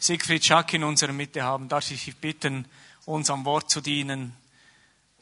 Siegfried 0.00 0.44
Schack 0.44 0.74
in 0.74 0.84
unserer 0.84 1.12
Mitte 1.12 1.42
haben, 1.42 1.68
darf 1.68 1.90
ich 1.90 2.04
dich 2.04 2.16
bitten, 2.16 2.66
uns 3.04 3.30
am 3.30 3.44
Wort 3.44 3.68
zu 3.68 3.80
dienen. 3.80 4.32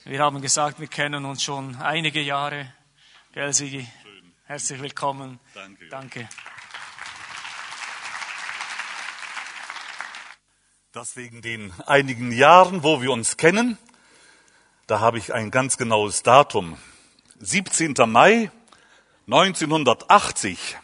Wir 0.05 0.21
haben 0.21 0.43
gesagt, 0.43 0.81
wir 0.81 0.87
kennen 0.87 1.25
uns 1.25 1.43
schon 1.43 1.77
einige 1.77 2.21
Jahre. 2.21 2.71
Gell, 3.33 3.55
Sigi? 3.55 3.89
Herzlich 4.45 4.83
willkommen. 4.83 5.41
Danke. 5.55 5.89
Danke. 5.89 6.29
Das 10.93 11.17
wegen 11.17 11.41
den 11.41 11.73
einigen 11.87 12.31
Jahren, 12.31 12.83
wo 12.83 13.01
wir 13.01 13.13
uns 13.13 13.39
kennen, 13.39 13.79
da 14.87 15.01
habe 15.01 15.17
ich 15.17 15.33
ein 15.33 15.51
ganz 15.51 15.79
genaues 15.79 16.23
Datum. 16.23 16.77
17. 17.41 17.95
Mai 18.07 18.51
1980. 19.27 20.77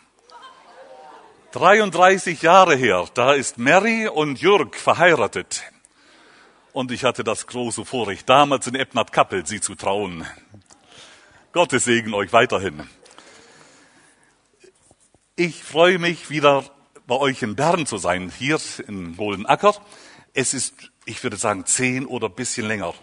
33 1.53 2.41
Jahre 2.41 2.77
her, 2.77 3.05
da 3.12 3.34
ist 3.34 3.59
Mary 3.59 4.09
und 4.09 4.41
Jürg 4.41 4.75
verheiratet. 4.75 5.62
Und 6.73 6.91
ich 6.91 7.05
hatte 7.05 7.25
das 7.25 7.47
große 7.47 7.84
Vorrecht, 7.84 8.27
damals 8.27 8.66
in 8.69 8.75
Ebnat-Kappel 8.75 9.45
sie 9.47 9.61
zu 9.61 9.75
trauen. 9.75 10.27
Gottes 11.52 11.84
Segen 11.84 12.15
euch 12.15 12.33
weiterhin. 12.33 12.88
Ich 15.37 15.62
freue 15.62 15.98
mich 15.98 16.30
wieder 16.30 16.65
bei 17.06 17.16
euch 17.16 17.42
in 17.42 17.55
Bern 17.55 17.84
zu 17.84 17.98
sein, 17.98 18.33
hier 18.39 18.59
in 18.89 19.19
Goldenacker. 19.19 19.75
Es 20.33 20.55
ist, 20.55 20.91
ich 21.05 21.23
würde 21.23 21.37
sagen, 21.37 21.66
zehn 21.66 22.06
oder 22.06 22.30
bisschen 22.30 22.66
länger 22.66 22.95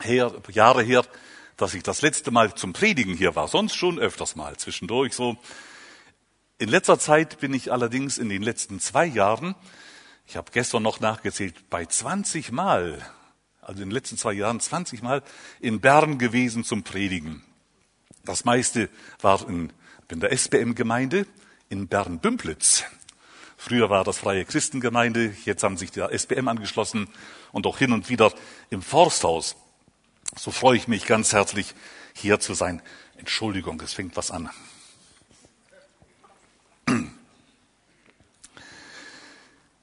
her, 0.00 0.32
Jahre 0.50 0.82
her, 0.82 1.04
dass 1.58 1.74
ich 1.74 1.82
das 1.82 2.00
letzte 2.00 2.30
Mal 2.30 2.54
zum 2.54 2.72
Predigen 2.72 3.14
hier 3.14 3.36
war. 3.36 3.48
Sonst 3.48 3.74
schon 3.74 3.98
öfters 3.98 4.34
mal 4.34 4.56
zwischendurch 4.56 5.12
so. 5.12 5.36
In 6.60 6.68
letzter 6.68 6.98
Zeit 6.98 7.40
bin 7.40 7.54
ich 7.54 7.72
allerdings 7.72 8.18
in 8.18 8.28
den 8.28 8.42
letzten 8.42 8.80
zwei 8.80 9.06
Jahren, 9.06 9.54
ich 10.26 10.36
habe 10.36 10.52
gestern 10.52 10.82
noch 10.82 11.00
nachgezählt, 11.00 11.70
bei 11.70 11.86
20 11.86 12.52
Mal, 12.52 12.98
also 13.62 13.80
in 13.80 13.88
den 13.88 13.94
letzten 13.94 14.18
zwei 14.18 14.34
Jahren 14.34 14.60
20 14.60 15.00
Mal 15.00 15.22
in 15.60 15.80
Bern 15.80 16.18
gewesen 16.18 16.62
zum 16.62 16.82
Predigen. 16.82 17.42
Das 18.26 18.44
meiste 18.44 18.90
war 19.22 19.48
in, 19.48 19.72
in 20.10 20.20
der 20.20 20.32
SBM-Gemeinde 20.36 21.26
in 21.70 21.88
Bern-Bümplitz. 21.88 22.84
Früher 23.56 23.88
war 23.88 24.04
das 24.04 24.18
Freie 24.18 24.44
Christengemeinde, 24.44 25.34
jetzt 25.46 25.62
haben 25.62 25.78
sich 25.78 25.92
der 25.92 26.12
SBM 26.12 26.46
angeschlossen 26.46 27.08
und 27.52 27.66
auch 27.66 27.78
hin 27.78 27.92
und 27.92 28.10
wieder 28.10 28.34
im 28.68 28.82
Forsthaus. 28.82 29.56
So 30.36 30.50
freue 30.50 30.76
ich 30.76 30.88
mich 30.88 31.06
ganz 31.06 31.32
herzlich, 31.32 31.74
hier 32.12 32.38
zu 32.38 32.52
sein. 32.52 32.82
Entschuldigung, 33.16 33.80
es 33.80 33.94
fängt 33.94 34.14
was 34.18 34.30
an. 34.30 34.50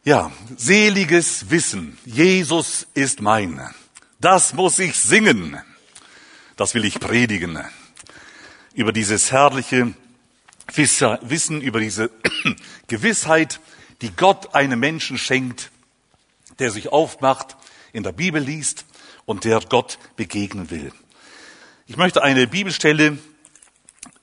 Ja, 0.08 0.32
seliges 0.56 1.50
Wissen. 1.50 1.98
Jesus 2.06 2.88
ist 2.94 3.20
mein. 3.20 3.60
Das 4.22 4.54
muss 4.54 4.80
ich 4.80 4.96
singen. 4.96 5.62
Das 6.56 6.74
will 6.76 6.86
ich 6.86 7.02
predigen. 7.02 7.60
Über 8.74 8.94
dieses 8.94 9.34
herrliche 9.34 9.94
Wissen, 10.74 11.62
über 11.62 11.82
diese 11.82 12.10
Gewissheit, 12.88 13.60
die 14.02 14.12
Gott 14.12 14.56
einem 14.56 14.80
Menschen 14.80 15.18
schenkt, 15.18 15.72
der 16.60 16.72
sich 16.72 16.88
aufmacht, 16.88 17.58
in 17.92 18.04
der 18.04 18.14
Bibel 18.14 18.42
liest 18.42 18.86
und 19.26 19.44
der 19.44 19.60
Gott 19.60 20.00
begegnen 20.16 20.70
will. 20.70 20.94
Ich 21.86 21.98
möchte 21.98 22.24
eine 22.24 22.48
Bibelstelle 22.48 23.18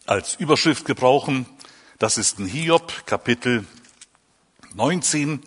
als 0.07 0.37
Überschrift 0.37 0.87
gebrauchen. 0.87 1.45
Das 1.99 2.17
ist 2.17 2.39
ein 2.39 2.47
Hiob, 2.47 3.05
Kapitel 3.05 3.67
19. 4.73 5.43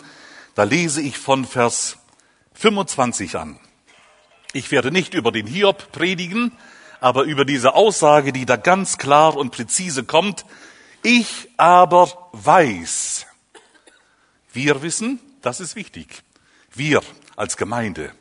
Da 0.58 0.64
lese 0.64 1.04
ich 1.04 1.20
von 1.20 1.46
Vers 1.46 2.00
25 2.56 3.38
an. 3.38 3.60
Ich 4.54 4.72
werde 4.72 4.90
nicht 4.90 5.14
über 5.14 5.32
den 5.32 5.46
Hiob 5.46 5.92
predigen, 5.92 6.52
aber 7.00 7.26
über 7.26 7.46
diese 7.46 7.76
Aussage, 7.76 8.34
die 8.34 8.48
da 8.48 8.56
ganz 8.56 8.98
klar 8.98 9.38
und 9.38 9.52
präzise 9.52 10.04
kommt. 10.04 10.48
Ich 11.04 11.48
aber 11.58 12.32
weiß. 12.32 13.28
Wir 14.52 14.82
wissen, 14.82 15.20
das 15.44 15.60
ist 15.60 15.76
wichtig. 15.76 16.24
Wir 16.74 17.04
als 17.36 17.56
Gemeinde. 17.56 18.12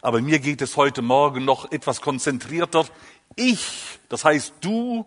Aber 0.00 0.22
mir 0.22 0.38
geht 0.38 0.62
es 0.62 0.78
heute 0.78 1.02
Morgen 1.02 1.44
noch 1.44 1.70
etwas 1.72 2.00
konzentrierter. 2.00 2.86
Ich, 3.34 3.98
das 4.08 4.24
heißt 4.24 4.54
du 4.62 5.06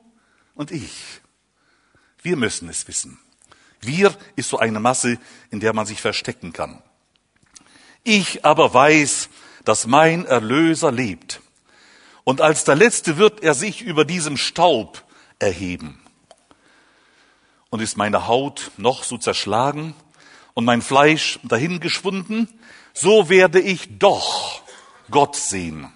und 0.53 0.69
ich. 0.69 0.93
Wir 2.21 2.37
müssen 2.37 2.69
es 2.69 2.87
wissen. 2.87 3.19
Wir 3.81 4.15
ist 4.35 4.49
so 4.49 4.59
eine 4.59 4.79
Masse, 4.79 5.17
in 5.51 5.59
der 5.59 5.73
man 5.73 5.85
sich 5.85 6.01
verstecken 6.01 6.53
kann. 6.53 6.81
Ich 8.03 8.45
aber 8.45 8.73
weiß, 8.73 9.29
dass 9.65 9.87
mein 9.87 10.25
Erlöser 10.25 10.91
lebt. 10.91 11.41
Und 12.23 12.41
als 12.41 12.63
der 12.63 12.75
Letzte 12.75 13.17
wird 13.17 13.41
er 13.41 13.53
sich 13.53 13.81
über 13.81 14.05
diesem 14.05 14.37
Staub 14.37 15.03
erheben. 15.39 15.99
Und 17.69 17.81
ist 17.81 17.97
meine 17.97 18.27
Haut 18.27 18.71
noch 18.77 19.03
so 19.03 19.17
zerschlagen 19.17 19.93
und 20.53 20.65
mein 20.65 20.81
Fleisch 20.81 21.39
dahingeschwunden, 21.43 22.49
so 22.93 23.29
werde 23.29 23.59
ich 23.59 23.99
doch 23.99 24.61
Gott 25.11 25.35
sehen. 25.35 25.91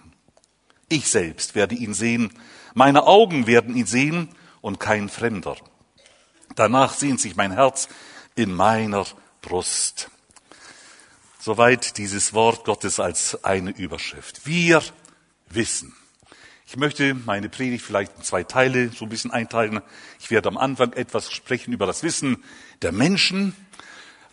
Ich 0.89 1.09
selbst 1.09 1.55
werde 1.55 1.75
ihn 1.75 1.93
sehen, 1.93 2.31
meine 2.73 3.05
Augen 3.05 3.47
werden 3.47 3.75
ihn 3.75 3.85
sehen 3.85 4.29
und 4.61 4.79
kein 4.79 5.09
Fremder. 5.09 5.57
Danach 6.55 6.93
sehnt 6.93 7.19
sich 7.19 7.35
mein 7.35 7.51
Herz 7.51 7.89
in 8.35 8.53
meiner 8.53 9.05
Brust. 9.41 10.09
Soweit 11.39 11.97
dieses 11.97 12.33
Wort 12.33 12.63
Gottes 12.63 12.99
als 12.99 13.43
eine 13.43 13.71
Überschrift. 13.71 14.45
Wir 14.45 14.81
wissen. 15.49 15.95
Ich 16.67 16.77
möchte 16.77 17.13
meine 17.13 17.49
Predigt 17.49 17.85
vielleicht 17.85 18.15
in 18.17 18.23
zwei 18.23 18.43
Teile 18.43 18.89
so 18.89 19.05
ein 19.05 19.09
bisschen 19.09 19.31
einteilen. 19.31 19.81
Ich 20.19 20.31
werde 20.31 20.49
am 20.49 20.57
Anfang 20.57 20.93
etwas 20.93 21.31
sprechen 21.31 21.73
über 21.73 21.85
das 21.85 22.01
Wissen 22.01 22.43
der 22.81 22.91
Menschen, 22.91 23.55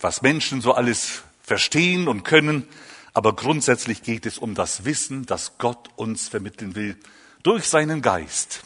was 0.01 0.23
Menschen 0.23 0.61
so 0.61 0.73
alles 0.73 1.23
verstehen 1.43 2.07
und 2.07 2.23
können. 2.23 2.67
Aber 3.13 3.35
grundsätzlich 3.35 4.03
geht 4.03 4.25
es 4.25 4.39
um 4.39 4.55
das 4.55 4.85
Wissen, 4.85 5.27
das 5.27 5.59
Gott 5.59 5.89
uns 5.97 6.29
vermitteln 6.29 6.75
will 6.77 6.97
durch 7.43 7.67
seinen 7.67 8.03
Geist. 8.03 8.63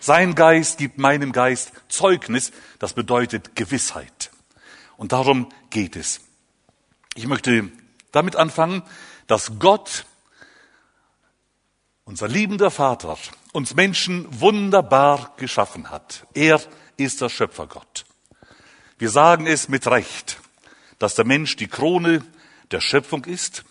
Sein 0.00 0.34
Geist 0.34 0.78
gibt 0.78 0.96
meinem 0.96 1.30
Geist 1.30 1.72
Zeugnis, 1.88 2.52
das 2.78 2.94
bedeutet 2.94 3.54
Gewissheit. 3.54 4.30
Und 4.96 5.12
darum 5.12 5.48
geht 5.68 5.94
es. 5.94 6.22
Ich 7.14 7.26
möchte 7.26 7.70
damit 8.10 8.34
anfangen, 8.34 8.82
dass 9.26 9.58
Gott, 9.58 10.06
unser 12.04 12.28
liebender 12.28 12.70
Vater, 12.70 13.18
uns 13.52 13.74
Menschen 13.74 14.26
wunderbar 14.40 15.34
geschaffen 15.36 15.90
hat. 15.90 16.26
Er 16.32 16.60
ist 16.96 17.20
der 17.20 17.28
Schöpfergott. 17.28 18.06
Wir 18.98 19.10
sagen 19.10 19.46
es 19.46 19.68
mit 19.68 19.86
Recht, 19.86 20.40
dass 20.98 21.14
der 21.14 21.26
Mensch 21.26 21.56
die 21.56 21.68
Krone 21.68 22.24
der 22.70 22.80
Schöpfung 22.80 23.24
ist 23.26 23.64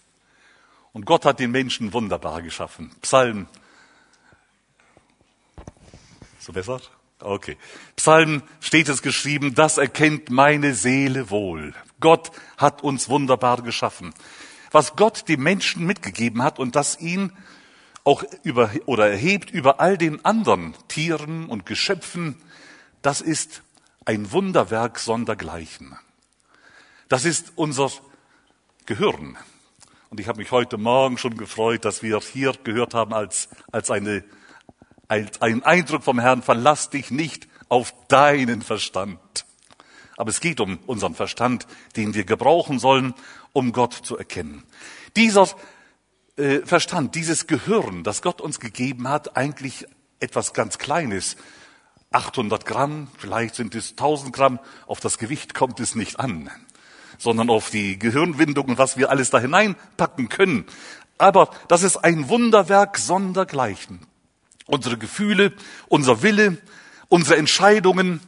und 0.93 1.05
Gott 1.05 1.25
hat 1.25 1.39
den 1.39 1.51
Menschen 1.51 1.93
wunderbar 1.93 2.41
geschaffen. 2.41 2.91
Psalm. 3.01 3.47
So 6.49 6.53
besser? 6.53 6.81
Okay. 7.19 7.57
Psalm 7.95 8.41
steht 8.59 8.89
es 8.89 9.03
geschrieben, 9.03 9.53
das 9.53 9.77
erkennt 9.77 10.31
meine 10.31 10.73
Seele 10.73 11.29
wohl. 11.29 11.75
Gott 11.99 12.31
hat 12.57 12.81
uns 12.81 13.07
wunderbar 13.07 13.61
geschaffen. 13.61 14.15
Was 14.71 14.95
Gott 14.95 15.29
dem 15.29 15.43
Menschen 15.43 15.85
mitgegeben 15.85 16.41
hat 16.41 16.57
und 16.57 16.75
das 16.75 16.99
ihn 16.99 17.31
auch 18.03 18.23
über, 18.41 18.71
oder 18.87 19.11
erhebt 19.11 19.51
über 19.51 19.79
all 19.79 19.95
den 19.95 20.25
anderen 20.25 20.73
Tieren 20.87 21.45
und 21.45 21.67
Geschöpfen, 21.67 22.41
das 23.03 23.21
ist 23.21 23.61
ein 24.05 24.31
Wunderwerk 24.31 24.97
sondergleichen. 24.97 25.99
Das 27.09 27.25
ist 27.25 27.53
unser 27.57 27.91
Gehirn. 28.87 29.37
Und 30.09 30.19
ich 30.19 30.27
habe 30.27 30.39
mich 30.39 30.49
heute 30.49 30.79
Morgen 30.79 31.19
schon 31.19 31.37
gefreut, 31.37 31.85
dass 31.85 32.01
wir 32.01 32.19
hier 32.21 32.53
gehört 32.63 32.95
haben 32.95 33.13
als, 33.13 33.49
als, 33.71 33.91
eine, 33.91 34.23
als 35.09 35.41
ein 35.41 35.63
Eindruck 35.63 36.03
vom 36.03 36.19
Herrn, 36.19 36.41
verlass 36.41 36.89
dich 36.89 37.11
nicht 37.11 37.49
auf 37.67 37.93
deinen 38.07 38.61
Verstand. 38.61 39.19
Aber 40.15 40.29
es 40.29 40.39
geht 40.39 40.61
um 40.61 40.79
unseren 40.85 41.15
Verstand, 41.15 41.67
den 41.97 42.13
wir 42.13 42.23
gebrauchen 42.23 42.79
sollen, 42.79 43.13
um 43.51 43.73
Gott 43.73 43.93
zu 43.93 44.17
erkennen. 44.17 44.63
Dieser 45.17 45.49
äh, 46.37 46.59
Verstand, 46.59 47.15
dieses 47.15 47.47
Gehirn, 47.47 48.03
das 48.03 48.21
Gott 48.21 48.39
uns 48.39 48.61
gegeben 48.61 49.09
hat, 49.09 49.35
eigentlich 49.35 49.85
etwas 50.21 50.53
ganz 50.53 50.77
Kleines. 50.77 51.35
800 52.11 52.65
Gramm, 52.65 53.07
vielleicht 53.17 53.55
sind 53.55 53.75
es 53.75 53.91
1000 53.91 54.33
Gramm, 54.33 54.59
auf 54.87 54.99
das 54.99 55.17
Gewicht 55.17 55.53
kommt 55.53 55.79
es 55.79 55.95
nicht 55.95 56.19
an 56.19 56.49
sondern 57.19 57.49
auf 57.49 57.69
die 57.69 57.99
Gehirnwindung 57.99 58.69
und 58.69 58.77
was 58.77 58.97
wir 58.97 59.11
alles 59.11 59.29
da 59.29 59.39
hineinpacken 59.39 60.29
können. 60.29 60.65
Aber 61.17 61.51
das 61.67 61.83
ist 61.83 61.97
ein 61.97 62.29
Wunderwerk 62.29 62.97
sondergleichen. 62.97 63.99
Unsere 64.69 64.97
Gefühle, 64.97 65.51
unser 65.87 66.21
Wille, 66.21 66.57
unsere 67.07 67.37
Entscheidungen, 67.37 68.19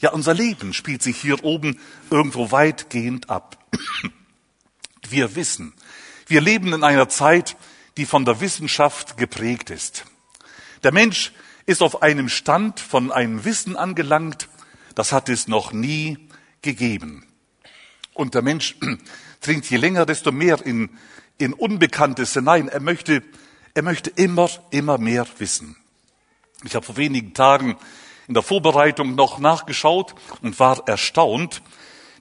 ja 0.00 0.10
unser 0.10 0.32
Leben 0.32 0.72
spielt 0.72 1.02
sich 1.02 1.16
hier 1.20 1.42
oben 1.42 1.80
irgendwo 2.08 2.52
weitgehend 2.52 3.28
ab. 3.28 3.58
Wir 5.10 5.34
wissen. 5.34 5.74
Wir 6.28 6.40
leben 6.40 6.72
in 6.72 6.84
einer 6.84 7.08
Zeit, 7.08 7.56
die 7.96 8.06
von 8.06 8.24
der 8.24 8.40
Wissenschaft 8.40 9.16
geprägt 9.16 9.70
ist. 9.70 10.04
Der 10.84 10.92
Mensch 10.92 11.32
ist 11.66 11.82
auf 11.82 12.00
einem 12.00 12.28
Stand 12.28 12.78
von 12.78 13.10
einem 13.10 13.44
Wissen 13.44 13.76
angelangt, 13.76 14.48
das 14.94 15.10
hat 15.12 15.28
es 15.28 15.48
noch 15.48 15.72
nie 15.72 16.28
gegeben. 16.62 17.26
Und 18.14 18.34
der 18.34 18.42
Mensch 18.42 18.76
dringt 19.40 19.68
je 19.68 19.78
länger, 19.78 20.06
desto 20.06 20.30
mehr 20.30 20.64
in, 20.64 20.90
in 21.38 21.52
Unbekanntes 21.52 22.34
hinein. 22.34 22.68
Er 22.68 22.80
möchte, 22.80 23.24
er 23.74 23.82
möchte 23.82 24.10
immer, 24.10 24.48
immer 24.70 24.98
mehr 24.98 25.26
wissen. 25.38 25.76
Ich 26.64 26.74
habe 26.74 26.84
vor 26.84 26.96
wenigen 26.96 27.34
Tagen 27.34 27.76
in 28.26 28.34
der 28.34 28.42
Vorbereitung 28.42 29.14
noch 29.14 29.38
nachgeschaut 29.38 30.14
und 30.42 30.58
war 30.58 30.86
erstaunt, 30.88 31.62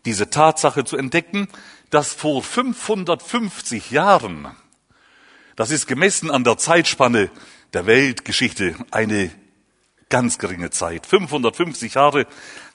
diese 0.05 0.29
Tatsache 0.29 0.85
zu 0.85 0.95
entdecken, 0.95 1.47
dass 1.89 2.13
vor 2.13 2.43
550 2.43 3.91
Jahren, 3.91 4.47
das 5.55 5.71
ist 5.71 5.87
gemessen 5.87 6.29
an 6.29 6.43
der 6.43 6.57
Zeitspanne 6.57 7.31
der 7.73 7.85
Weltgeschichte 7.87 8.75
eine 8.91 9.31
ganz 10.09 10.37
geringe 10.37 10.69
Zeit, 10.69 11.05
550 11.05 11.95
Jahre, 11.95 12.27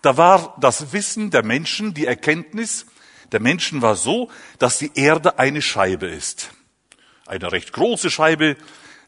da 0.03 0.17
war 0.17 0.57
das 0.61 0.93
Wissen 0.93 1.31
der 1.31 1.45
Menschen, 1.45 1.95
die 1.95 2.07
Erkenntnis 2.07 2.87
der 3.31 3.41
Menschen 3.41 3.81
war 3.81 3.97
so, 3.97 4.31
dass 4.59 4.79
die 4.79 4.93
Erde 4.95 5.39
eine 5.39 5.63
Scheibe 5.63 6.07
ist. 6.07 6.51
Eine 7.25 7.51
recht 7.51 7.73
große 7.73 8.11
Scheibe, 8.11 8.57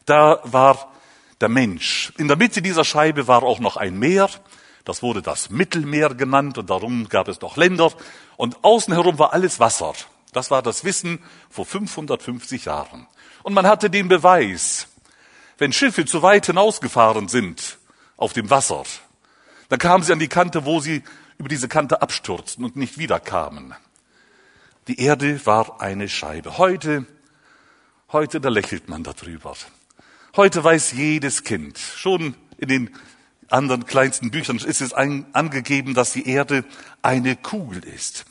da 0.05 0.39
war 0.43 0.94
der 1.41 1.49
Mensch. 1.49 2.13
In 2.17 2.27
der 2.27 2.37
Mitte 2.37 2.61
dieser 2.61 2.85
Scheibe 2.85 3.27
war 3.27 3.43
auch 3.43 3.59
noch 3.59 3.77
ein 3.77 3.97
Meer, 3.97 4.29
das 4.85 5.01
wurde 5.01 5.21
das 5.21 5.49
Mittelmeer 5.49 6.13
genannt 6.13 6.57
und 6.57 6.69
darum 6.69 7.09
gab 7.09 7.27
es 7.27 7.41
noch 7.41 7.57
Länder 7.57 7.91
und 8.37 8.63
außen 8.63 8.93
herum 8.93 9.17
war 9.17 9.33
alles 9.33 9.59
Wasser. 9.59 9.93
Das 10.31 10.51
war 10.51 10.61
das 10.61 10.83
Wissen 10.83 11.23
vor 11.49 11.65
550 11.65 12.65
Jahren. 12.65 13.07
Und 13.41 13.53
man 13.53 13.65
hatte 13.65 13.89
den 13.89 14.07
Beweis, 14.07 14.87
wenn 15.57 15.73
Schiffe 15.73 16.05
zu 16.05 16.21
weit 16.21 16.45
hinausgefahren 16.45 17.29
sind 17.29 17.77
auf 18.17 18.33
dem 18.33 18.49
Wasser, 18.49 18.83
dann 19.69 19.79
kamen 19.79 20.03
sie 20.03 20.13
an 20.13 20.19
die 20.19 20.27
Kante, 20.27 20.65
wo 20.65 20.79
sie 20.79 21.03
über 21.37 21.49
diese 21.49 21.67
Kante 21.67 22.01
abstürzten 22.01 22.63
und 22.63 22.75
nicht 22.75 22.97
wiederkamen. 22.97 23.73
Die 24.87 24.99
Erde 24.99 25.43
war 25.45 25.81
eine 25.81 26.07
Scheibe. 26.09 26.57
Heute, 26.57 27.05
heute, 28.11 28.39
da 28.39 28.49
lächelt 28.49 28.87
man 28.87 29.03
darüber. 29.03 29.55
Heute 30.35 30.61
weiß 30.61 30.91
jedes 30.91 31.45
Kind, 31.45 31.79
schon 31.79 32.35
in 32.57 32.67
den 32.67 32.95
anderen 33.47 33.85
kleinsten 33.85 34.31
Büchern 34.31 34.57
ist 34.57 34.81
es 34.81 34.91
ein, 34.91 35.25
angegeben, 35.33 35.93
dass 35.93 36.11
die 36.11 36.27
Erde 36.27 36.65
eine 37.01 37.37
Kugel 37.37 37.85
ist. 37.85 38.25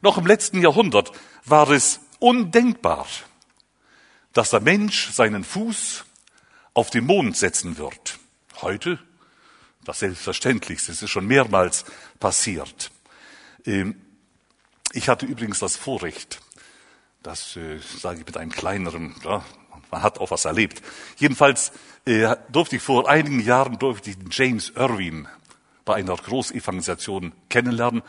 Noch 0.00 0.16
im 0.16 0.26
letzten 0.26 0.62
Jahrhundert 0.62 1.10
war 1.44 1.70
es 1.70 1.98
undenkbar, 2.20 3.08
dass 4.32 4.50
der 4.50 4.60
Mensch 4.60 5.10
seinen 5.10 5.42
Fuß 5.42 6.04
auf 6.72 6.90
den 6.90 7.04
Mond 7.04 7.36
setzen 7.36 7.78
wird. 7.78 8.20
Heute 8.62 9.00
das 9.82 9.98
Selbstverständlichste, 9.98 10.92
es 10.92 11.02
ist 11.02 11.10
schon 11.10 11.26
mehrmals 11.26 11.84
passiert. 12.20 12.92
Ähm, 13.66 14.00
ich 14.92 15.08
hatte 15.08 15.26
übrigens 15.26 15.58
das 15.58 15.74
Vorrecht, 15.74 16.40
das 17.24 17.56
äh, 17.56 17.80
sage 17.80 18.20
ich 18.20 18.26
mit 18.26 18.36
einem 18.36 18.52
kleineren, 18.52 19.16
ja, 19.24 19.44
man 19.90 20.02
hat 20.02 20.18
auch 20.18 20.30
was 20.30 20.44
erlebt. 20.44 20.82
Jedenfalls 21.16 21.72
äh, 22.04 22.36
durfte 22.50 22.76
ich 22.76 22.82
vor 22.82 23.08
einigen 23.08 23.40
Jahren 23.40 23.78
durfte 23.78 24.10
ich 24.10 24.16
James 24.30 24.72
Irwin 24.76 25.28
bei 25.84 25.94
einer 25.94 26.16
Großevangelisation 26.16 27.32
kennenlernen 27.48 28.02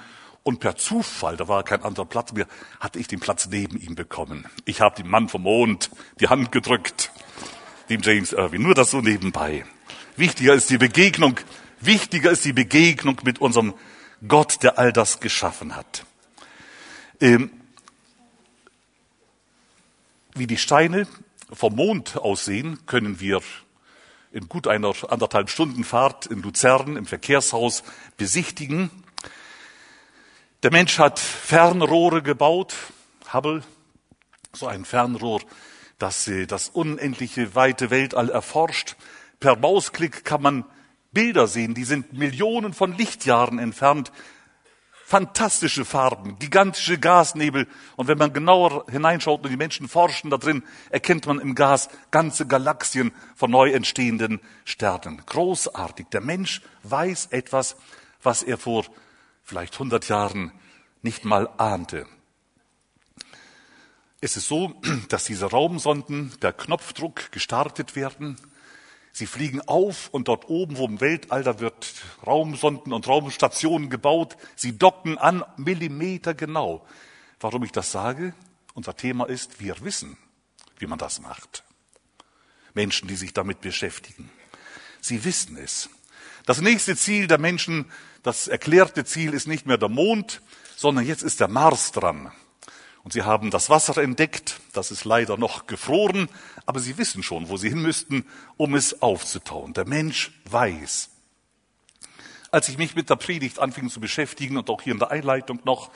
und 0.44 0.60
per 0.60 0.76
Zufall, 0.76 1.38
da 1.38 1.48
war 1.48 1.64
kein 1.64 1.84
anderer 1.84 2.06
Platz 2.06 2.34
mehr, 2.34 2.48
hatte 2.80 3.00
ich 3.00 3.08
den 3.08 3.20
Platz 3.20 3.48
neben 3.52 3.80
ihm 3.80 3.96
bekommen. 3.96 4.46
Ich 4.66 4.82
habe 4.82 4.96
dem 4.96 5.10
Mann 5.10 5.30
vom 5.30 5.44
Mond 5.44 5.92
die 6.20 6.28
Hand 6.28 6.52
gedrückt, 6.52 7.12
dem 7.90 8.02
James 8.02 8.34
Irwin. 8.34 8.64
Nur 8.64 8.74
das 8.74 8.92
so 8.92 9.02
nebenbei. 9.02 9.66
Wichtiger 10.16 10.54
ist 10.54 10.70
die 10.70 10.78
Begegnung, 10.78 11.40
wichtiger 11.82 12.32
ist 12.32 12.46
die 12.46 12.54
Begegnung 12.54 13.18
mit 13.24 13.40
unserem 13.40 13.74
Gott, 14.28 14.64
der 14.64 14.78
all 14.78 14.92
das 14.92 15.20
geschaffen 15.20 15.76
hat. 15.76 16.06
Ähm, 17.22 17.52
wie 20.34 20.48
die 20.48 20.58
Steine 20.58 21.08
vom 21.52 21.76
Mond 21.76 22.18
aussehen, 22.18 22.86
können 22.86 23.20
wir 23.20 23.42
in 24.32 24.48
gut 24.48 24.68
einer 24.68 24.94
anderthalb 25.10 25.50
Stunden 25.50 25.84
Fahrt 25.84 26.28
in 26.28 26.42
Luzern 26.42 26.98
im 26.98 27.06
Verkehrshaus 27.06 27.84
besichtigen. 28.18 28.92
Der 30.62 30.72
Mensch 30.72 31.00
hat 31.00 31.20
Fernrohre 31.20 32.22
gebaut, 32.22 32.76
Hubble, 33.34 33.64
so 34.54 34.68
ein 34.68 34.86
Fernrohr, 34.86 35.42
das 35.98 36.28
äh, 36.28 36.46
das 36.46 36.70
unendliche 36.70 37.56
weite 37.56 37.90
Weltall 37.90 38.30
erforscht. 38.30 38.96
Per 39.40 39.56
Mausklick 39.56 40.26
kann 40.26 40.42
man 40.42 40.66
Bilder 41.12 41.48
sehen, 41.48 41.74
die 41.74 41.86
sind 41.86 42.14
Millionen 42.14 42.74
von 42.74 42.96
Lichtjahren 42.96 43.58
entfernt, 43.58 44.12
fantastische 45.10 45.86
Farben, 45.86 46.38
gigantische 46.38 47.00
Gasnebel. 47.00 47.66
Und 47.96 48.08
wenn 48.08 48.20
man 48.20 48.32
genauer 48.32 48.86
hineinschaut 48.92 49.44
und 49.44 49.50
die 49.50 49.58
Menschen 49.58 49.88
forschen 49.88 50.30
da 50.30 50.38
drin, 50.38 50.62
erkennt 50.92 51.26
man 51.26 51.40
im 51.40 51.56
Gas 51.56 51.90
ganze 52.12 52.46
Galaxien 52.46 53.12
von 53.36 53.50
neu 53.50 53.72
entstehenden 53.72 54.40
Sternen. 54.66 55.24
Großartig. 55.26 56.10
Der 56.12 56.22
Mensch 56.22 56.62
weiß 56.84 57.30
etwas, 57.32 57.76
was 58.22 58.44
er 58.44 58.60
vor 58.60 58.86
vielleicht 59.44 59.74
100 59.74 60.08
Jahren 60.10 60.52
nicht 61.02 61.26
mal 61.26 61.50
ahnte. 61.58 62.06
Es 64.22 64.38
ist 64.38 64.48
so, 64.48 64.80
dass 65.10 65.24
diese 65.24 65.48
Raumsonden 65.48 66.34
per 66.40 66.54
Knopfdruck 66.54 67.32
gestartet 67.32 67.96
werden 67.96 68.38
Sie 69.12 69.26
fliegen 69.26 69.62
auf 69.62 70.10
und 70.12 70.28
dort 70.28 70.50
oben, 70.50 70.78
wo 70.78 70.86
im 70.86 71.02
Weltall, 71.02 71.60
wird 71.60 71.94
Raumsonden 72.26 72.94
und 72.94 73.08
Raumstationen 73.08 73.90
gebaut. 73.90 74.38
Sie 74.56 74.78
docken 74.78 75.18
an, 75.18 75.44
Millimeter 75.58 76.34
genau. 76.34 76.86
Warum 77.40 77.64
ich 77.64 77.72
das 77.72 77.92
sage? 77.92 78.34
Unser 78.74 78.96
Thema 78.96 79.26
ist, 79.26 79.60
wir 79.60 79.82
wissen, 79.82 80.18
wie 80.78 80.88
man 80.88 81.00
das 81.00 81.22
macht. 81.22 81.64
Menschen, 82.74 83.08
die 83.08 83.16
sich 83.16 83.34
damit 83.34 83.62
beschäftigen. 83.62 84.30
Sie 85.02 85.24
wissen 85.26 85.58
es. 85.58 85.90
Das 86.46 86.62
nächste 86.62 86.96
Ziel 86.96 87.28
der 87.28 87.38
Menschen, 87.38 87.92
das 88.24 88.48
erklärte 88.48 89.06
Ziel 89.06 89.34
ist 89.34 89.48
nicht 89.48 89.66
mehr 89.66 89.78
der 89.78 89.90
Mond, 89.90 90.42
sondern 90.76 91.06
jetzt 91.06 91.24
ist 91.24 91.40
der 91.40 91.48
Mars 91.48 91.92
dran. 91.92 92.32
Und 93.04 93.14
sie 93.14 93.24
haben 93.24 93.50
das 93.50 93.70
Wasser 93.70 93.98
entdeckt, 94.02 94.60
das 94.74 94.92
ist 94.92 95.06
leider 95.06 95.38
noch 95.38 95.68
gefroren, 95.68 96.30
aber 96.66 96.80
sie 96.80 96.98
wissen 96.98 97.24
schon, 97.24 97.50
wo 97.50 97.58
sie 97.58 97.70
hin 97.70 97.82
müssten, 97.82 98.26
um 98.58 98.76
es 98.76 99.02
aufzutauen. 99.02 99.74
Der 99.74 99.88
Mensch 99.88 100.32
weiß. 100.50 101.10
Als 102.52 102.68
ich 102.68 102.78
mich 102.78 102.96
mit 102.96 103.10
der 103.10 103.16
Predigt 103.16 103.60
anfing 103.60 103.90
zu 103.90 104.00
beschäftigen 104.00 104.58
und 104.58 104.70
auch 104.70 104.82
hier 104.82 104.94
in 104.94 105.00
der 105.00 105.12
Einleitung 105.12 105.62
noch, 105.64 105.92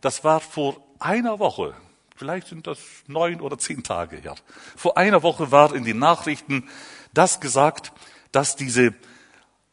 das 0.00 0.24
war 0.24 0.40
vor 0.40 0.76
einer 0.98 1.38
Woche, 1.38 1.74
vielleicht 2.14 2.48
sind 2.48 2.66
das 2.66 2.78
neun 3.06 3.40
oder 3.40 3.58
zehn 3.58 3.82
Tage 3.82 4.16
her, 4.16 4.34
vor 4.76 4.96
einer 4.96 5.22
Woche 5.22 5.50
war 5.50 5.74
in 5.74 5.84
den 5.84 5.98
Nachrichten 5.98 6.68
das 7.12 7.40
gesagt, 7.40 7.92
dass 8.30 8.56
diese 8.56 8.94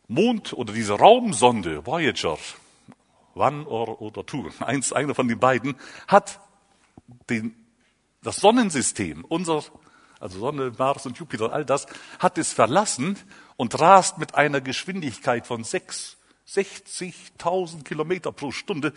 Mond- 0.07 0.53
oder 0.53 0.73
diese 0.73 0.93
Raumsonde 0.93 1.85
Voyager, 1.85 2.37
One 3.35 3.65
or, 3.67 4.01
oder 4.01 4.25
Two, 4.25 4.49
eins, 4.59 4.93
einer 4.93 5.15
von 5.15 5.27
den 5.27 5.39
beiden, 5.39 5.75
hat 6.07 6.39
den, 7.29 7.55
das 8.21 8.37
Sonnensystem, 8.37 9.25
unser, 9.25 9.63
also 10.19 10.39
Sonne, 10.39 10.71
Mars 10.77 11.05
und 11.05 11.17
Jupiter, 11.17 11.51
all 11.53 11.65
das, 11.65 11.85
hat 12.19 12.37
es 12.37 12.53
verlassen 12.53 13.17
und 13.57 13.77
rast 13.79 14.17
mit 14.17 14.35
einer 14.35 14.61
Geschwindigkeit 14.61 15.45
von 15.47 15.63
60.000 15.63 17.83
Kilometer 17.83 18.31
pro 18.31 18.51
Stunde 18.51 18.93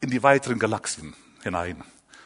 in 0.00 0.10
die 0.10 0.22
weiteren 0.22 0.58
Galaxien 0.58 1.14
hinein 1.42 1.82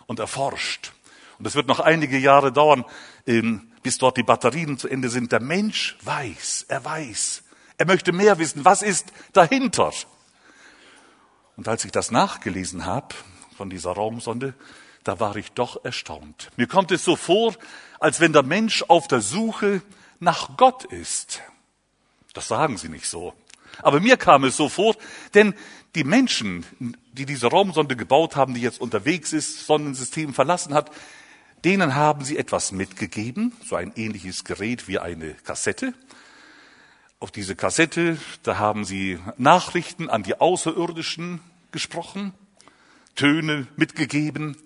und 0.06 0.18
erforscht. 0.18 0.92
Und 1.38 1.46
es 1.46 1.54
wird 1.54 1.68
noch 1.68 1.80
einige 1.80 2.18
Jahre 2.18 2.52
dauern, 2.52 2.84
ähm, 3.26 3.70
bis 3.82 3.98
dort 3.98 4.16
die 4.16 4.24
Batterien 4.24 4.78
zu 4.78 4.88
Ende 4.88 5.08
sind. 5.08 5.30
Der 5.30 5.40
Mensch 5.40 5.96
weiß, 6.02 6.66
er 6.68 6.84
weiß, 6.84 7.44
er 7.76 7.86
möchte 7.86 8.12
mehr 8.12 8.38
wissen, 8.38 8.64
was 8.64 8.82
ist 8.82 9.12
dahinter. 9.32 9.92
Und 11.56 11.68
als 11.68 11.84
ich 11.84 11.92
das 11.92 12.10
nachgelesen 12.10 12.86
habe 12.86 13.14
von 13.56 13.70
dieser 13.70 13.92
Raumsonde, 13.92 14.54
da 15.08 15.18
war 15.20 15.36
ich 15.36 15.52
doch 15.52 15.82
erstaunt. 15.86 16.50
Mir 16.58 16.66
kommt 16.66 16.92
es 16.92 17.02
so 17.02 17.16
vor, 17.16 17.54
als 17.98 18.20
wenn 18.20 18.34
der 18.34 18.42
Mensch 18.42 18.84
auf 18.88 19.08
der 19.08 19.22
Suche 19.22 19.80
nach 20.20 20.58
Gott 20.58 20.84
ist. 20.84 21.40
Das 22.34 22.48
sagen 22.48 22.76
sie 22.76 22.90
nicht 22.90 23.06
so. 23.06 23.32
Aber 23.80 24.00
mir 24.00 24.18
kam 24.18 24.44
es 24.44 24.58
so 24.58 24.68
vor, 24.68 24.94
denn 25.32 25.54
die 25.94 26.04
Menschen, 26.04 26.66
die 27.12 27.24
diese 27.24 27.46
Raumsonde 27.46 27.96
gebaut 27.96 28.36
haben, 28.36 28.52
die 28.52 28.60
jetzt 28.60 28.82
unterwegs 28.82 29.32
ist, 29.32 29.64
Sonnensystem 29.64 30.34
verlassen 30.34 30.74
hat, 30.74 30.90
denen 31.64 31.94
haben 31.94 32.22
sie 32.22 32.36
etwas 32.36 32.70
mitgegeben, 32.70 33.56
so 33.64 33.76
ein 33.76 33.92
ähnliches 33.96 34.44
Gerät 34.44 34.88
wie 34.88 34.98
eine 34.98 35.32
Kassette. 35.32 35.94
Auf 37.18 37.30
diese 37.30 37.56
Kassette, 37.56 38.18
da 38.42 38.58
haben 38.58 38.84
sie 38.84 39.18
Nachrichten 39.38 40.10
an 40.10 40.22
die 40.22 40.38
Außerirdischen 40.38 41.40
gesprochen, 41.72 42.34
Töne 43.14 43.66
mitgegeben, 43.76 44.56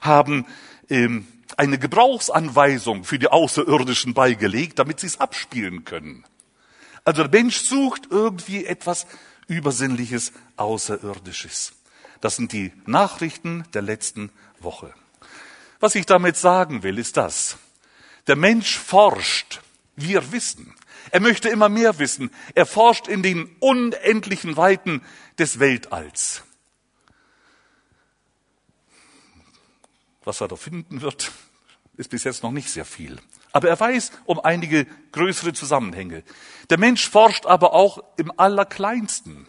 haben 0.00 0.46
ähm, 0.88 1.26
eine 1.56 1.78
Gebrauchsanweisung 1.78 3.04
für 3.04 3.18
die 3.18 3.28
Außerirdischen 3.28 4.14
beigelegt, 4.14 4.78
damit 4.78 5.00
sie 5.00 5.06
es 5.06 5.20
abspielen 5.20 5.84
können. 5.84 6.24
Also 7.04 7.22
der 7.26 7.40
Mensch 7.40 7.58
sucht 7.58 8.08
irgendwie 8.10 8.66
etwas 8.66 9.06
Übersinnliches, 9.46 10.32
Außerirdisches. 10.56 11.72
Das 12.20 12.36
sind 12.36 12.52
die 12.52 12.72
Nachrichten 12.86 13.64
der 13.72 13.82
letzten 13.82 14.30
Woche. 14.60 14.92
Was 15.80 15.94
ich 15.94 16.06
damit 16.06 16.36
sagen 16.36 16.82
will, 16.82 16.98
ist 16.98 17.16
das. 17.16 17.56
Der 18.26 18.36
Mensch 18.36 18.76
forscht. 18.76 19.60
Wir 19.96 20.32
wissen. 20.32 20.74
Er 21.10 21.20
möchte 21.20 21.48
immer 21.48 21.68
mehr 21.68 21.98
wissen. 21.98 22.30
Er 22.54 22.66
forscht 22.66 23.08
in 23.08 23.22
den 23.22 23.48
unendlichen 23.60 24.56
Weiten 24.56 25.02
des 25.38 25.58
Weltalls. 25.58 26.42
Was 30.28 30.42
er 30.42 30.48
da 30.48 30.56
finden 30.56 31.00
wird, 31.00 31.32
ist 31.96 32.10
bis 32.10 32.24
jetzt 32.24 32.42
noch 32.42 32.50
nicht 32.50 32.68
sehr 32.68 32.84
viel. 32.84 33.18
Aber 33.50 33.70
er 33.70 33.80
weiß 33.80 34.12
um 34.26 34.38
einige 34.38 34.84
größere 35.12 35.54
Zusammenhänge. 35.54 36.22
Der 36.68 36.78
Mensch 36.78 37.08
forscht 37.08 37.46
aber 37.46 37.72
auch 37.72 38.04
im 38.18 38.30
Allerkleinsten. 38.38 39.46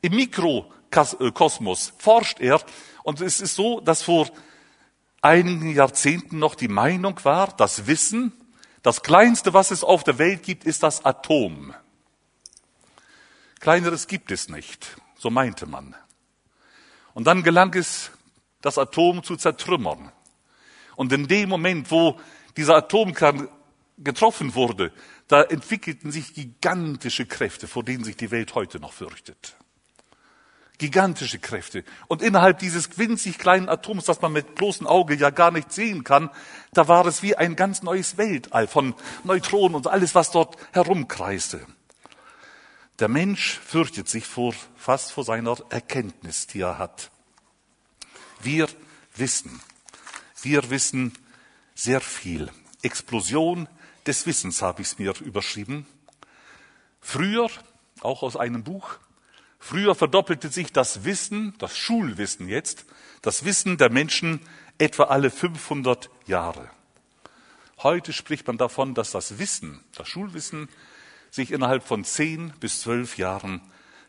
Im 0.00 0.14
Mikrokosmos 0.16 1.92
forscht 1.98 2.40
er. 2.40 2.62
Und 3.02 3.20
es 3.20 3.42
ist 3.42 3.56
so, 3.56 3.80
dass 3.80 4.00
vor 4.00 4.30
einigen 5.20 5.74
Jahrzehnten 5.74 6.38
noch 6.38 6.54
die 6.54 6.68
Meinung 6.68 7.22
war, 7.24 7.54
das 7.54 7.86
Wissen, 7.86 8.32
das 8.82 9.02
Kleinste, 9.02 9.52
was 9.52 9.70
es 9.70 9.84
auf 9.84 10.02
der 10.02 10.16
Welt 10.16 10.44
gibt, 10.44 10.64
ist 10.64 10.82
das 10.82 11.04
Atom. 11.04 11.74
Kleineres 13.60 14.06
gibt 14.06 14.30
es 14.30 14.48
nicht, 14.48 14.96
so 15.18 15.28
meinte 15.28 15.66
man. 15.66 15.94
Und 17.12 17.26
dann 17.26 17.42
gelang 17.42 17.74
es, 17.74 18.12
das 18.60 18.78
Atom 18.78 19.22
zu 19.22 19.36
zertrümmern. 19.36 20.12
Und 20.96 21.12
in 21.12 21.28
dem 21.28 21.48
Moment, 21.48 21.90
wo 21.90 22.18
dieser 22.56 22.76
Atomkern 22.76 23.48
getroffen 23.98 24.54
wurde, 24.54 24.92
da 25.28 25.42
entwickelten 25.42 26.10
sich 26.10 26.34
gigantische 26.34 27.26
Kräfte, 27.26 27.68
vor 27.68 27.84
denen 27.84 28.04
sich 28.04 28.16
die 28.16 28.30
Welt 28.30 28.54
heute 28.54 28.80
noch 28.80 28.92
fürchtet. 28.92 29.56
Gigantische 30.78 31.40
Kräfte. 31.40 31.84
Und 32.06 32.22
innerhalb 32.22 32.60
dieses 32.60 32.98
winzig 32.98 33.38
kleinen 33.38 33.68
Atoms, 33.68 34.04
das 34.04 34.22
man 34.22 34.32
mit 34.32 34.54
bloßem 34.54 34.86
Auge 34.86 35.16
ja 35.16 35.30
gar 35.30 35.50
nicht 35.50 35.72
sehen 35.72 36.04
kann, 36.04 36.30
da 36.72 36.86
war 36.86 37.04
es 37.06 37.22
wie 37.22 37.34
ein 37.34 37.56
ganz 37.56 37.82
neues 37.82 38.16
Weltall 38.16 38.68
von 38.68 38.94
Neutronen 39.24 39.74
und 39.74 39.88
alles, 39.88 40.14
was 40.14 40.30
dort 40.30 40.56
herumkreiste. 40.72 41.66
Der 43.00 43.08
Mensch 43.08 43.58
fürchtet 43.58 44.08
sich 44.08 44.26
vor, 44.26 44.54
fast 44.76 45.12
vor 45.12 45.24
seiner 45.24 45.56
Erkenntnis, 45.70 46.46
die 46.46 46.60
er 46.60 46.78
hat. 46.78 47.10
Wir 48.40 48.68
wissen, 49.16 49.60
wir 50.42 50.70
wissen 50.70 51.12
sehr 51.74 52.00
viel. 52.00 52.50
Explosion 52.82 53.68
des 54.06 54.26
Wissens 54.26 54.62
habe 54.62 54.82
ich 54.82 54.88
es 54.88 54.98
mir 54.98 55.14
überschrieben. 55.20 55.86
Früher, 57.00 57.48
auch 58.00 58.22
aus 58.22 58.36
einem 58.36 58.62
Buch, 58.62 58.98
Früher 59.58 59.94
verdoppelte 59.94 60.48
sich 60.48 60.72
das 60.72 61.04
Wissen, 61.04 61.54
das 61.58 61.76
Schulwissen 61.76 62.48
jetzt, 62.48 62.86
das 63.22 63.44
Wissen 63.44 63.76
der 63.76 63.90
Menschen 63.90 64.40
etwa 64.78 65.04
alle 65.04 65.30
500 65.30 66.08
Jahre. 66.26 66.70
Heute 67.78 68.12
spricht 68.12 68.46
man 68.46 68.56
davon, 68.56 68.94
dass 68.94 69.10
das 69.10 69.38
Wissen, 69.38 69.84
das 69.94 70.08
Schulwissen, 70.08 70.68
sich 71.30 71.50
innerhalb 71.50 71.82
von 71.82 72.04
zehn 72.04 72.52
bis 72.60 72.80
zwölf 72.80 73.18
Jahren 73.18 73.60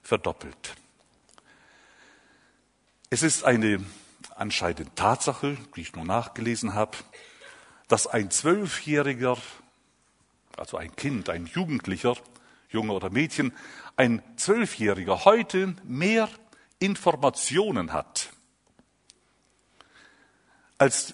verdoppelt. 0.02 0.76
Es 3.10 3.24
ist 3.24 3.44
eine 3.44 3.84
anscheinende 4.40 4.94
Tatsache, 4.96 5.58
die 5.76 5.82
ich 5.82 5.96
nur 5.96 6.06
nachgelesen 6.06 6.74
habe, 6.74 6.98
dass 7.88 8.08
ein 8.08 8.32
Zwölfjähriger, 8.32 9.38
also 10.58 10.78
ein 10.78 10.96
Kind, 10.96 11.30
ein 11.30 11.46
Jugendlicher, 11.46 12.16
Junge 12.70 12.94
oder 12.94 13.10
Mädchen, 13.10 13.54
ein 13.96 14.22
Zwölfjähriger 14.38 15.26
heute 15.26 15.76
mehr 15.84 16.30
Informationen 16.80 17.94
hat 17.94 18.30
als 20.80 21.14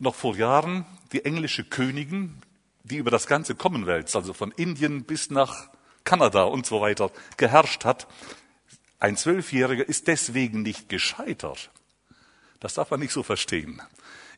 noch 0.00 0.16
vor 0.16 0.36
Jahren 0.36 0.84
die 1.12 1.24
englische 1.24 1.64
Königin, 1.64 2.42
die 2.82 2.96
über 2.96 3.12
das 3.12 3.28
ganze 3.28 3.54
Commonwealth, 3.54 4.16
also 4.16 4.32
von 4.32 4.50
Indien 4.52 5.04
bis 5.04 5.30
nach 5.30 5.68
Kanada 6.02 6.44
und 6.44 6.66
so 6.66 6.80
weiter, 6.80 7.12
geherrscht 7.36 7.84
hat. 7.84 8.08
Ein 8.98 9.16
Zwölfjähriger 9.16 9.88
ist 9.88 10.08
deswegen 10.08 10.62
nicht 10.62 10.88
gescheitert. 10.88 11.70
Das 12.62 12.74
darf 12.74 12.92
man 12.92 13.00
nicht 13.00 13.12
so 13.12 13.24
verstehen. 13.24 13.82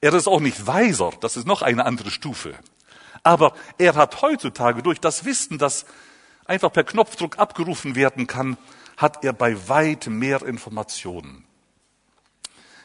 Er 0.00 0.14
ist 0.14 0.26
auch 0.26 0.40
nicht 0.40 0.66
weiser, 0.66 1.12
das 1.20 1.36
ist 1.36 1.46
noch 1.46 1.60
eine 1.60 1.84
andere 1.84 2.10
Stufe. 2.10 2.54
Aber 3.22 3.54
er 3.76 3.94
hat 3.96 4.22
heutzutage 4.22 4.82
durch 4.82 4.98
das 4.98 5.26
Wissen, 5.26 5.58
das 5.58 5.84
einfach 6.46 6.72
per 6.72 6.84
Knopfdruck 6.84 7.38
abgerufen 7.38 7.96
werden 7.96 8.26
kann, 8.26 8.56
hat 8.96 9.24
er 9.24 9.34
bei 9.34 9.68
weitem 9.68 10.18
mehr 10.18 10.42
Informationen. 10.42 11.44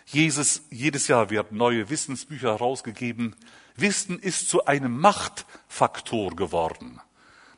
Jesus, 0.08 0.64
jedes 0.72 1.08
Jahr 1.08 1.30
werden 1.30 1.58
neue 1.58 1.90
Wissensbücher 1.90 2.50
herausgegeben. 2.50 3.34
Wissen 3.78 4.20
ist 4.20 4.50
zu 4.50 4.66
einem 4.66 5.00
Machtfaktor 5.00 6.36
geworden. 6.36 7.00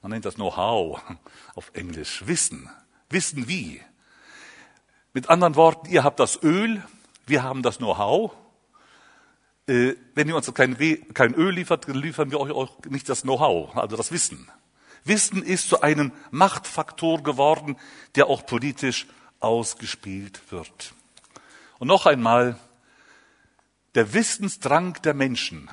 Man 0.04 0.12
nennt 0.12 0.26
das 0.26 0.36
Know-how 0.36 1.02
auf 1.56 1.72
Englisch. 1.74 2.28
Wissen. 2.28 2.70
Wissen 3.10 3.48
wie. 3.48 3.82
Mit 5.14 5.30
anderen 5.30 5.56
Worten, 5.56 5.90
ihr 5.90 6.04
habt 6.04 6.20
das 6.20 6.44
Öl, 6.44 6.84
wir 7.26 7.44
haben 7.44 7.64
das 7.64 7.78
Know-how. 7.78 8.34
Äh, 9.68 9.94
wenn 10.16 10.28
ihr 10.28 10.36
uns 10.36 10.52
kein, 10.54 10.76
Öl 10.76 11.52
liefert, 11.52 11.88
liefern 11.88 12.32
wir 12.32 12.40
euch 12.40 12.52
auch 12.52 12.80
nicht 12.90 13.08
das 13.10 13.22
Know-how, 13.22 13.76
also 13.76 13.96
das 13.96 14.12
Wissen. 14.12 14.50
Wissen 15.04 15.44
ist 15.44 15.70
zu 15.70 15.82
einem 15.82 16.12
Machtfaktor 16.30 17.24
geworden, 17.24 17.78
der 18.16 18.28
auch 18.28 18.46
politisch 18.46 19.08
ausgespielt 19.40 20.42
wird. 20.52 20.94
Und 21.80 21.88
noch 21.88 22.06
einmal, 22.06 22.60
der 23.96 24.14
Wissensdrang 24.14 25.02
der 25.04 25.14
Menschen, 25.14 25.70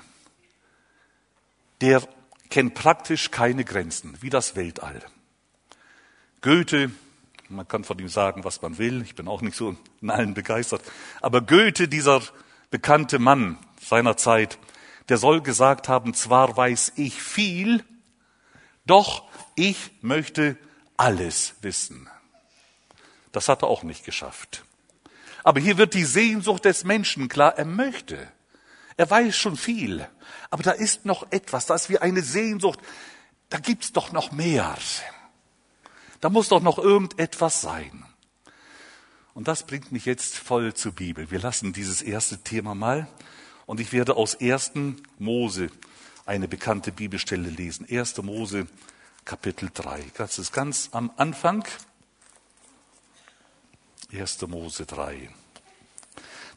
der 1.81 2.03
kennt 2.51 2.75
praktisch 2.75 3.31
keine 3.31 3.65
Grenzen, 3.65 4.17
wie 4.21 4.31
das 4.31 4.57
Weltall. 4.57 5.03
Goethe, 6.41 6.91
man 7.49 7.67
kann 7.67 7.85
von 7.85 7.99
ihm 7.99 8.09
sagen, 8.09 8.45
was 8.45 8.63
man 8.63 8.79
will, 8.79 9.03
ich 9.03 9.15
bin 9.15 9.29
auch 9.29 9.41
nicht 9.41 9.57
so 9.57 9.77
in 10.01 10.11
allen 10.11 10.35
begeistert, 10.35 10.83
aber 11.21 11.41
Goethe, 11.41 11.89
dieser 11.89 12.23
bekannte 12.71 13.19
Mann 13.19 13.59
seiner 13.81 14.17
Zeit, 14.17 14.59
der 15.09 15.17
soll 15.17 15.41
gesagt 15.41 15.89
haben, 15.89 16.15
zwar 16.15 16.57
weiß 16.57 16.93
ich 16.97 17.23
viel, 17.23 17.85
doch 18.85 19.25
ich 19.55 19.91
möchte 20.03 20.57
alles 20.97 21.55
wissen. 21.63 22.09
Das 23.33 23.49
hat 23.49 23.63
er 23.63 23.69
auch 23.69 23.83
nicht 23.83 24.05
geschafft. 24.05 24.65
Aber 25.45 25.61
hier 25.61 25.79
wird 25.79 25.95
die 25.95 26.05
Sehnsucht 26.05 26.65
des 26.65 26.85
Menschen 26.85 27.29
klar, 27.29 27.57
er 27.57 27.65
möchte. 27.65 28.31
Er 28.97 29.09
weiß 29.09 29.37
schon 29.37 29.57
viel. 29.57 30.07
Aber 30.51 30.63
da 30.63 30.73
ist 30.73 31.05
noch 31.05 31.31
etwas, 31.31 31.67
da 31.67 31.75
ist 31.75 31.89
wie 31.89 31.99
eine 31.99 32.23
Sehnsucht. 32.23 32.81
Da 33.49 33.59
gibt's 33.59 33.93
doch 33.93 34.13
noch 34.13 34.33
mehr. 34.33 34.77
Da 36.21 36.31
muss 36.31 36.49
doch 36.49 36.63
noch 36.63 36.79
irgendetwas 36.79 37.61
sein. 37.61 38.05
Und 39.35 39.47
das 39.47 39.65
bringt 39.65 39.93
mich 39.93 40.05
jetzt 40.05 40.37
voll 40.37 40.75
zur 40.75 40.93
Bibel. 40.93 41.31
Wir 41.31 41.39
lassen 41.39 41.73
dieses 41.73 42.03
erste 42.03 42.39
Thema 42.39 42.75
mal. 42.75 43.07
Und 43.67 43.81
ich 43.81 43.93
werde 43.93 44.17
aus 44.17 44.41
1. 44.41 44.73
Mose 45.19 45.71
eine 46.27 46.49
bekannte 46.49 46.91
Bibelstelle 46.91 47.49
lesen. 47.49 47.87
1. 47.89 48.17
Mose, 48.23 48.67
Kapitel 49.25 49.71
3. 49.73 50.05
Das 50.17 50.39
ist 50.39 50.53
ganz 50.53 50.89
am 50.93 51.13
Anfang. 51.17 51.65
1. 54.13 54.43
Mose 54.49 54.87
3. 54.87 55.31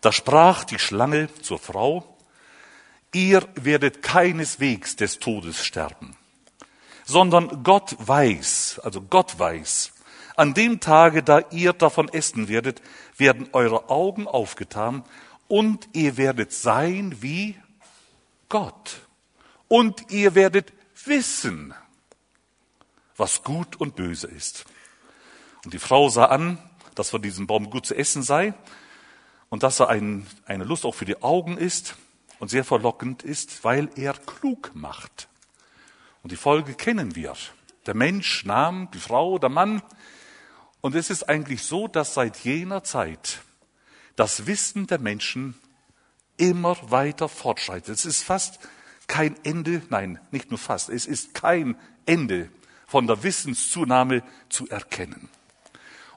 Da 0.02 0.12
sprach 0.12 0.64
die 0.64 0.80
Schlange 0.80 1.30
zur 1.42 1.60
Frau, 1.60 2.18
ihr 3.14 3.48
werdet 3.56 4.02
keineswegs 4.02 4.96
des 4.96 5.20
Todes 5.20 5.64
sterben, 5.64 6.18
sondern 7.12 7.64
Gott 7.64 7.96
weiß, 8.00 8.80
also 8.84 9.02
Gott 9.02 9.38
weiß, 9.38 9.92
an 10.38 10.54
dem 10.54 10.80
Tage, 10.80 11.24
da 11.24 11.40
ihr 11.52 11.74
davon 11.74 12.08
essen 12.08 12.48
werdet, 12.48 12.82
werden 13.18 13.50
eure 13.52 13.90
Augen 13.90 14.28
aufgetan 14.28 15.04
und 15.50 15.90
ihr 15.92 16.16
werdet 16.16 16.54
sein 16.54 17.22
wie 17.22 17.58
Gott 18.48 19.02
und 19.68 20.10
ihr 20.10 20.36
werdet 20.36 20.72
wissen, 21.04 21.74
was 23.18 23.44
gut 23.44 23.76
und 23.76 23.98
böse 23.98 24.28
ist. 24.28 24.66
Und 25.66 25.74
die 25.74 25.80
Frau 25.80 26.08
sah 26.08 26.26
an, 26.26 26.58
dass 26.96 27.10
von 27.10 27.22
diesem 27.22 27.46
Baum 27.46 27.70
gut 27.70 27.86
zu 27.86 27.96
essen 27.96 28.24
sei 28.24 28.54
und 29.50 29.64
dass 29.64 29.82
er 29.82 29.90
ein, 29.90 30.26
eine 30.46 30.64
Lust 30.64 30.86
auch 30.86 30.96
für 30.96 31.06
die 31.06 31.22
Augen 31.22 31.58
ist 31.58 31.98
und 32.40 32.50
sehr 32.50 32.64
verlockend 32.64 33.22
ist, 33.22 33.66
weil 33.66 33.90
er 33.96 34.14
klug 34.14 34.72
macht. 34.74 35.28
Und 36.24 36.32
die 36.32 36.38
Folge 36.38 36.74
kennen 36.74 37.16
wir. 37.16 37.34
Der 37.86 37.96
Mensch 37.96 38.46
nahm 38.46 38.90
die 38.92 39.00
Frau, 39.00 39.40
der 39.40 39.50
Mann, 39.50 39.82
und 40.82 40.96
es 40.96 41.12
ist 41.12 41.30
eigentlich 41.30 41.64
so, 41.64 41.88
dass 41.88 42.16
seit 42.16 42.38
jener 42.38 42.84
Zeit 42.84 43.42
das 44.16 44.48
Wissen 44.48 44.88
der 44.88 45.00
Menschen 45.00 45.56
immer 46.38 46.76
weiter 46.90 47.30
fortschreitet. 47.30 47.90
Es 47.90 48.06
ist 48.06 48.24
fast 48.24 48.60
kein 49.06 49.36
Ende, 49.44 49.84
nein, 49.90 50.20
nicht 50.32 50.50
nur 50.50 50.58
fast, 50.58 50.90
es 50.90 51.06
ist 51.06 51.36
kein 51.36 51.78
Ende 52.06 52.50
von 52.88 53.08
der 53.08 53.24
Wissenszunahme 53.24 54.24
zu 54.50 54.68
erkennen. 54.70 55.30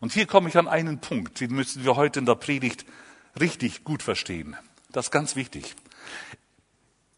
Und 0.00 0.12
hier 0.12 0.26
komme 0.26 0.48
ich 0.48 0.56
an 0.56 0.68
einen 0.68 1.00
Punkt, 1.00 1.40
den 1.40 1.52
müssen 1.52 1.84
wir 1.84 1.96
heute 1.96 2.18
in 2.18 2.26
der 2.26 2.34
Predigt 2.34 2.84
richtig 3.38 3.84
gut 3.84 4.02
verstehen. 4.02 4.56
Das 4.90 5.06
ist 5.06 5.10
ganz 5.10 5.36
wichtig. 5.36 5.74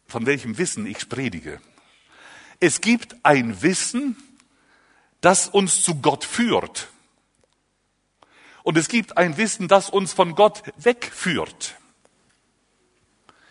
Von 0.07 0.25
welchem 0.25 0.57
Wissen 0.57 0.85
ich 0.85 1.09
predige. 1.09 1.61
Es 2.59 2.81
gibt 2.81 3.15
ein 3.23 3.61
Wissen, 3.61 4.15
das 5.21 5.47
uns 5.47 5.83
zu 5.83 5.95
Gott 5.95 6.23
führt. 6.23 6.87
Und 8.63 8.77
es 8.77 8.87
gibt 8.87 9.17
ein 9.17 9.37
Wissen, 9.37 9.67
das 9.67 9.89
uns 9.89 10.13
von 10.13 10.35
Gott 10.35 10.63
wegführt. 10.77 11.75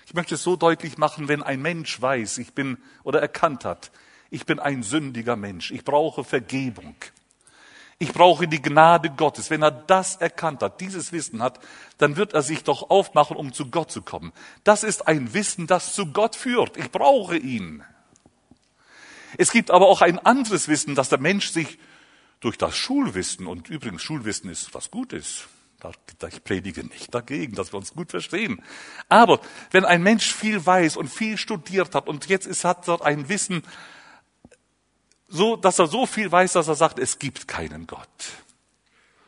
Ich 0.06 0.14
möchte 0.14 0.34
es 0.34 0.42
so 0.42 0.56
deutlich 0.56 0.98
machen, 0.98 1.28
wenn 1.28 1.42
ein 1.42 1.62
Mensch 1.62 2.00
weiß, 2.00 2.38
ich 2.38 2.52
bin 2.52 2.78
oder 3.02 3.20
erkannt 3.20 3.64
hat, 3.64 3.90
ich 4.30 4.46
bin 4.46 4.58
ein 4.58 4.82
sündiger 4.82 5.36
Mensch, 5.36 5.70
ich 5.70 5.84
brauche 5.84 6.22
Vergebung. 6.24 6.96
Ich 7.98 8.12
brauche 8.12 8.46
die 8.46 8.60
Gnade 8.60 9.08
Gottes. 9.08 9.48
Wenn 9.48 9.62
er 9.62 9.70
das 9.70 10.16
erkannt 10.16 10.62
hat, 10.62 10.82
dieses 10.82 11.12
Wissen 11.12 11.42
hat, 11.42 11.60
dann 11.96 12.16
wird 12.16 12.34
er 12.34 12.42
sich 12.42 12.62
doch 12.62 12.90
aufmachen, 12.90 13.36
um 13.36 13.54
zu 13.54 13.70
Gott 13.70 13.90
zu 13.90 14.02
kommen. 14.02 14.32
Das 14.64 14.82
ist 14.82 15.08
ein 15.08 15.32
Wissen, 15.32 15.66
das 15.66 15.94
zu 15.94 16.12
Gott 16.12 16.36
führt. 16.36 16.76
Ich 16.76 16.90
brauche 16.90 17.38
ihn. 17.38 17.82
Es 19.38 19.50
gibt 19.50 19.70
aber 19.70 19.88
auch 19.88 20.02
ein 20.02 20.18
anderes 20.18 20.68
Wissen, 20.68 20.94
dass 20.94 21.08
der 21.08 21.20
Mensch 21.20 21.48
sich 21.48 21.78
durch 22.40 22.58
das 22.58 22.76
Schulwissen, 22.76 23.46
und 23.46 23.68
übrigens 23.68 24.02
Schulwissen 24.02 24.50
ist 24.50 24.74
was 24.74 24.90
Gutes, 24.90 25.44
ich 26.28 26.44
predige 26.44 26.84
nicht 26.84 27.14
dagegen, 27.14 27.54
dass 27.54 27.72
wir 27.72 27.78
uns 27.78 27.92
gut 27.92 28.10
verstehen. 28.10 28.62
Aber 29.08 29.40
wenn 29.70 29.84
ein 29.84 30.02
Mensch 30.02 30.32
viel 30.32 30.64
weiß 30.64 30.96
und 30.96 31.08
viel 31.08 31.36
studiert 31.36 31.94
hat 31.94 32.08
und 32.08 32.26
jetzt 32.26 32.46
ist, 32.46 32.64
hat 32.64 32.88
er 32.88 33.04
ein 33.04 33.28
Wissen, 33.28 33.62
so, 35.28 35.56
dass 35.56 35.78
er 35.78 35.86
so 35.86 36.06
viel 36.06 36.30
weiß, 36.30 36.54
dass 36.54 36.68
er 36.68 36.74
sagt, 36.74 36.98
es 36.98 37.18
gibt 37.18 37.48
keinen 37.48 37.86
Gott. 37.86 38.08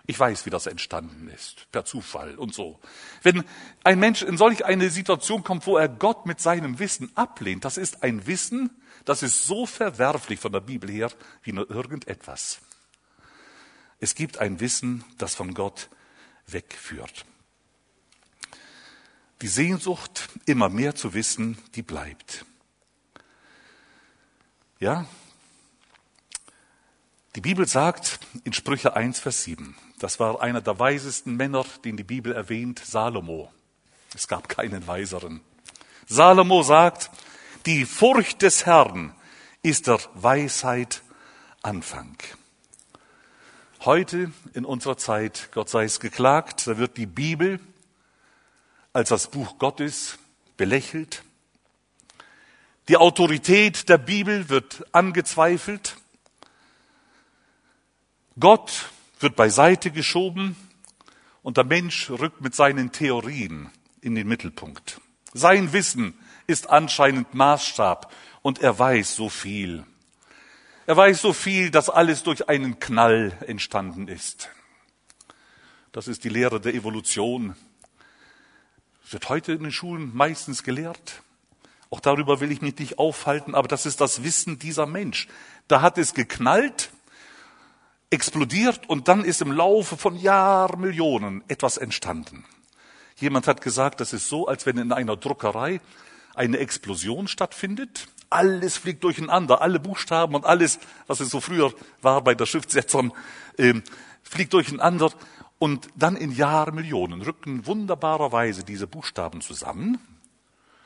Ich 0.06 0.18
weiß, 0.18 0.46
wie 0.46 0.50
das 0.50 0.66
entstanden 0.66 1.28
ist, 1.28 1.70
per 1.70 1.84
Zufall 1.84 2.36
und 2.36 2.54
so. 2.54 2.78
Wenn 3.22 3.44
ein 3.84 3.98
Mensch 3.98 4.22
in 4.22 4.38
solch 4.38 4.64
eine 4.64 4.88
Situation 4.88 5.44
kommt, 5.44 5.66
wo 5.66 5.76
er 5.76 5.88
Gott 5.88 6.24
mit 6.24 6.40
seinem 6.40 6.78
Wissen 6.78 7.12
ablehnt, 7.14 7.64
das 7.64 7.76
ist 7.76 8.02
ein 8.02 8.26
Wissen, 8.26 8.70
das 9.08 9.22
ist 9.22 9.44
so 9.44 9.64
verwerflich 9.64 10.38
von 10.38 10.52
der 10.52 10.60
Bibel 10.60 10.90
her 10.90 11.10
wie 11.42 11.52
nur 11.52 11.70
irgendetwas. 11.70 12.60
Es 14.00 14.14
gibt 14.14 14.38
ein 14.38 14.60
Wissen, 14.60 15.02
das 15.16 15.34
von 15.34 15.54
Gott 15.54 15.88
wegführt. 16.46 17.24
Die 19.40 19.48
Sehnsucht, 19.48 20.28
immer 20.44 20.68
mehr 20.68 20.94
zu 20.94 21.14
wissen, 21.14 21.56
die 21.74 21.82
bleibt. 21.82 22.44
Ja? 24.78 25.06
Die 27.34 27.40
Bibel 27.40 27.66
sagt 27.66 28.20
in 28.44 28.52
Sprüche 28.52 28.94
1, 28.94 29.20
Vers 29.20 29.44
7, 29.44 29.74
das 29.98 30.20
war 30.20 30.42
einer 30.42 30.60
der 30.60 30.78
weisesten 30.78 31.36
Männer, 31.36 31.64
den 31.84 31.96
die 31.96 32.04
Bibel 32.04 32.32
erwähnt, 32.32 32.80
Salomo. 32.84 33.50
Es 34.14 34.28
gab 34.28 34.48
keinen 34.48 34.86
weiseren. 34.86 35.40
Salomo 36.06 36.62
sagt, 36.62 37.10
die 37.66 37.84
Furcht 37.84 38.42
des 38.42 38.66
Herrn 38.66 39.14
ist 39.62 39.86
der 39.86 40.00
Weisheit 40.14 41.02
Anfang. 41.62 42.16
Heute 43.84 44.32
in 44.54 44.64
unserer 44.64 44.96
Zeit, 44.96 45.50
Gott 45.52 45.68
sei 45.68 45.84
es 45.84 46.00
geklagt, 46.00 46.66
da 46.66 46.78
wird 46.78 46.96
die 46.96 47.06
Bibel 47.06 47.60
als 48.92 49.10
das 49.10 49.30
Buch 49.30 49.58
Gottes 49.58 50.18
belächelt. 50.56 51.22
Die 52.88 52.96
Autorität 52.96 53.88
der 53.88 53.98
Bibel 53.98 54.48
wird 54.48 54.84
angezweifelt. 54.92 55.96
Gott 58.40 58.90
wird 59.20 59.36
beiseite 59.36 59.90
geschoben 59.90 60.56
und 61.42 61.56
der 61.56 61.64
Mensch 61.64 62.10
rückt 62.10 62.40
mit 62.40 62.54
seinen 62.54 62.92
Theorien 62.92 63.70
in 64.00 64.14
den 64.14 64.26
Mittelpunkt. 64.26 65.00
Sein 65.34 65.72
Wissen 65.72 66.14
ist 66.48 66.70
anscheinend 66.70 67.34
Maßstab 67.34 68.10
und 68.42 68.60
er 68.60 68.76
weiß 68.76 69.14
so 69.14 69.28
viel. 69.28 69.84
Er 70.86 70.96
weiß 70.96 71.20
so 71.20 71.34
viel, 71.34 71.70
dass 71.70 71.90
alles 71.90 72.22
durch 72.22 72.48
einen 72.48 72.80
Knall 72.80 73.36
entstanden 73.46 74.08
ist. 74.08 74.48
Das 75.92 76.08
ist 76.08 76.24
die 76.24 76.30
Lehre 76.30 76.58
der 76.58 76.74
Evolution. 76.74 77.54
Wird 79.10 79.28
heute 79.28 79.52
in 79.52 79.64
den 79.64 79.72
Schulen 79.72 80.16
meistens 80.16 80.62
gelehrt. 80.62 81.22
Auch 81.90 82.00
darüber 82.00 82.40
will 82.40 82.50
ich 82.50 82.62
mich 82.62 82.78
nicht 82.78 82.98
aufhalten, 82.98 83.54
aber 83.54 83.68
das 83.68 83.84
ist 83.84 84.00
das 84.00 84.22
Wissen 84.22 84.58
dieser 84.58 84.86
Mensch. 84.86 85.28
Da 85.68 85.82
hat 85.82 85.98
es 85.98 86.14
geknallt, 86.14 86.90
explodiert 88.08 88.88
und 88.88 89.08
dann 89.08 89.22
ist 89.22 89.42
im 89.42 89.52
Laufe 89.52 89.98
von 89.98 90.16
Jahrmillionen 90.16 91.44
etwas 91.48 91.76
entstanden. 91.76 92.46
Jemand 93.16 93.46
hat 93.46 93.60
gesagt, 93.60 94.00
das 94.00 94.14
ist 94.14 94.28
so, 94.28 94.46
als 94.46 94.64
wenn 94.64 94.78
in 94.78 94.92
einer 94.92 95.16
Druckerei 95.16 95.82
eine 96.38 96.58
Explosion 96.58 97.28
stattfindet 97.28 98.08
alles 98.30 98.76
fliegt 98.76 99.04
durcheinander, 99.04 99.62
alle 99.62 99.80
Buchstaben 99.80 100.34
und 100.34 100.44
alles, 100.44 100.78
was 101.06 101.20
es 101.20 101.30
so 101.30 101.40
früher 101.40 101.72
war 102.02 102.22
bei 102.22 102.34
der 102.34 102.46
Schriftsetzern, 102.46 103.12
äh, 103.56 103.74
fliegt 104.22 104.52
durcheinander. 104.52 105.12
Und 105.58 105.88
dann 105.96 106.14
in 106.14 106.30
Jahrmillionen 106.30 107.22
rücken 107.22 107.66
wunderbarerweise 107.66 108.64
diese 108.64 108.86
Buchstaben 108.86 109.40
zusammen. 109.40 109.98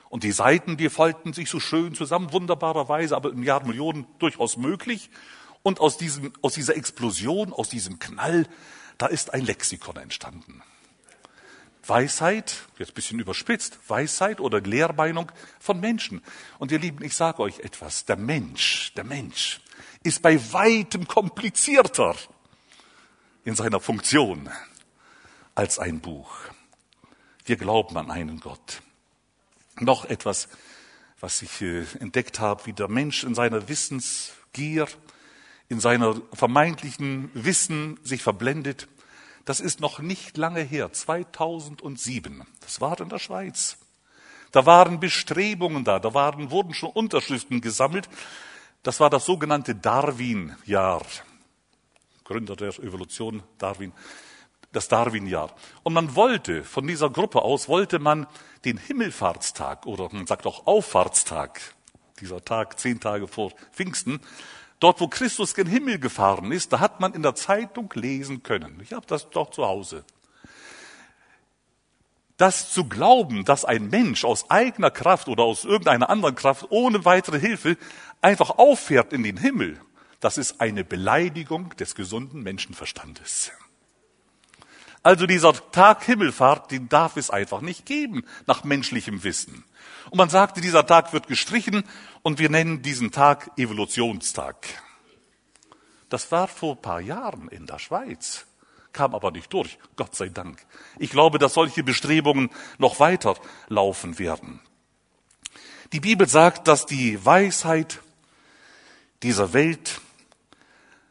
Und 0.08 0.24
die 0.24 0.32
Seiten, 0.32 0.76
die 0.76 0.88
falten 0.88 1.32
sich 1.32 1.50
so 1.50 1.60
schön 1.60 1.94
zusammen, 1.94 2.32
wunderbarerweise, 2.32 3.16
aber 3.16 3.32
in 3.32 3.42
Jahrmillionen 3.42 4.06
durchaus 4.18 4.56
möglich. 4.56 5.10
Und 5.62 5.80
aus, 5.80 5.96
diesem, 5.96 6.32
aus 6.42 6.54
dieser 6.54 6.76
Explosion, 6.76 7.52
aus 7.52 7.68
diesem 7.68 7.98
Knall, 7.98 8.46
da 8.98 9.06
ist 9.06 9.32
ein 9.34 9.44
Lexikon 9.44 9.96
entstanden. 9.96 10.62
Weisheit, 11.86 12.62
jetzt 12.78 12.90
ein 12.90 12.94
bisschen 12.94 13.18
überspitzt, 13.18 13.78
Weisheit 13.88 14.40
oder 14.40 14.60
Lehrmeinung 14.60 15.32
von 15.58 15.80
Menschen. 15.80 16.22
Und 16.58 16.70
ihr 16.72 16.78
Lieben, 16.78 17.04
ich 17.04 17.14
sage 17.14 17.40
euch 17.40 17.60
etwas, 17.60 18.04
der 18.04 18.16
Mensch, 18.16 18.92
der 18.94 19.04
Mensch 19.04 19.60
ist 20.02 20.22
bei 20.22 20.40
weitem 20.52 21.06
komplizierter 21.06 22.16
in 23.44 23.54
seiner 23.54 23.80
Funktion 23.80 24.48
als 25.54 25.78
ein 25.78 26.00
Buch. 26.00 26.30
Wir 27.44 27.56
glauben 27.56 27.96
an 27.96 28.10
einen 28.10 28.40
Gott. 28.40 28.82
Noch 29.80 30.04
etwas, 30.04 30.48
was 31.20 31.42
ich 31.42 31.60
äh, 31.62 31.84
entdeckt 31.98 32.40
habe, 32.40 32.66
wie 32.66 32.72
der 32.72 32.88
Mensch 32.88 33.24
in 33.24 33.34
seiner 33.34 33.68
Wissensgier, 33.68 34.86
in 35.68 35.80
seiner 35.80 36.20
vermeintlichen 36.32 37.30
Wissen 37.34 37.98
sich 38.02 38.22
verblendet 38.22 38.88
das 39.44 39.60
ist 39.60 39.80
noch 39.80 39.98
nicht 39.98 40.36
lange 40.36 40.60
her, 40.60 40.92
2007. 40.92 42.46
Das 42.60 42.80
war 42.80 43.00
in 43.00 43.08
der 43.08 43.18
Schweiz. 43.18 43.78
Da 44.52 44.66
waren 44.66 45.00
Bestrebungen 45.00 45.84
da, 45.84 45.98
da 45.98 46.14
waren, 46.14 46.50
wurden 46.50 46.74
schon 46.74 46.90
Unterschriften 46.90 47.60
gesammelt. 47.60 48.08
Das 48.82 49.00
war 49.00 49.10
das 49.10 49.24
sogenannte 49.24 49.74
Darwin-Jahr. 49.74 51.02
Gründer 52.24 52.56
der 52.56 52.68
Evolution, 52.78 53.42
Darwin, 53.58 53.92
das 54.72 54.88
Darwin-Jahr. 54.88 55.54
Und 55.82 55.94
man 55.94 56.14
wollte, 56.14 56.64
von 56.64 56.86
dieser 56.86 57.10
Gruppe 57.10 57.42
aus, 57.42 57.68
wollte 57.68 57.98
man 57.98 58.26
den 58.64 58.76
Himmelfahrtstag 58.76 59.86
oder 59.86 60.08
man 60.12 60.26
sagt 60.26 60.46
auch 60.46 60.66
Auffahrtstag, 60.66 61.60
dieser 62.20 62.44
Tag 62.44 62.78
zehn 62.78 63.00
Tage 63.00 63.26
vor 63.26 63.52
Pfingsten, 63.72 64.20
Dort, 64.82 65.00
wo 65.00 65.06
Christus 65.06 65.54
gen 65.54 65.68
Himmel 65.68 66.00
gefahren 66.00 66.50
ist, 66.50 66.72
da 66.72 66.80
hat 66.80 66.98
man 66.98 67.14
in 67.14 67.22
der 67.22 67.36
Zeitung 67.36 67.88
lesen 67.94 68.42
können. 68.42 68.80
Ich 68.82 68.92
habe 68.92 69.06
das 69.06 69.30
doch 69.30 69.52
zu 69.52 69.64
Hause. 69.64 70.04
Das 72.36 72.72
zu 72.72 72.88
glauben, 72.88 73.44
dass 73.44 73.64
ein 73.64 73.90
Mensch 73.90 74.24
aus 74.24 74.50
eigener 74.50 74.90
Kraft 74.90 75.28
oder 75.28 75.44
aus 75.44 75.64
irgendeiner 75.64 76.10
anderen 76.10 76.34
Kraft 76.34 76.66
ohne 76.70 77.04
weitere 77.04 77.38
Hilfe 77.38 77.76
einfach 78.22 78.58
auffährt 78.58 79.12
in 79.12 79.22
den 79.22 79.36
Himmel, 79.36 79.80
das 80.18 80.36
ist 80.36 80.60
eine 80.60 80.82
Beleidigung 80.82 81.76
des 81.76 81.94
gesunden 81.94 82.42
Menschenverstandes. 82.42 83.52
Also 85.02 85.26
dieser 85.26 85.52
Tag 85.72 86.04
Himmelfahrt, 86.04 86.70
den 86.70 86.88
darf 86.88 87.16
es 87.16 87.30
einfach 87.30 87.60
nicht 87.60 87.86
geben, 87.86 88.24
nach 88.46 88.62
menschlichem 88.62 89.24
Wissen. 89.24 89.64
Und 90.10 90.18
man 90.18 90.30
sagte, 90.30 90.60
dieser 90.60 90.86
Tag 90.86 91.12
wird 91.12 91.26
gestrichen 91.26 91.84
und 92.22 92.38
wir 92.38 92.50
nennen 92.50 92.82
diesen 92.82 93.10
Tag 93.10 93.50
Evolutionstag. 93.56 94.56
Das 96.08 96.30
war 96.30 96.46
vor 96.46 96.80
paar 96.80 97.00
Jahren 97.00 97.48
in 97.48 97.66
der 97.66 97.78
Schweiz, 97.78 98.46
kam 98.92 99.14
aber 99.14 99.30
nicht 99.32 99.52
durch, 99.52 99.78
Gott 99.96 100.14
sei 100.14 100.28
Dank. 100.28 100.64
Ich 100.98 101.10
glaube, 101.10 101.38
dass 101.38 101.54
solche 101.54 101.82
Bestrebungen 101.82 102.50
noch 102.78 103.00
weiter 103.00 103.34
laufen 103.68 104.18
werden. 104.18 104.60
Die 105.92 106.00
Bibel 106.00 106.28
sagt, 106.28 106.68
dass 106.68 106.86
die 106.86 107.24
Weisheit 107.24 108.00
dieser 109.22 109.52
Welt 109.52 110.00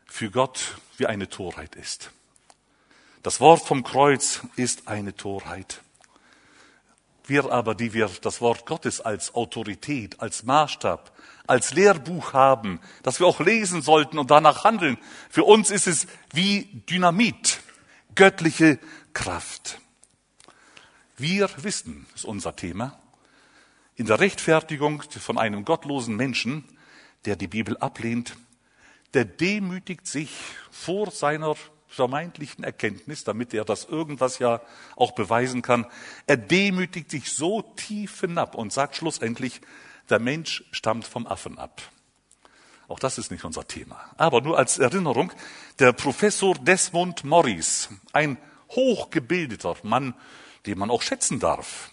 für 0.05 0.31
Gott 0.31 0.77
wie 0.97 1.07
eine 1.07 1.29
Torheit 1.29 1.75
ist. 1.75 2.11
Das 3.23 3.39
Wort 3.39 3.61
vom 3.61 3.83
Kreuz 3.83 4.41
ist 4.55 4.87
eine 4.87 5.15
Torheit. 5.15 5.81
Wir 7.27 7.51
aber, 7.51 7.75
die 7.75 7.93
wir 7.93 8.09
das 8.21 8.41
Wort 8.41 8.65
Gottes 8.65 8.99
als 8.99 9.35
Autorität, 9.35 10.19
als 10.19 10.41
Maßstab, 10.43 11.15
als 11.45 11.71
Lehrbuch 11.73 12.33
haben, 12.33 12.79
das 13.03 13.19
wir 13.19 13.27
auch 13.27 13.39
lesen 13.39 13.83
sollten 13.83 14.17
und 14.17 14.31
danach 14.31 14.63
handeln, 14.63 14.97
für 15.29 15.43
uns 15.43 15.69
ist 15.69 15.85
es 15.85 16.07
wie 16.33 16.83
Dynamit, 16.89 17.59
göttliche 18.15 18.79
Kraft. 19.13 19.79
Wir 21.15 21.47
wissen, 21.57 22.07
ist 22.15 22.25
unser 22.25 22.55
Thema, 22.55 22.99
in 23.95 24.07
der 24.07 24.19
Rechtfertigung 24.19 25.03
von 25.03 25.37
einem 25.37 25.63
gottlosen 25.63 26.15
Menschen, 26.15 26.63
der 27.25 27.35
die 27.35 27.47
Bibel 27.47 27.77
ablehnt, 27.77 28.35
der 29.13 29.25
demütigt 29.25 30.07
sich 30.07 30.31
vor 30.71 31.11
seiner 31.11 31.55
vermeintlichen 31.91 32.63
Erkenntnis, 32.63 33.23
damit 33.23 33.53
er 33.53 33.65
das 33.65 33.85
irgendwas 33.85 34.39
ja 34.39 34.61
auch 34.95 35.11
beweisen 35.11 35.61
kann. 35.61 35.85
Er 36.25 36.37
demütigt 36.37 37.11
sich 37.11 37.31
so 37.31 37.61
tief 37.61 38.21
hinab 38.21 38.55
und 38.55 38.71
sagt 38.71 38.95
schlussendlich, 38.95 39.61
der 40.09 40.19
Mensch 40.19 40.63
stammt 40.71 41.05
vom 41.05 41.27
Affen 41.27 41.59
ab. 41.59 41.81
Auch 42.87 42.99
das 42.99 43.17
ist 43.17 43.31
nicht 43.31 43.43
unser 43.45 43.67
Thema. 43.67 43.99
Aber 44.17 44.41
nur 44.41 44.57
als 44.57 44.79
Erinnerung, 44.79 45.31
der 45.79 45.93
Professor 45.93 46.55
Desmond 46.55 47.23
Morris, 47.23 47.89
ein 48.13 48.37
hochgebildeter 48.69 49.75
Mann, 49.83 50.13
den 50.65 50.77
man 50.77 50.89
auch 50.89 51.01
schätzen 51.01 51.39
darf. 51.39 51.91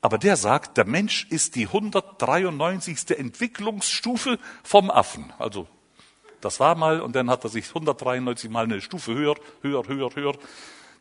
Aber 0.00 0.18
der 0.18 0.36
sagt, 0.36 0.76
der 0.76 0.86
Mensch 0.86 1.26
ist 1.30 1.56
die 1.56 1.66
193. 1.66 3.10
Entwicklungsstufe 3.18 4.38
vom 4.62 4.90
Affen. 4.90 5.32
Also 5.38 5.66
das 6.40 6.60
war 6.60 6.74
mal 6.74 7.00
und 7.00 7.16
dann 7.16 7.30
hat 7.30 7.44
er 7.44 7.50
sich 7.50 7.68
193 7.68 8.50
mal 8.50 8.64
eine 8.64 8.80
Stufe 8.80 9.14
höher, 9.14 9.36
höher, 9.62 9.86
höher, 9.86 10.10
höher. 10.14 10.34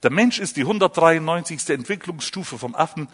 Der 0.04 0.12
Mensch 0.12 0.40
ist 0.40 0.58
die 0.58 0.62
193. 0.62 1.70
Entwicklungsstufe 1.70 2.58
vom 2.58 2.76
Affen. 2.76 3.08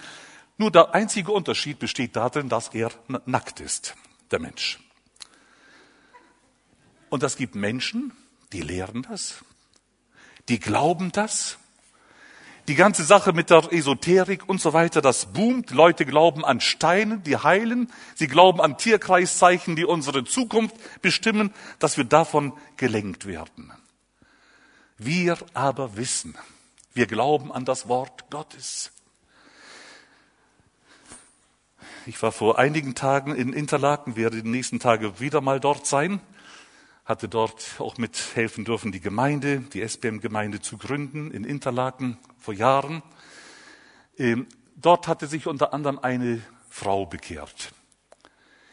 Nur 0.57 0.71
der 0.71 0.93
einzige 0.93 1.31
Unterschied 1.31 1.79
besteht 1.79 2.15
darin, 2.15 2.49
dass 2.49 2.69
er 2.69 2.91
nackt 3.25 3.59
ist, 3.59 3.95
der 4.31 4.39
Mensch. 4.39 4.79
Und 7.09 7.23
es 7.23 7.37
gibt 7.37 7.55
Menschen, 7.55 8.11
die 8.51 8.61
lehren 8.61 9.03
das, 9.03 9.43
die 10.49 10.59
glauben 10.59 11.11
das 11.11 11.57
die 12.67 12.75
ganze 12.75 13.03
Sache 13.03 13.33
mit 13.33 13.49
der 13.49 13.71
Esoterik 13.73 14.47
und 14.47 14.61
so 14.61 14.73
weiter, 14.73 15.01
das 15.01 15.33
boomt. 15.33 15.71
Leute 15.71 16.05
glauben 16.05 16.45
an 16.45 16.61
Steine, 16.61 17.17
die 17.19 17.37
heilen. 17.37 17.91
Sie 18.15 18.27
glauben 18.27 18.61
an 18.61 18.77
Tierkreiszeichen, 18.77 19.75
die 19.75 19.85
unsere 19.85 20.23
Zukunft 20.23 20.75
bestimmen, 21.01 21.53
dass 21.79 21.97
wir 21.97 22.05
davon 22.05 22.53
gelenkt 22.77 23.25
werden. 23.25 23.71
Wir 24.97 25.37
aber 25.53 25.97
wissen, 25.97 26.35
wir 26.93 27.07
glauben 27.07 27.51
an 27.51 27.65
das 27.65 27.87
Wort 27.89 28.29
Gottes. 28.29 28.91
Ich 32.05 32.21
war 32.21 32.31
vor 32.31 32.59
einigen 32.59 32.95
Tagen 32.95 33.35
in 33.35 33.53
Interlaken, 33.53 34.15
werde 34.15 34.41
die 34.41 34.49
nächsten 34.49 34.79
Tage 34.79 35.19
wieder 35.19 35.41
mal 35.41 35.59
dort 35.59 35.85
sein 35.85 36.21
hatte 37.05 37.27
dort 37.27 37.75
auch 37.79 37.97
mithelfen 37.97 38.65
dürfen, 38.65 38.91
die 38.91 39.01
Gemeinde, 39.01 39.59
die 39.59 39.81
SBM-Gemeinde 39.87 40.61
zu 40.61 40.77
gründen 40.77 41.31
in 41.31 41.43
Interlaken 41.43 42.17
vor 42.37 42.53
Jahren. 42.53 43.03
Ähm, 44.17 44.47
dort 44.75 45.07
hatte 45.07 45.27
sich 45.27 45.47
unter 45.47 45.73
anderem 45.73 45.99
eine 45.99 46.41
Frau 46.69 47.05
bekehrt. 47.05 47.73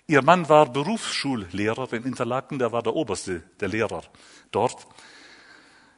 Ihr 0.06 0.22
Mann 0.22 0.48
war 0.48 0.66
Berufsschullehrer 0.72 1.92
in 1.92 2.04
Interlaken, 2.04 2.58
der 2.58 2.72
war 2.72 2.82
der 2.82 2.94
oberste 2.94 3.42
der 3.60 3.68
Lehrer 3.68 4.02
dort. 4.50 4.86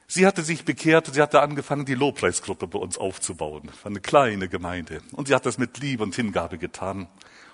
Sie 0.06 0.26
hatte 0.26 0.42
sich 0.42 0.66
bekehrt, 0.66 1.14
sie 1.14 1.22
hatte 1.22 1.40
angefangen, 1.40 1.86
die 1.86 1.94
Lobpreisgruppe 1.94 2.66
bei 2.66 2.78
uns 2.78 2.98
aufzubauen. 2.98 3.70
Eine 3.84 4.00
kleine 4.00 4.50
Gemeinde. 4.50 5.00
Und 5.12 5.28
sie 5.28 5.34
hat 5.34 5.46
das 5.46 5.56
mit 5.56 5.78
Liebe 5.78 6.02
und 6.02 6.14
Hingabe 6.14 6.58
getan. 6.58 7.08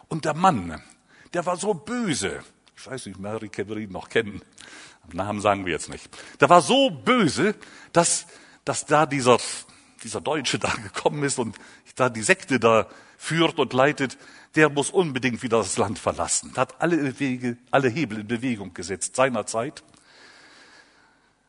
Und 0.08 0.24
der 0.24 0.34
Mann, 0.34 0.82
der 1.34 1.46
war 1.46 1.56
so 1.56 1.74
böse, 1.74 2.42
ich 2.78 2.86
weiß 2.86 3.06
nicht, 3.06 3.18
Mary 3.18 3.48
Keverin 3.48 3.90
noch 3.90 4.08
kennen. 4.08 4.40
Namen 5.12 5.40
sagen 5.40 5.66
wir 5.66 5.72
jetzt 5.72 5.88
nicht. 5.88 6.08
Der 6.40 6.48
war 6.48 6.62
so 6.62 6.90
böse, 6.90 7.56
dass, 7.92 8.26
dass 8.64 8.86
da 8.86 9.04
dieser, 9.04 9.38
dieser 10.04 10.20
Deutsche 10.20 10.58
da 10.58 10.70
gekommen 10.70 11.24
ist 11.24 11.38
und 11.38 11.56
da 11.96 12.08
die 12.08 12.22
Sekte 12.22 12.60
da 12.60 12.86
führt 13.16 13.58
und 13.58 13.72
leitet, 13.72 14.16
der 14.54 14.70
muss 14.70 14.90
unbedingt 14.90 15.42
wieder 15.42 15.58
das 15.58 15.76
Land 15.76 15.98
verlassen. 15.98 16.52
Er 16.54 16.62
hat 16.62 16.80
alle 16.80 17.18
Wege, 17.18 17.56
alle 17.70 17.88
Hebel 17.88 18.20
in 18.20 18.28
Bewegung 18.28 18.74
gesetzt 18.74 19.16
seinerzeit. 19.16 19.82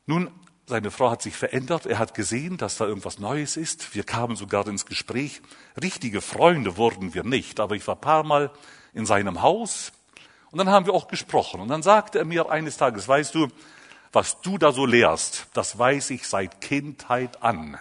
Nun, 0.07 0.31
seine 0.65 0.89
Frau 0.89 1.11
hat 1.11 1.21
sich 1.21 1.35
verändert. 1.35 1.85
Er 1.85 1.99
hat 1.99 2.15
gesehen, 2.15 2.57
dass 2.57 2.77
da 2.77 2.85
irgendwas 2.85 3.19
Neues 3.19 3.55
ist. 3.55 3.93
Wir 3.93 4.03
kamen 4.03 4.35
sogar 4.35 4.67
ins 4.67 4.87
Gespräch. 4.87 5.41
Richtige 5.79 6.21
Freunde 6.21 6.77
wurden 6.77 7.13
wir 7.13 7.23
nicht, 7.23 7.59
aber 7.59 7.75
ich 7.75 7.85
war 7.87 7.97
paar 7.97 8.23
Mal 8.23 8.51
in 8.93 9.05
seinem 9.05 9.43
Haus 9.43 9.91
und 10.51 10.57
dann 10.57 10.69
haben 10.69 10.85
wir 10.85 10.93
auch 10.93 11.07
gesprochen. 11.07 11.61
Und 11.61 11.67
dann 11.67 11.83
sagte 11.83 12.19
er 12.19 12.25
mir 12.25 12.49
eines 12.49 12.77
Tages, 12.77 13.07
weißt 13.07 13.35
du, 13.35 13.47
was 14.11 14.41
du 14.41 14.57
da 14.57 14.71
so 14.71 14.85
lehrst, 14.85 15.47
das 15.53 15.77
weiß 15.77 16.09
ich 16.11 16.27
seit 16.27 16.61
Kindheit 16.61 17.43
an. 17.43 17.77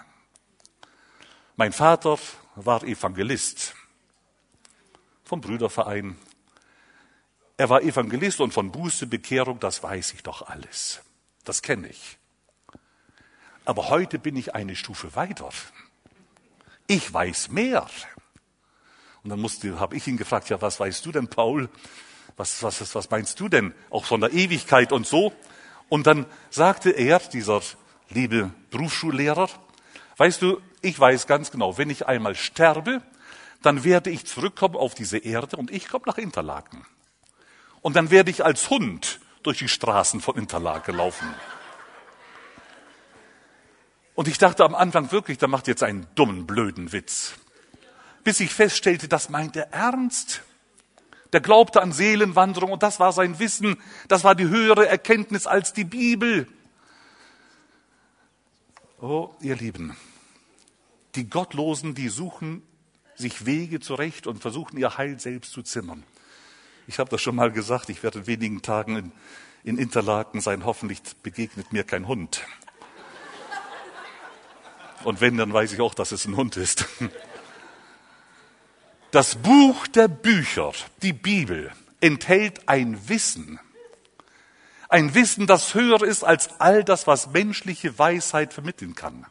Mein 1.57 1.73
Vater 1.73 2.19
war 2.55 2.83
Evangelist 2.85 3.75
vom 5.25 5.41
Brüderverein. 5.41 6.17
Er 7.57 7.71
war 7.71 7.83
Evangelist 7.83 8.41
und 8.41 8.53
von 8.53 8.71
Buße, 8.71 9.07
Bekehrung, 9.07 9.59
das 9.59 9.83
weiß 9.83 10.13
ich 10.13 10.23
doch 10.23 10.49
alles. 10.49 11.01
Das 11.45 11.63
kenne 11.63 11.89
ich. 11.89 12.19
Aber 13.65 13.89
heute 13.89 14.19
bin 14.19 14.37
ich 14.37 14.55
eine 14.55 14.77
Stufe 14.77 15.15
weiter. 15.17 15.51
Ich 16.87 17.13
weiß 17.13 17.49
mehr. 17.51 17.87
Und 19.23 19.31
dann 19.31 19.41
musste, 19.41 19.81
habe 19.81 19.97
ich 19.97 20.07
ihn 20.07 20.17
gefragt, 20.17 20.49
ja, 20.49 20.63
was 20.63 20.79
weißt 20.79 21.05
du 21.05 21.13
denn, 21.13 21.29
Paul? 21.29 21.69
Was, 22.39 22.63
was, 22.63 22.95
was 22.95 23.11
meinst 23.11 23.39
du 23.41 23.49
denn? 23.49 23.75
Auch 23.91 24.05
von 24.05 24.21
der 24.21 24.33
Ewigkeit 24.33 24.93
und 24.93 25.07
so. 25.07 25.33
Und 25.89 26.07
dann 26.07 26.27
sagte 26.51 26.91
er, 26.91 27.19
dieser 27.19 27.61
liebe 28.11 28.51
Berufsschullehrer, 28.71 29.49
weißt 30.17 30.43
du, 30.43 30.61
ich 30.81 30.99
weiß 30.99 31.27
ganz 31.27 31.51
genau, 31.51 31.79
wenn 31.79 31.91
ich 31.91 32.07
einmal 32.07 32.35
sterbe, 32.35 33.03
dann 33.63 33.85
werde 33.85 34.11
ich 34.11 34.25
zurückkommen 34.27 34.77
auf 34.77 34.95
diese 34.95 35.19
Erde 35.19 35.57
und 35.57 35.71
ich 35.71 35.89
komme 35.89 36.05
nach 36.07 36.19
Interlaken. 36.19 36.87
Und 37.81 37.97
dann 37.97 38.11
werde 38.11 38.31
ich 38.31 38.45
als 38.45 38.71
Hund 38.71 39.21
durch 39.43 39.59
die 39.59 39.69
Straßen 39.69 40.21
von 40.21 40.37
Interlaken 40.37 40.97
laufen. 40.97 41.35
Und 44.15 44.29
ich 44.29 44.39
dachte 44.39 44.65
am 44.65 44.75
Anfang 44.75 45.13
wirklich, 45.13 45.39
der 45.39 45.49
macht 45.49 45.69
jetzt 45.69 45.83
einen 45.83 46.07
dummen, 46.15 46.47
blöden 46.47 46.93
Witz. 46.93 47.35
Bis 48.25 48.41
ich 48.41 48.53
feststellte, 48.53 49.09
das 49.09 49.29
meint 49.29 49.57
er 49.57 49.73
ernst. 49.73 50.43
Der 51.33 51.41
glaubte 51.41 51.83
an 51.83 51.93
Seelenwanderung 51.93 52.73
und 52.73 52.83
das 52.83 53.01
war 53.01 53.13
sein 53.13 53.39
Wissen. 53.39 53.77
Das 54.09 54.25
war 54.25 54.35
die 54.35 54.49
höhere 54.49 54.89
Erkenntnis 54.89 55.47
als 55.47 55.73
die 55.73 55.85
Bibel. 55.85 56.49
Oh, 59.01 59.31
ihr 59.41 59.55
Lieben, 59.55 59.97
die 61.15 61.29
Gottlosen, 61.29 61.95
die 61.95 62.09
suchen 62.09 62.63
sich 63.15 63.47
Wege 63.47 63.81
zurecht 63.81 64.27
und 64.27 64.41
versuchen 64.41 64.79
ihr 64.79 64.97
Heil 64.97 65.21
selbst 65.21 65.53
zu 65.53 65.63
zimmern. 65.63 66.05
Ich 66.87 66.99
habe 66.99 67.11
das 67.11 67.21
schon 67.21 67.37
mal 67.37 67.53
gesagt, 67.53 67.91
ich 67.91 68.03
werde 68.03 68.21
in 68.21 68.27
wenigen 68.27 68.63
Tagen 68.63 68.97
in, 68.97 69.13
in 69.63 69.79
Interlaken 69.79 70.41
sein. 70.41 70.65
Hoffentlich 70.65 71.03
begegnet 71.23 71.73
mir 71.73 71.85
kein 71.85 72.09
Hund. 72.09 72.45
Und 75.05 75.21
wenn, 75.21 75.37
dann 75.37 75.53
weiß 75.53 75.73
ich 75.73 75.81
auch, 75.81 75.95
dass 75.95 76.13
es 76.13 76.25
ein 76.25 76.37
Hund 76.37 76.57
ist. 76.57 76.87
Das 79.11 79.37
Buch 79.37 79.87
der 79.87 80.07
Bücher, 80.07 80.73
die 81.01 81.15
Bibel, 81.15 81.73
enthält 82.03 82.69
ein 82.69 83.09
Wissen. 83.09 83.59
Ein 84.91 85.15
Wissen, 85.15 85.47
das 85.47 85.73
höher 85.73 86.03
ist 86.03 86.25
als 86.25 86.61
all 86.61 86.85
das, 86.85 87.07
was 87.07 87.31
menschliche 87.31 87.99
Weisheit 87.99 88.53
vermitteln 88.53 88.95
kann. 88.95 89.25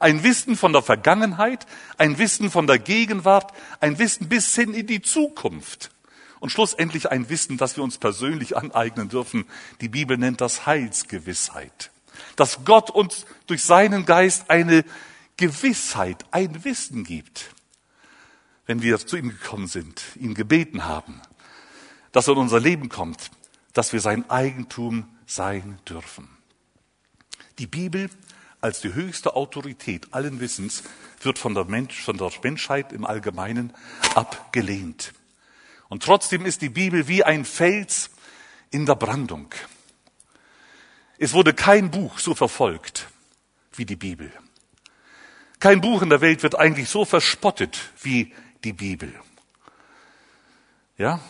Ein 0.00 0.22
Wissen 0.22 0.56
von 0.56 0.72
der 0.72 0.80
Vergangenheit, 0.80 1.66
ein 1.98 2.16
Wissen 2.16 2.50
von 2.50 2.66
der 2.66 2.78
Gegenwart, 2.78 3.52
ein 3.80 3.98
Wissen 3.98 4.30
bis 4.30 4.54
hin 4.54 4.72
in 4.72 4.86
die 4.86 5.02
Zukunft. 5.02 5.90
Und 6.40 6.48
schlussendlich 6.48 7.10
ein 7.10 7.28
Wissen, 7.28 7.58
das 7.58 7.76
wir 7.76 7.84
uns 7.84 7.98
persönlich 7.98 8.56
aneignen 8.56 9.10
dürfen. 9.10 9.44
Die 9.82 9.90
Bibel 9.90 10.16
nennt 10.16 10.40
das 10.40 10.64
Heilsgewissheit. 10.64 11.90
Dass 12.36 12.64
Gott 12.64 12.88
uns 12.88 13.26
durch 13.46 13.62
seinen 13.62 14.06
Geist 14.06 14.48
eine 14.48 14.86
Gewissheit, 15.36 16.24
ein 16.30 16.64
Wissen 16.64 17.04
gibt 17.04 17.55
wenn 18.66 18.82
wir 18.82 18.98
zu 18.98 19.16
ihm 19.16 19.30
gekommen 19.30 19.68
sind, 19.68 20.02
ihn 20.16 20.34
gebeten 20.34 20.84
haben, 20.84 21.20
dass 22.12 22.28
er 22.28 22.34
in 22.34 22.40
unser 22.40 22.60
Leben 22.60 22.88
kommt, 22.88 23.30
dass 23.72 23.92
wir 23.92 24.00
sein 24.00 24.28
Eigentum 24.30 25.08
sein 25.26 25.78
dürfen. 25.88 26.28
Die 27.58 27.66
Bibel 27.66 28.10
als 28.60 28.80
die 28.80 28.94
höchste 28.94 29.36
Autorität 29.36 30.12
allen 30.12 30.40
Wissens 30.40 30.82
wird 31.20 31.38
von 31.38 31.54
der, 31.54 31.64
Mensch, 31.64 32.00
von 32.02 32.16
der 32.16 32.30
Menschheit 32.42 32.92
im 32.92 33.04
Allgemeinen 33.04 33.72
abgelehnt. 34.14 35.12
Und 35.88 36.02
trotzdem 36.02 36.44
ist 36.44 36.62
die 36.62 36.68
Bibel 36.68 37.06
wie 37.06 37.22
ein 37.22 37.44
Fels 37.44 38.10
in 38.70 38.86
der 38.86 38.96
Brandung. 38.96 39.48
Es 41.18 41.32
wurde 41.32 41.54
kein 41.54 41.90
Buch 41.90 42.18
so 42.18 42.34
verfolgt 42.34 43.06
wie 43.74 43.84
die 43.84 43.96
Bibel. 43.96 44.32
Kein 45.60 45.80
Buch 45.80 46.02
in 46.02 46.10
der 46.10 46.20
Welt 46.20 46.42
wird 46.42 46.58
eigentlich 46.58 46.88
so 46.88 47.04
verspottet 47.04 47.78
wie 48.02 48.34
die 48.66 48.72
Bibel. 48.72 49.14
Ja? 50.98 51.20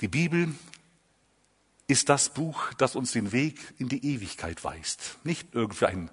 Die 0.00 0.08
Bibel 0.08 0.54
ist 1.88 2.08
das 2.08 2.30
Buch, 2.30 2.72
das 2.78 2.96
uns 2.96 3.12
den 3.12 3.32
Weg 3.32 3.74
in 3.76 3.90
die 3.90 4.14
Ewigkeit 4.14 4.64
weist. 4.64 5.18
Nicht 5.24 5.48
irgendwie 5.52 5.84
ein, 5.84 6.10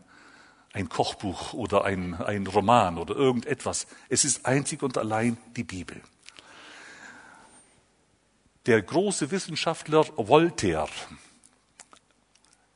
ein 0.73 0.89
Kochbuch 0.89 1.54
oder 1.54 1.86
ein, 1.86 2.15
ein 2.15 2.45
Roman 2.47 2.97
oder 2.97 3.15
irgendetwas. 3.15 3.88
Es 4.10 4.26
ist 4.26 4.45
einzig 4.45 4.84
und 4.84 4.97
allein 4.97 5.38
die 5.56 5.63
Bibel. 5.63 6.02
Der 8.65 8.82
große 8.82 9.32
Wissenschaftler 9.32 10.06
Voltaire, 10.17 10.89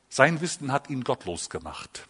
sein 0.08 0.40
Wissen 0.40 0.72
hat 0.72 0.88
ihn 0.88 1.04
gottlos 1.04 1.50
gemacht. 1.50 2.08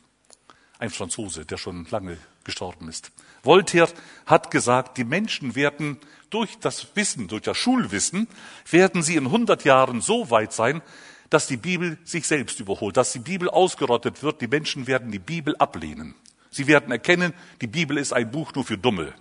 Ein 0.83 0.90
Franzose, 0.90 1.47
der 1.47 1.59
schon 1.59 1.87
lange 1.92 2.18
gestorben 2.42 2.88
ist. 2.88 3.12
Voltaire 3.45 3.88
hat 4.27 4.51
gesagt, 4.51 4.99
die 4.99 5.05
Menschen 5.05 5.55
werden 5.55 5.97
durch 6.29 6.59
das 6.59 6.97
Wissen, 6.97 7.29
durch 7.29 7.42
das 7.42 7.57
Schulwissen, 7.57 8.27
werden 8.68 9.05
sie 9.05 9.14
in 9.14 9.27
100 9.27 9.64
Jahren 9.64 10.01
so 10.01 10.31
weit 10.33 10.53
sein, 10.53 10.83
dass 11.31 11.47
die 11.47 11.57
Bibel 11.57 11.99
sich 12.03 12.27
selbst 12.27 12.59
überholt, 12.59 12.97
dass 12.97 13.12
die 13.12 13.21
Bibel 13.21 13.49
ausgerottet 13.49 14.25
wird. 14.25 14.40
Die 14.40 14.49
Menschen 14.49 14.88
werden 14.88 15.12
die 15.12 15.21
Bibel 15.21 15.55
ablehnen. 15.55 16.16
Sie 16.51 16.66
werden 16.66 16.90
erkennen, 16.90 17.33
die 17.61 17.68
Bibel 17.68 17.97
ist 17.97 18.12
ein 18.12 18.33
Buch 18.33 18.53
nur 18.53 18.64
für 18.64 18.77
Dumme. 18.77 19.14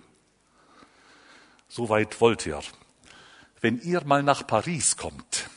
Soweit 1.68 2.20
Voltaire. 2.20 2.64
Wenn 3.60 3.80
ihr 3.82 4.04
mal 4.04 4.24
nach 4.24 4.44
Paris 4.48 4.96
kommt, 4.96 5.48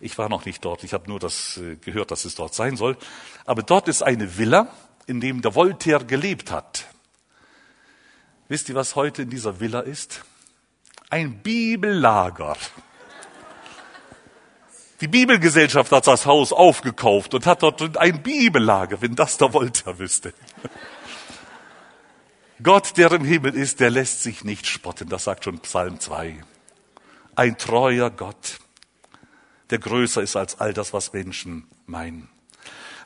ich 0.00 0.16
war 0.16 0.30
noch 0.30 0.46
nicht 0.46 0.64
dort, 0.64 0.84
ich 0.84 0.94
habe 0.94 1.08
nur 1.08 1.18
das 1.20 1.58
äh, 1.58 1.76
gehört, 1.76 2.10
dass 2.10 2.24
es 2.24 2.34
dort 2.34 2.54
sein 2.54 2.76
soll, 2.76 2.96
aber 3.44 3.62
dort 3.62 3.88
ist 3.88 4.02
eine 4.02 4.38
Villa, 4.38 4.68
in 5.06 5.20
dem 5.20 5.42
der 5.42 5.54
Voltaire 5.54 6.04
gelebt 6.04 6.50
hat. 6.50 6.86
Wisst 8.48 8.68
ihr, 8.68 8.74
was 8.74 8.96
heute 8.96 9.22
in 9.22 9.30
dieser 9.30 9.60
Villa 9.60 9.80
ist? 9.80 10.24
Ein 11.10 11.42
Bibellager. 11.42 12.56
Die 15.00 15.08
Bibelgesellschaft 15.08 15.92
hat 15.92 16.06
das 16.06 16.26
Haus 16.26 16.52
aufgekauft 16.52 17.34
und 17.34 17.46
hat 17.46 17.62
dort 17.62 17.96
ein 17.98 18.22
Bibellager, 18.22 19.00
wenn 19.02 19.14
das 19.14 19.36
der 19.36 19.52
Voltaire 19.52 19.98
wüsste. 19.98 20.32
Gott, 22.62 22.96
der 22.96 23.12
im 23.12 23.24
Himmel 23.24 23.54
ist, 23.54 23.80
der 23.80 23.90
lässt 23.90 24.22
sich 24.22 24.42
nicht 24.42 24.66
spotten, 24.66 25.08
das 25.08 25.24
sagt 25.24 25.44
schon 25.44 25.60
Psalm 25.60 26.00
2. 26.00 26.42
Ein 27.34 27.58
treuer 27.58 28.10
Gott, 28.10 28.58
der 29.68 29.78
größer 29.78 30.22
ist 30.22 30.36
als 30.36 30.58
all 30.58 30.72
das, 30.72 30.94
was 30.94 31.12
Menschen 31.12 31.66
meinen. 31.84 32.30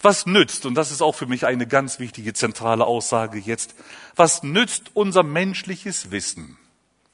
Was 0.02 0.24
nützt, 0.24 0.64
und 0.64 0.74
das 0.74 0.90
ist 0.90 1.02
auch 1.02 1.14
für 1.14 1.26
mich 1.26 1.44
eine 1.44 1.66
ganz 1.66 1.98
wichtige 1.98 2.32
zentrale 2.32 2.86
Aussage 2.86 3.38
jetzt, 3.38 3.74
was 4.16 4.42
nützt 4.42 4.90
unser 4.94 5.22
menschliches 5.22 6.10
Wissen, 6.10 6.56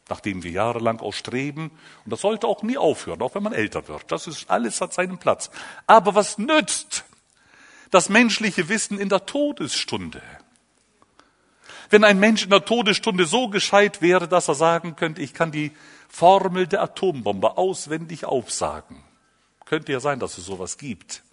nachdem 0.09 0.45
wir 0.45 0.53
jahrelang 0.53 1.01
auch 1.01 1.13
streben, 1.13 1.73
und 2.05 2.13
das 2.13 2.21
sollte 2.21 2.47
auch 2.47 2.63
nie 2.63 2.79
aufhören, 2.79 3.23
auch 3.23 3.35
wenn 3.35 3.43
man 3.43 3.53
älter 3.53 3.89
wird. 3.89 4.13
Das 4.13 4.29
ist 4.29 4.49
alles 4.49 4.81
hat 4.81 4.93
seinen 4.93 5.19
Platz. 5.19 5.51
Aber 5.89 6.15
was 6.15 6.39
nützt 6.39 7.05
das 7.91 8.09
menschliche 8.09 8.69
Wissen 8.69 9.01
in 9.01 9.09
der 9.09 9.27
Todesstunde? 9.27 10.23
Wenn 11.91 12.05
ein 12.05 12.21
Mensch 12.21 12.45
in 12.45 12.51
der 12.51 12.65
Todesstunde 12.65 13.27
so 13.27 13.49
gescheit 13.49 14.01
wäre, 14.01 14.29
dass 14.29 14.49
er 14.49 14.55
sagen 14.55 14.95
könnte, 14.95 15.23
ich 15.23 15.35
kann 15.35 15.51
die 15.51 15.73
Formel 16.09 16.69
der 16.69 16.83
Atombombe 16.83 17.57
auswendig 17.57 18.25
aufsagen. 18.25 19.03
Könnte 19.65 19.91
ja 19.91 19.99
sein, 19.99 20.21
dass 20.21 20.39
es 20.39 20.47
sowas 20.47 20.79
gibt. 20.79 21.25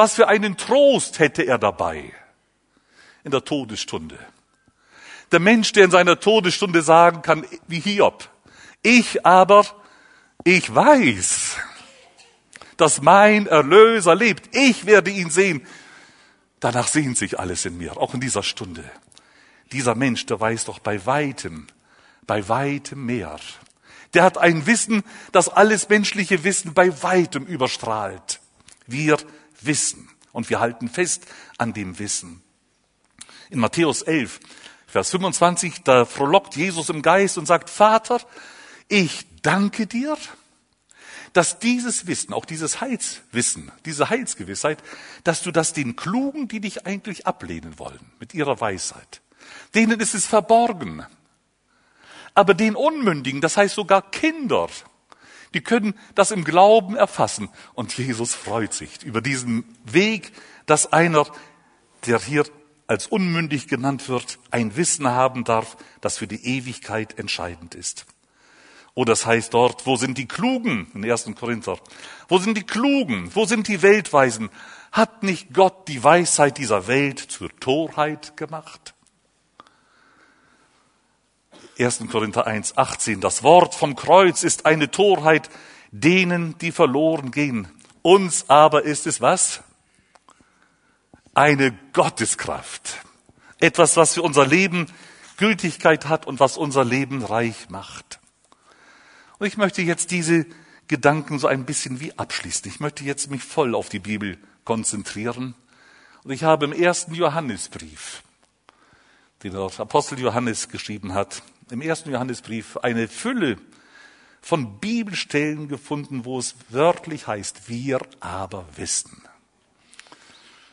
Was 0.00 0.14
für 0.14 0.28
einen 0.28 0.56
Trost 0.56 1.18
hätte 1.18 1.42
er 1.42 1.58
dabei 1.58 2.10
in 3.22 3.32
der 3.32 3.44
Todesstunde. 3.44 4.18
Der 5.30 5.40
Mensch, 5.40 5.72
der 5.72 5.84
in 5.84 5.90
seiner 5.90 6.18
Todesstunde 6.18 6.80
sagen 6.80 7.20
kann, 7.20 7.44
wie 7.68 7.80
Hiob, 7.80 8.26
ich 8.82 9.26
aber, 9.26 9.66
ich 10.42 10.74
weiß, 10.74 11.58
dass 12.78 13.02
mein 13.02 13.46
Erlöser 13.46 14.14
lebt. 14.14 14.56
Ich 14.56 14.86
werde 14.86 15.10
ihn 15.10 15.28
sehen. 15.28 15.66
Danach 16.60 16.88
sehnt 16.88 17.18
sich 17.18 17.38
alles 17.38 17.66
in 17.66 17.76
mir, 17.76 17.98
auch 17.98 18.14
in 18.14 18.20
dieser 18.20 18.42
Stunde. 18.42 18.90
Dieser 19.70 19.94
Mensch, 19.94 20.24
der 20.24 20.40
weiß 20.40 20.64
doch 20.64 20.78
bei 20.78 21.04
weitem, 21.04 21.66
bei 22.26 22.48
weitem 22.48 23.04
mehr. 23.04 23.38
Der 24.14 24.22
hat 24.22 24.38
ein 24.38 24.64
Wissen, 24.64 25.02
das 25.32 25.50
alles 25.50 25.90
menschliche 25.90 26.42
Wissen 26.42 26.72
bei 26.72 27.02
weitem 27.02 27.44
überstrahlt. 27.44 28.40
Wir 28.86 29.18
wissen 29.64 30.08
und 30.32 30.50
wir 30.50 30.60
halten 30.60 30.88
fest 30.88 31.26
an 31.58 31.72
dem 31.72 31.98
Wissen. 31.98 32.42
In 33.50 33.58
Matthäus 33.58 34.02
11, 34.02 34.40
Vers 34.86 35.10
25, 35.10 35.82
da 35.84 36.04
frohlockt 36.04 36.56
Jesus 36.56 36.88
im 36.88 37.02
Geist 37.02 37.38
und 37.38 37.46
sagt, 37.46 37.70
Vater, 37.70 38.20
ich 38.88 39.26
danke 39.42 39.86
dir, 39.86 40.16
dass 41.32 41.58
dieses 41.58 42.06
Wissen, 42.06 42.32
auch 42.32 42.44
dieses 42.44 42.80
Heilswissen, 42.80 43.70
diese 43.84 44.10
Heilsgewissheit, 44.10 44.82
dass 45.22 45.42
du 45.42 45.52
das 45.52 45.72
den 45.72 45.94
Klugen, 45.96 46.48
die 46.48 46.60
dich 46.60 46.86
eigentlich 46.86 47.26
ablehnen 47.26 47.78
wollen, 47.78 48.12
mit 48.18 48.34
ihrer 48.34 48.60
Weisheit, 48.60 49.20
denen 49.74 50.00
ist 50.00 50.14
es 50.14 50.26
verborgen. 50.26 51.06
Aber 52.34 52.54
den 52.54 52.76
Unmündigen, 52.76 53.40
das 53.40 53.56
heißt 53.56 53.74
sogar 53.74 54.10
Kinder, 54.10 54.68
die 55.54 55.60
können 55.60 55.94
das 56.14 56.30
im 56.30 56.44
Glauben 56.44 56.96
erfassen. 56.96 57.48
Und 57.74 57.96
Jesus 57.96 58.34
freut 58.34 58.72
sich 58.72 59.02
über 59.02 59.20
diesen 59.20 59.64
Weg, 59.84 60.32
dass 60.66 60.92
einer, 60.92 61.26
der 62.06 62.20
hier 62.20 62.44
als 62.86 63.06
unmündig 63.06 63.68
genannt 63.68 64.08
wird, 64.08 64.38
ein 64.50 64.76
Wissen 64.76 65.06
haben 65.08 65.44
darf, 65.44 65.76
das 66.00 66.18
für 66.18 66.26
die 66.26 66.44
Ewigkeit 66.44 67.18
entscheidend 67.18 67.74
ist. 67.74 68.06
Oder 68.94 69.12
das 69.12 69.26
heißt 69.26 69.54
dort, 69.54 69.86
wo 69.86 69.96
sind 69.96 70.18
die 70.18 70.26
Klugen, 70.26 70.90
in 70.94 71.08
1. 71.08 71.30
Korinther, 71.38 71.78
wo 72.28 72.38
sind 72.38 72.56
die 72.56 72.64
Klugen, 72.64 73.30
wo 73.34 73.44
sind 73.44 73.68
die 73.68 73.82
Weltweisen? 73.82 74.50
Hat 74.90 75.22
nicht 75.22 75.54
Gott 75.54 75.86
die 75.86 76.02
Weisheit 76.02 76.58
dieser 76.58 76.88
Welt 76.88 77.20
zur 77.20 77.48
Torheit 77.60 78.36
gemacht? 78.36 78.94
1. 81.84 82.04
Korinther 82.10 82.46
1, 82.46 82.76
18. 82.76 83.20
Das 83.20 83.42
Wort 83.42 83.74
vom 83.74 83.96
Kreuz 83.96 84.42
ist 84.42 84.66
eine 84.66 84.90
Torheit 84.90 85.48
denen, 85.90 86.56
die 86.58 86.72
verloren 86.72 87.30
gehen. 87.30 87.68
Uns 88.02 88.48
aber 88.48 88.84
ist 88.84 89.06
es 89.06 89.20
was? 89.20 89.62
Eine 91.34 91.72
Gotteskraft. 91.92 92.98
Etwas, 93.58 93.96
was 93.96 94.14
für 94.14 94.22
unser 94.22 94.46
Leben 94.46 94.86
Gültigkeit 95.36 96.06
hat 96.06 96.26
und 96.26 96.38
was 96.38 96.56
unser 96.56 96.84
Leben 96.84 97.24
reich 97.24 97.70
macht. 97.70 98.20
Und 99.38 99.46
ich 99.46 99.56
möchte 99.56 99.80
jetzt 99.80 100.10
diese 100.10 100.44
Gedanken 100.86 101.38
so 101.38 101.46
ein 101.46 101.64
bisschen 101.64 101.98
wie 102.00 102.16
abschließen. 102.18 102.70
Ich 102.70 102.80
möchte 102.80 103.04
jetzt 103.04 103.30
mich 103.30 103.42
voll 103.42 103.74
auf 103.74 103.88
die 103.88 104.00
Bibel 104.00 104.36
konzentrieren. 104.64 105.54
Und 106.24 106.30
ich 106.30 106.44
habe 106.44 106.66
im 106.66 106.72
ersten 106.72 107.14
Johannesbrief, 107.14 108.22
den 109.42 109.52
der 109.52 109.70
Apostel 109.78 110.18
Johannes 110.18 110.68
geschrieben 110.68 111.14
hat, 111.14 111.42
im 111.72 111.80
ersten 111.80 112.10
Johannesbrief 112.10 112.76
eine 112.78 113.08
Fülle 113.08 113.56
von 114.40 114.78
Bibelstellen 114.80 115.68
gefunden, 115.68 116.24
wo 116.24 116.38
es 116.38 116.54
wörtlich 116.70 117.26
heißt, 117.26 117.68
wir 117.68 118.00
aber 118.20 118.66
wissen. 118.76 119.22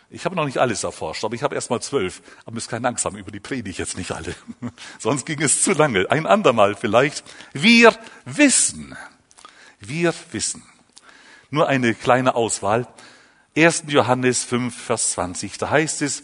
Ich 0.09 0.23
habe 0.23 0.35
noch 0.35 0.45
nicht 0.45 0.57
alles 0.57 0.83
erforscht, 0.83 1.25
aber 1.25 1.35
ich 1.35 1.43
habe 1.43 1.55
erst 1.55 1.69
mal 1.69 1.81
zwölf. 1.81 2.21
Aber 2.45 2.53
müsst 2.53 2.69
keine 2.69 2.87
Angst 2.87 3.03
haben, 3.03 3.17
über 3.17 3.31
die 3.31 3.41
predige 3.41 3.69
ich 3.69 3.77
jetzt 3.77 3.97
nicht 3.97 4.11
alle. 4.11 4.33
Sonst 4.99 5.25
ging 5.25 5.41
es 5.41 5.63
zu 5.63 5.73
lange. 5.73 6.09
Ein 6.09 6.25
andermal 6.25 6.75
vielleicht. 6.75 7.25
Wir 7.51 7.93
wissen. 8.23 8.95
Wir 9.79 10.13
wissen. 10.31 10.63
Nur 11.49 11.67
eine 11.67 11.93
kleine 11.93 12.35
Auswahl. 12.35 12.87
1. 13.55 13.83
Johannes 13.87 14.45
5, 14.45 14.75
Vers 14.75 15.11
20. 15.11 15.57
Da 15.57 15.71
heißt 15.71 16.01
es, 16.01 16.23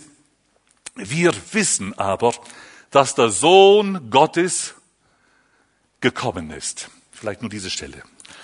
wir 0.95 1.33
wissen 1.51 1.97
aber, 1.97 2.33
dass 2.93 3.15
der 3.15 3.29
Sohn 3.29 4.11
Gottes 4.11 4.75
gekommen 5.99 6.51
ist. 6.51 6.89
Vielleicht 7.11 7.41
nur 7.41 7.49
diese 7.49 7.71
Stelle. 7.71 8.03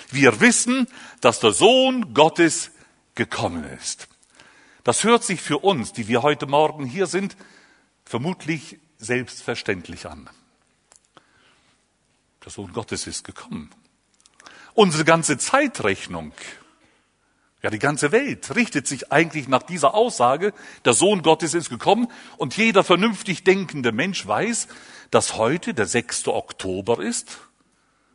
Wir 0.10 0.42
wissen, 0.42 0.88
dass 1.22 1.40
der 1.40 1.52
Sohn 1.52 2.16
Gottes 2.16 2.72
gekommen 3.14 3.64
ist. 3.64 4.08
Das 4.84 5.04
hört 5.04 5.24
sich 5.24 5.40
für 5.40 5.60
uns, 5.60 5.94
die 5.94 6.08
wir 6.08 6.24
heute 6.24 6.48
Morgen 6.48 6.86
hier 6.86 7.06
sind, 7.06 7.38
vermutlich 8.06 8.80
selbstverständlich 8.98 10.08
an. 10.08 10.28
Der 12.44 12.52
Sohn 12.52 12.74
Gottes 12.74 13.06
ist 13.06 13.24
gekommen. 13.24 13.70
Unsere 14.74 15.06
ganze 15.06 15.38
Zeitrechnung 15.38 16.34
ja, 17.62 17.70
die 17.70 17.80
ganze 17.80 18.12
Welt 18.12 18.56
richtet 18.56 18.88
sich 18.88 19.12
eigentlich 19.12 19.48
nach 19.48 19.64
dieser 19.64 19.94
Aussage, 19.94 20.54
der 20.86 20.94
Sohn 20.94 21.22
Gottes 21.22 21.54
ist 21.54 21.70
gekommen 21.70 22.08
und 22.38 22.56
jeder 22.56 22.84
vernünftig 22.84 23.44
denkende 23.44 23.92
Mensch 23.92 24.26
weiß, 24.26 24.68
dass 25.12 25.36
heute 25.36 25.74
der 25.74 25.86
6. 25.86 26.28
Oktober 26.30 27.04
ist 27.04 27.38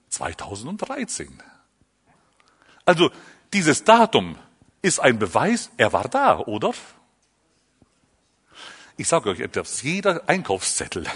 2013. 0.08 1.42
Also 2.84 3.10
dieses 3.52 3.84
Datum 3.84 4.36
ist 4.82 5.00
ein 5.00 5.18
Beweis, 5.18 5.70
er 5.76 5.92
war 5.92 6.08
da, 6.08 6.38
oder? 6.38 6.72
Ich 8.96 9.08
sage 9.08 9.30
euch 9.30 9.40
etwas, 9.40 9.82
jeder 9.82 10.28
Einkaufszettel, 10.28 11.06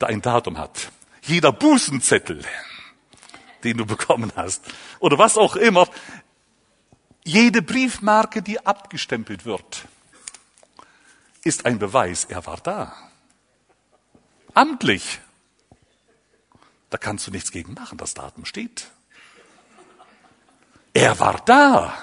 der 0.00 0.08
ein 0.08 0.22
Datum 0.22 0.58
hat. 0.58 0.90
Jeder 1.22 1.52
Bußenzettel, 1.52 2.42
den 3.62 3.76
du 3.76 3.84
bekommen 3.84 4.32
hast, 4.36 4.64
oder 5.00 5.18
was 5.18 5.36
auch 5.36 5.56
immer, 5.56 5.88
jede 7.30 7.62
Briefmarke, 7.62 8.42
die 8.42 8.66
abgestempelt 8.66 9.44
wird, 9.44 9.86
ist 11.44 11.64
ein 11.64 11.78
Beweis, 11.78 12.24
er 12.24 12.44
war 12.44 12.58
da. 12.58 12.94
Amtlich. 14.52 15.20
Da 16.90 16.98
kannst 16.98 17.26
du 17.26 17.30
nichts 17.30 17.52
gegen 17.52 17.74
machen, 17.74 17.98
das 17.98 18.14
Datum 18.14 18.44
steht. 18.44 18.90
Er 20.92 21.20
war 21.20 21.40
da. 21.44 21.94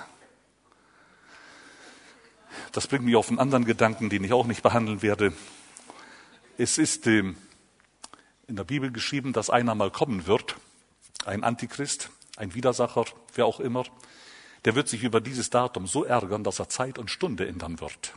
Das 2.72 2.88
bringt 2.88 3.04
mich 3.04 3.18
auf 3.18 3.28
einen 3.28 3.40
anderen 3.40 3.66
Gedanken, 3.66 4.10
den 4.10 4.24
ich 4.24 4.32
auch 4.32 4.46
nicht 4.46 4.64
behandeln 4.64 5.02
werde. 5.02 5.34
Es 6.58 6.78
ist 6.78 7.06
ähm, 7.06 7.36
in 8.48 8.56
der 8.56 8.64
Bibel 8.64 8.92
geschrieben, 8.92 9.34
dass 9.34 9.50
einer 9.50 9.76
mal 9.76 9.92
kommen 9.92 10.26
wird, 10.26 10.56
ein 11.26 11.44
Antichrist, 11.44 12.12
ein 12.38 12.54
Widersacher, 12.54 13.06
wer 13.36 13.46
auch 13.46 13.60
immer, 13.60 13.84
der 14.66 14.76
wird 14.76 14.88
sich 14.88 15.04
über 15.04 15.22
dieses 15.22 15.50
Datum 15.50 15.88
so 15.88 16.04
ärgern, 16.04 16.44
dass 16.44 16.60
er 16.60 16.70
Zeit 16.70 16.98
und 16.98 17.12
Stunde 17.12 17.48
ändern 17.48 17.80
wird. 17.80 18.14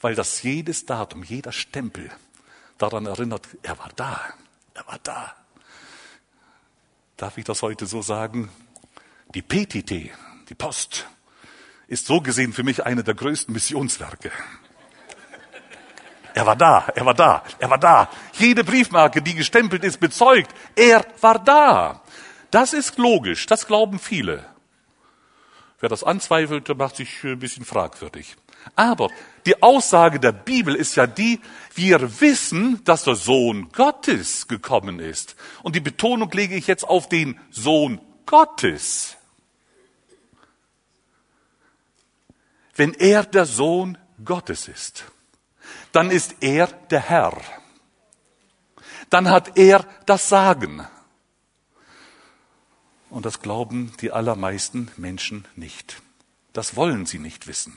Weil 0.00 0.14
das 0.14 0.42
jedes 0.42 0.86
Datum, 0.86 1.22
jeder 1.22 1.52
Stempel 1.52 2.10
daran 2.78 3.06
erinnert, 3.06 3.46
er 3.62 3.78
war 3.78 3.90
da, 3.96 4.20
er 4.74 4.86
war 4.86 4.98
da. 5.02 5.34
Darf 7.16 7.36
ich 7.36 7.44
das 7.44 7.62
heute 7.62 7.86
so 7.86 8.00
sagen? 8.00 8.50
Die 9.34 9.42
PTT, 9.42 10.10
die 10.48 10.54
Post, 10.56 11.06
ist 11.86 12.06
so 12.06 12.20
gesehen 12.20 12.52
für 12.52 12.62
mich 12.62 12.84
eine 12.86 13.04
der 13.04 13.14
größten 13.14 13.52
Missionswerke. 13.52 14.32
Er 16.34 16.46
war 16.46 16.56
da, 16.56 16.86
er 16.94 17.04
war 17.04 17.14
da, 17.14 17.42
er 17.58 17.70
war 17.70 17.78
da. 17.78 18.08
Jede 18.34 18.64
Briefmarke, 18.64 19.20
die 19.20 19.34
gestempelt 19.34 19.84
ist, 19.84 19.98
bezeugt, 20.00 20.54
er 20.76 21.04
war 21.20 21.38
da. 21.42 22.02
Das 22.50 22.72
ist 22.72 22.98
logisch, 22.98 23.46
das 23.46 23.66
glauben 23.66 23.98
viele. 23.98 24.46
Wer 25.80 25.88
das 25.88 26.04
anzweifelt, 26.04 26.68
der 26.68 26.74
macht 26.74 26.96
sich 26.96 27.24
ein 27.24 27.38
bisschen 27.38 27.64
fragwürdig. 27.64 28.36
Aber 28.76 29.08
die 29.46 29.62
Aussage 29.62 30.20
der 30.20 30.32
Bibel 30.32 30.74
ist 30.74 30.94
ja 30.96 31.06
die, 31.06 31.40
wir 31.74 32.20
wissen, 32.20 32.84
dass 32.84 33.04
der 33.04 33.14
Sohn 33.14 33.70
Gottes 33.72 34.46
gekommen 34.46 35.00
ist. 35.00 35.36
Und 35.62 35.74
die 35.74 35.80
Betonung 35.80 36.30
lege 36.32 36.54
ich 36.54 36.66
jetzt 36.66 36.84
auf 36.86 37.08
den 37.08 37.40
Sohn 37.50 37.98
Gottes. 38.26 39.16
Wenn 42.76 42.92
er 42.92 43.24
der 43.24 43.46
Sohn 43.46 43.96
Gottes 44.22 44.68
ist, 44.68 45.04
dann 45.92 46.10
ist 46.10 46.36
er 46.40 46.66
der 46.66 47.00
Herr. 47.00 47.40
Dann 49.08 49.28
hat 49.30 49.56
er 49.56 49.86
das 50.04 50.28
Sagen. 50.28 50.86
Und 53.10 53.26
das 53.26 53.42
glauben 53.42 53.92
die 54.00 54.12
allermeisten 54.12 54.90
Menschen 54.96 55.46
nicht. 55.56 56.00
Das 56.52 56.76
wollen 56.76 57.06
sie 57.06 57.18
nicht 57.18 57.46
wissen. 57.46 57.76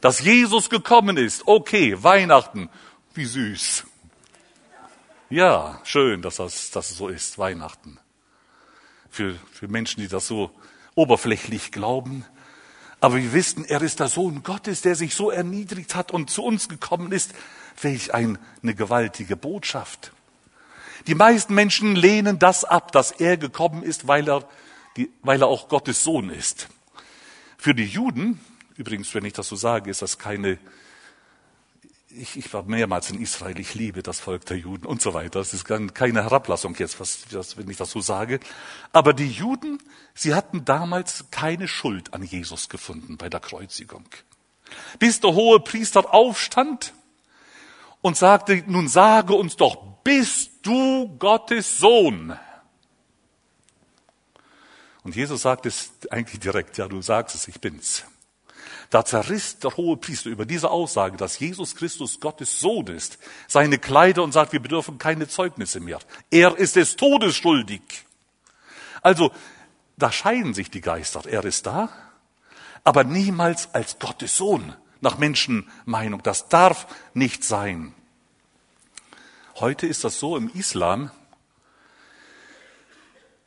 Dass 0.00 0.20
Jesus 0.20 0.70
gekommen 0.70 1.16
ist, 1.16 1.46
okay, 1.46 2.02
Weihnachten, 2.02 2.70
wie 3.14 3.24
süß. 3.24 3.84
Ja, 5.28 5.80
schön, 5.84 6.22
dass 6.22 6.36
das, 6.36 6.70
dass 6.70 6.90
es 6.90 6.96
so 6.96 7.08
ist, 7.08 7.38
Weihnachten. 7.38 7.98
Für, 9.10 9.36
für 9.52 9.68
Menschen, 9.68 10.00
die 10.00 10.08
das 10.08 10.26
so 10.26 10.50
oberflächlich 10.94 11.72
glauben, 11.72 12.24
aber 13.00 13.16
wir 13.16 13.32
wissen, 13.32 13.64
er 13.64 13.80
ist 13.80 14.00
der 14.00 14.08
Sohn 14.08 14.42
Gottes, 14.42 14.82
der 14.82 14.94
sich 14.94 15.14
so 15.14 15.30
erniedrigt 15.30 15.94
hat 15.94 16.10
und 16.10 16.30
zu 16.30 16.44
uns 16.44 16.68
gekommen 16.68 17.12
ist. 17.12 17.32
Welch 17.80 18.12
eine 18.12 18.38
gewaltige 18.62 19.36
Botschaft. 19.36 20.12
Die 21.06 21.14
meisten 21.14 21.54
Menschen 21.54 21.96
lehnen 21.96 22.38
das 22.38 22.64
ab, 22.64 22.92
dass 22.92 23.10
er 23.10 23.36
gekommen 23.36 23.82
ist, 23.82 24.06
weil 24.08 24.28
er, 24.28 24.46
die, 24.96 25.10
weil 25.22 25.42
er 25.42 25.48
auch 25.48 25.68
Gottes 25.68 26.02
Sohn 26.04 26.30
ist. 26.30 26.68
Für 27.56 27.74
die 27.74 27.86
Juden, 27.86 28.40
übrigens, 28.76 29.14
wenn 29.14 29.24
ich 29.24 29.32
das 29.32 29.48
so 29.48 29.56
sage, 29.56 29.90
ist 29.90 30.02
das 30.02 30.18
keine 30.18 30.58
ich, 32.10 32.36
ich 32.36 32.52
war 32.52 32.62
mehrmals 32.64 33.10
in 33.10 33.20
Israel, 33.20 33.58
ich 33.58 33.74
liebe 33.74 34.02
das 34.02 34.20
Volk 34.20 34.44
der 34.46 34.58
Juden 34.58 34.86
und 34.86 35.00
so 35.00 35.14
weiter. 35.14 35.38
Das 35.38 35.54
ist 35.54 35.64
keine 35.64 36.22
Herablassung 36.22 36.74
jetzt, 36.78 36.98
was, 37.00 37.20
was, 37.30 37.56
wenn 37.56 37.70
ich 37.70 37.76
das 37.76 37.90
so 37.90 38.00
sage. 38.00 38.40
Aber 38.92 39.12
die 39.12 39.28
Juden, 39.30 39.78
sie 40.14 40.34
hatten 40.34 40.64
damals 40.64 41.26
keine 41.30 41.68
Schuld 41.68 42.12
an 42.12 42.22
Jesus 42.22 42.68
gefunden 42.68 43.16
bei 43.16 43.28
der 43.28 43.40
Kreuzigung. 43.40 44.06
Bis 44.98 45.20
der 45.20 45.34
hohe 45.34 45.60
Priester 45.60 46.12
aufstand 46.12 46.94
und 48.02 48.16
sagte, 48.16 48.62
nun 48.66 48.88
sage 48.88 49.34
uns 49.34 49.56
doch, 49.56 49.76
bist 50.04 50.49
du 50.62 51.08
Gottes 51.18 51.78
Sohn? 51.78 52.38
Und 55.02 55.16
Jesus 55.16 55.42
sagt 55.42 55.66
es 55.66 55.92
eigentlich 56.10 56.40
direkt, 56.40 56.76
ja, 56.78 56.86
du 56.88 57.00
sagst 57.00 57.34
es, 57.34 57.48
ich 57.48 57.60
bin's. 57.60 58.04
Da 58.90 59.04
zerriss 59.04 59.58
der 59.58 59.76
hohe 59.76 59.96
Priester 59.96 60.30
über 60.30 60.44
diese 60.44 60.70
Aussage, 60.70 61.16
dass 61.16 61.38
Jesus 61.38 61.76
Christus 61.76 62.18
Gottes 62.18 62.60
Sohn 62.60 62.88
ist, 62.88 63.18
seine 63.46 63.78
Kleider 63.78 64.22
und 64.22 64.32
sagt, 64.32 64.52
wir 64.52 64.60
bedürfen 64.60 64.98
keine 64.98 65.28
Zeugnisse 65.28 65.80
mehr. 65.80 66.00
Er 66.30 66.56
ist 66.58 66.76
des 66.76 66.96
Todes 66.96 67.36
schuldig. 67.36 67.82
Also, 69.00 69.30
da 69.96 70.10
scheiden 70.10 70.54
sich 70.54 70.70
die 70.70 70.80
Geister. 70.80 71.22
Er 71.26 71.44
ist 71.44 71.66
da, 71.66 71.88
aber 72.82 73.04
niemals 73.04 73.72
als 73.74 73.98
Gottes 73.98 74.36
Sohn 74.36 74.74
nach 75.00 75.18
Menschenmeinung. 75.18 76.22
Das 76.22 76.48
darf 76.48 76.86
nicht 77.14 77.44
sein. 77.44 77.94
Heute 79.60 79.86
ist 79.86 80.04
das 80.04 80.18
so 80.18 80.38
im 80.38 80.50
Islam, 80.54 81.10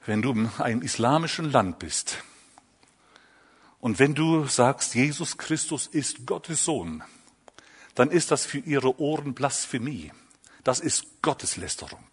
wenn 0.06 0.22
du 0.22 0.32
in 0.32 0.50
einem 0.60 0.84
islamischen 0.84 1.52
Land 1.52 1.80
bist, 1.80 2.20
und 3.80 3.98
wenn 3.98 4.14
du 4.14 4.46
sagst, 4.46 4.94
Jesus 4.94 5.38
Christus 5.38 5.88
ist 5.88 6.28
Gottes 6.28 6.64
Sohn, 6.66 7.04
dann 7.96 8.12
ist 8.12 8.30
das 8.30 8.46
für 8.46 8.60
ihre 8.60 9.00
Ohren 9.00 9.34
Blasphemie. 9.34 10.12
Das 10.64 10.80
ist 10.80 11.22
Gotteslästerung. 11.24 12.08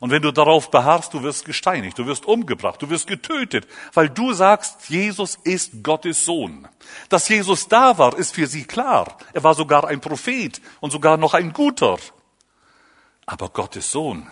Und 0.00 0.10
wenn 0.10 0.22
du 0.22 0.32
darauf 0.32 0.70
beharrst, 0.70 1.12
du 1.12 1.22
wirst 1.22 1.44
gesteinigt, 1.44 1.98
du 1.98 2.06
wirst 2.06 2.24
umgebracht, 2.24 2.80
du 2.80 2.88
wirst 2.88 3.06
getötet, 3.06 3.68
weil 3.92 4.08
du 4.08 4.32
sagst, 4.32 4.88
Jesus 4.88 5.38
ist 5.44 5.84
Gottes 5.84 6.24
Sohn. 6.24 6.66
Dass 7.10 7.28
Jesus 7.28 7.68
da 7.68 7.98
war, 7.98 8.16
ist 8.16 8.34
für 8.34 8.46
sie 8.46 8.64
klar. 8.64 9.18
Er 9.34 9.44
war 9.44 9.54
sogar 9.54 9.86
ein 9.86 10.00
Prophet 10.00 10.60
und 10.80 10.90
sogar 10.90 11.18
noch 11.18 11.34
ein 11.34 11.52
guter. 11.52 11.98
Aber 13.30 13.48
Gottes 13.48 13.92
Sohn, 13.92 14.26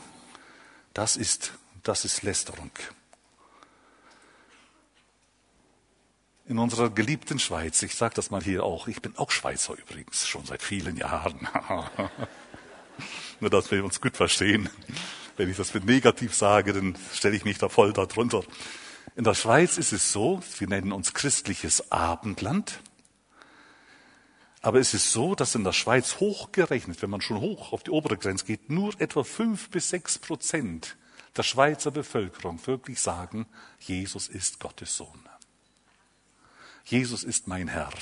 das 0.92 1.16
ist, 1.16 1.52
das 1.84 2.04
ist 2.04 2.24
Lästerung. 2.24 2.72
in 6.48 6.58
unserer 6.58 6.88
geliebten 6.88 7.38
Schweiz, 7.38 7.82
ich 7.82 7.94
sage 7.94 8.14
das 8.14 8.30
mal 8.30 8.42
hier 8.42 8.64
auch, 8.64 8.88
ich 8.88 9.02
bin 9.02 9.14
auch 9.18 9.30
Schweizer 9.30 9.76
übrigens, 9.76 10.26
schon 10.26 10.46
seit 10.46 10.62
vielen 10.62 10.96
Jahren. 10.96 11.46
Nur, 13.40 13.50
dass 13.50 13.70
wir 13.70 13.84
uns 13.84 14.00
gut 14.00 14.16
verstehen. 14.16 14.70
Wenn 15.36 15.50
ich 15.50 15.58
das 15.58 15.74
mit 15.74 15.84
negativ 15.84 16.34
sage, 16.34 16.72
dann 16.72 16.96
stelle 17.12 17.36
ich 17.36 17.44
mich 17.44 17.58
da 17.58 17.68
voll 17.68 17.92
darunter. 17.92 18.42
In 19.14 19.24
der 19.24 19.34
Schweiz 19.34 19.76
ist 19.76 19.92
es 19.92 20.10
so, 20.10 20.42
wir 20.58 20.68
nennen 20.68 20.90
uns 20.90 21.12
christliches 21.12 21.92
Abendland. 21.92 22.80
Aber 24.60 24.80
es 24.80 24.92
ist 24.92 25.12
so, 25.12 25.34
dass 25.34 25.54
in 25.54 25.64
der 25.64 25.72
Schweiz 25.72 26.16
hochgerechnet, 26.18 27.00
wenn 27.00 27.10
man 27.10 27.20
schon 27.20 27.40
hoch 27.40 27.72
auf 27.72 27.84
die 27.84 27.90
obere 27.90 28.16
Grenze 28.16 28.44
geht, 28.44 28.70
nur 28.70 29.00
etwa 29.00 29.22
fünf 29.22 29.70
bis 29.70 29.88
sechs 29.90 30.18
Prozent 30.18 30.96
der 31.36 31.44
Schweizer 31.44 31.90
Bevölkerung 31.90 32.66
wirklich 32.66 33.00
sagen, 33.00 33.46
Jesus 33.78 34.28
ist 34.28 34.58
Gottes 34.58 34.96
Sohn. 34.96 35.28
Jesus 36.84 37.22
ist 37.22 37.46
mein 37.46 37.68
Herr. 37.68 37.92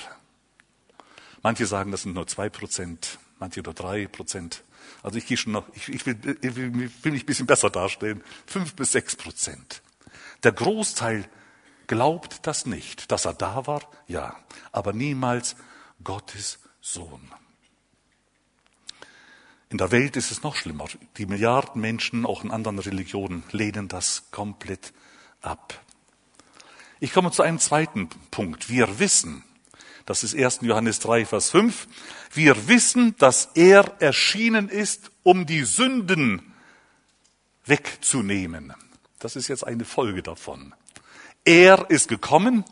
Manche 1.43 1.67
sagen, 1.67 1.91
das 1.91 2.03
sind 2.03 2.15
nur 2.15 2.27
zwei 2.27 2.49
Prozent, 2.49 3.19
manche 3.39 3.61
nur 3.61 3.75
drei 3.75 4.07
Prozent. 4.07 4.63
Also 5.03 5.19
ich 5.19 5.27
gehe 5.27 5.37
schon 5.37 5.53
noch, 5.53 5.65
ich, 5.75 5.89
ich, 5.89 6.07
will, 6.07 6.39
ich 6.41 6.57
will, 6.57 6.75
will 6.75 7.13
mich 7.13 7.23
ein 7.23 7.27
bisschen 7.27 7.47
besser 7.47 7.69
darstellen. 7.69 8.23
Fünf 8.47 8.75
bis 8.75 8.93
sechs 8.93 9.17
Prozent. 9.17 9.83
Der 10.43 10.53
Großteil 10.53 11.29
glaubt 11.87 12.47
das 12.47 12.65
nicht. 12.67 13.11
Dass 13.11 13.27
er 13.27 13.35
da 13.35 13.67
war, 13.67 13.83
ja, 14.07 14.37
aber 14.73 14.93
niemals 14.93 15.57
Gottes 16.03 16.59
Sohn. 16.81 17.31
In 19.69 19.79
der 19.79 19.91
Welt 19.91 20.17
ist 20.17 20.31
es 20.31 20.43
noch 20.43 20.55
schlimmer. 20.55 20.87
Die 21.19 21.27
Milliarden 21.27 21.81
Menschen, 21.81 22.25
auch 22.25 22.45
in 22.45 22.51
anderen 22.51 22.79
Religionen, 22.79 23.43
lehnen 23.51 23.89
das 23.89 24.31
komplett 24.31 24.93
ab. 25.43 25.83
Ich 27.01 27.13
komme 27.13 27.31
zu 27.31 27.43
einem 27.43 27.59
zweiten 27.59 28.09
Punkt. 28.31 28.71
Wir 28.71 28.99
wissen, 28.99 29.45
das 30.07 30.23
ist 30.23 30.37
1. 30.37 30.61
Johannes 30.63 31.01
3, 31.01 31.27
Vers 31.27 31.51
5, 31.51 31.89
wir 32.33 32.69
wissen, 32.69 33.17
dass 33.19 33.51
er 33.55 34.01
erschienen 34.01 34.69
ist, 34.69 35.11
um 35.25 35.47
die 35.47 35.65
Sünden 35.65 36.55
wegzunehmen. 37.65 38.73
Das 39.19 39.35
ist 39.35 39.49
jetzt 39.49 39.67
eine 39.67 39.85
Folge 39.85 40.23
davon. 40.23 40.75
Er 41.45 41.91
ist 41.91 42.09
gekommen, 42.09 42.65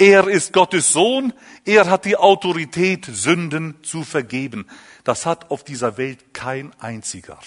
er 0.00 0.28
ist 0.28 0.54
Gottes 0.54 0.94
Sohn, 0.94 1.34
er 1.66 1.90
hat 1.90 2.06
die 2.06 2.16
Autorität, 2.16 3.04
Sünden 3.04 3.74
zu 3.82 4.02
vergeben. 4.02 4.66
Das 5.04 5.26
hat 5.26 5.50
auf 5.50 5.62
dieser 5.62 5.98
Welt 5.98 6.32
kein 6.32 6.72
einziger. 6.80 7.38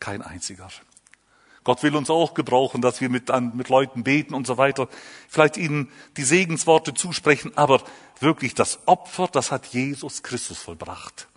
Kein 0.00 0.22
einziger. 0.22 0.70
Gott 1.62 1.82
will 1.82 1.94
uns 1.94 2.08
auch 2.08 2.32
gebrauchen, 2.32 2.80
dass 2.80 3.02
wir 3.02 3.10
mit, 3.10 3.30
mit 3.54 3.68
Leuten 3.68 4.02
beten 4.02 4.32
und 4.32 4.46
so 4.46 4.56
weiter, 4.56 4.88
vielleicht 5.28 5.58
ihnen 5.58 5.90
die 6.16 6.24
Segensworte 6.24 6.94
zusprechen, 6.94 7.52
aber 7.54 7.82
wirklich 8.18 8.54
das 8.54 8.80
Opfer, 8.86 9.28
das 9.30 9.52
hat 9.52 9.66
Jesus 9.66 10.22
Christus 10.22 10.56
vollbracht. 10.58 11.28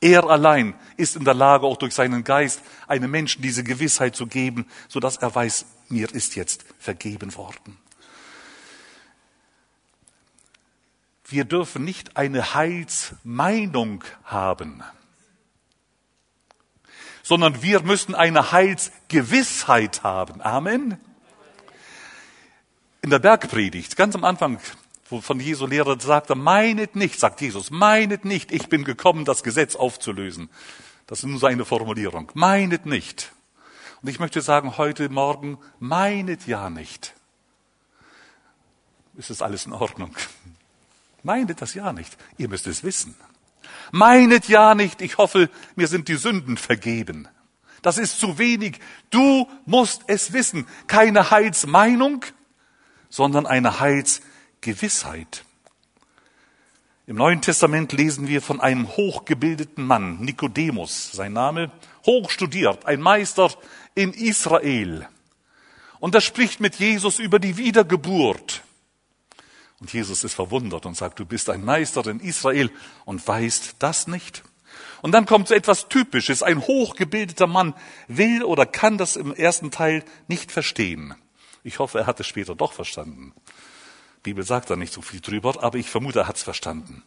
Er 0.00 0.24
allein 0.24 0.74
ist 0.96 1.14
in 1.14 1.24
der 1.24 1.34
Lage, 1.34 1.66
auch 1.66 1.76
durch 1.76 1.94
seinen 1.94 2.24
Geist 2.24 2.60
einem 2.88 3.12
Menschen 3.12 3.42
diese 3.42 3.62
Gewissheit 3.62 4.16
zu 4.16 4.26
geben, 4.26 4.66
so 4.88 4.98
dass 4.98 5.18
er 5.18 5.32
weiß, 5.32 5.66
mir 5.88 6.12
ist 6.12 6.34
jetzt 6.34 6.64
vergeben 6.80 7.36
worden. 7.36 7.78
Wir 11.32 11.44
dürfen 11.44 11.84
nicht 11.84 12.16
eine 12.16 12.54
Heilsmeinung 12.54 14.04
haben 14.24 14.82
sondern 17.22 17.62
wir 17.62 17.82
müssen 17.82 18.14
eine 18.14 18.52
Heilsgewissheit 18.52 20.02
haben. 20.02 20.42
Amen. 20.42 20.98
In 23.00 23.10
der 23.10 23.20
Bergpredigt, 23.20 23.96
ganz 23.96 24.14
am 24.14 24.24
Anfang 24.24 24.58
von 25.04 25.40
Jesu 25.40 25.66
Lehre 25.66 26.00
sagte, 26.00 26.34
meinet 26.34 26.96
nicht, 26.96 27.18
sagt 27.18 27.40
Jesus, 27.40 27.70
meinet 27.70 28.24
nicht, 28.24 28.52
ich 28.52 28.68
bin 28.68 28.84
gekommen, 28.84 29.24
das 29.24 29.42
Gesetz 29.42 29.76
aufzulösen. 29.76 30.50
Das 31.06 31.18
ist 31.18 31.26
nur 31.26 31.38
seine 31.38 31.64
Formulierung. 31.64 32.30
Meinet 32.34 32.86
nicht. 32.86 33.32
Und 34.00 34.08
ich 34.08 34.18
möchte 34.18 34.40
sagen, 34.40 34.78
heute 34.78 35.08
Morgen, 35.08 35.58
meinet 35.78 36.46
ja 36.46 36.70
nicht. 36.70 37.14
Ist 39.16 39.30
es 39.30 39.42
alles 39.42 39.66
in 39.66 39.72
Ordnung? 39.72 40.16
Meinet 41.22 41.62
das 41.62 41.74
ja 41.74 41.92
nicht. 41.92 42.16
Ihr 42.38 42.48
müsst 42.48 42.66
es 42.66 42.82
wissen. 42.84 43.14
Meinet 43.90 44.48
ja 44.48 44.74
nicht, 44.74 45.02
ich 45.02 45.18
hoffe, 45.18 45.50
mir 45.76 45.86
sind 45.86 46.08
die 46.08 46.16
Sünden 46.16 46.56
vergeben. 46.56 47.28
Das 47.82 47.98
ist 47.98 48.18
zu 48.18 48.38
wenig. 48.38 48.78
Du 49.10 49.48
musst 49.66 50.02
es 50.06 50.32
wissen. 50.32 50.66
Keine 50.86 51.30
Heilsmeinung, 51.30 52.24
sondern 53.08 53.46
eine 53.46 53.80
Heilsgewissheit. 53.80 55.44
Im 57.06 57.16
Neuen 57.16 57.42
Testament 57.42 57.92
lesen 57.92 58.28
wir 58.28 58.40
von 58.40 58.60
einem 58.60 58.88
hochgebildeten 58.88 59.84
Mann, 59.84 60.20
Nikodemus, 60.20 61.10
sein 61.10 61.32
Name, 61.32 61.72
hochstudiert, 62.06 62.86
ein 62.86 63.00
Meister 63.00 63.50
in 63.96 64.12
Israel. 64.12 65.08
Und 65.98 66.14
er 66.14 66.20
spricht 66.20 66.60
mit 66.60 66.76
Jesus 66.76 67.18
über 67.18 67.40
die 67.40 67.56
Wiedergeburt. 67.56 68.62
Und 69.82 69.92
Jesus 69.92 70.22
ist 70.22 70.34
verwundert 70.34 70.86
und 70.86 70.96
sagt, 70.96 71.18
du 71.18 71.26
bist 71.26 71.50
ein 71.50 71.64
Meister 71.64 72.06
in 72.06 72.20
Israel 72.20 72.70
und 73.04 73.26
weißt 73.26 73.74
das 73.80 74.06
nicht. 74.06 74.44
Und 75.00 75.10
dann 75.10 75.26
kommt 75.26 75.48
so 75.48 75.54
etwas 75.54 75.88
Typisches. 75.88 76.44
Ein 76.44 76.60
hochgebildeter 76.60 77.48
Mann 77.48 77.74
will 78.06 78.44
oder 78.44 78.64
kann 78.64 78.96
das 78.96 79.16
im 79.16 79.34
ersten 79.34 79.72
Teil 79.72 80.04
nicht 80.28 80.52
verstehen. 80.52 81.16
Ich 81.64 81.80
hoffe, 81.80 81.98
er 81.98 82.06
hat 82.06 82.20
es 82.20 82.28
später 82.28 82.54
doch 82.54 82.72
verstanden. 82.72 83.32
Die 84.18 84.30
Bibel 84.30 84.44
sagt 84.44 84.70
da 84.70 84.76
nicht 84.76 84.92
so 84.92 85.02
viel 85.02 85.20
drüber, 85.20 85.60
aber 85.60 85.78
ich 85.78 85.90
vermute, 85.90 86.20
er 86.20 86.28
hat 86.28 86.36
es 86.36 86.44
verstanden. 86.44 87.02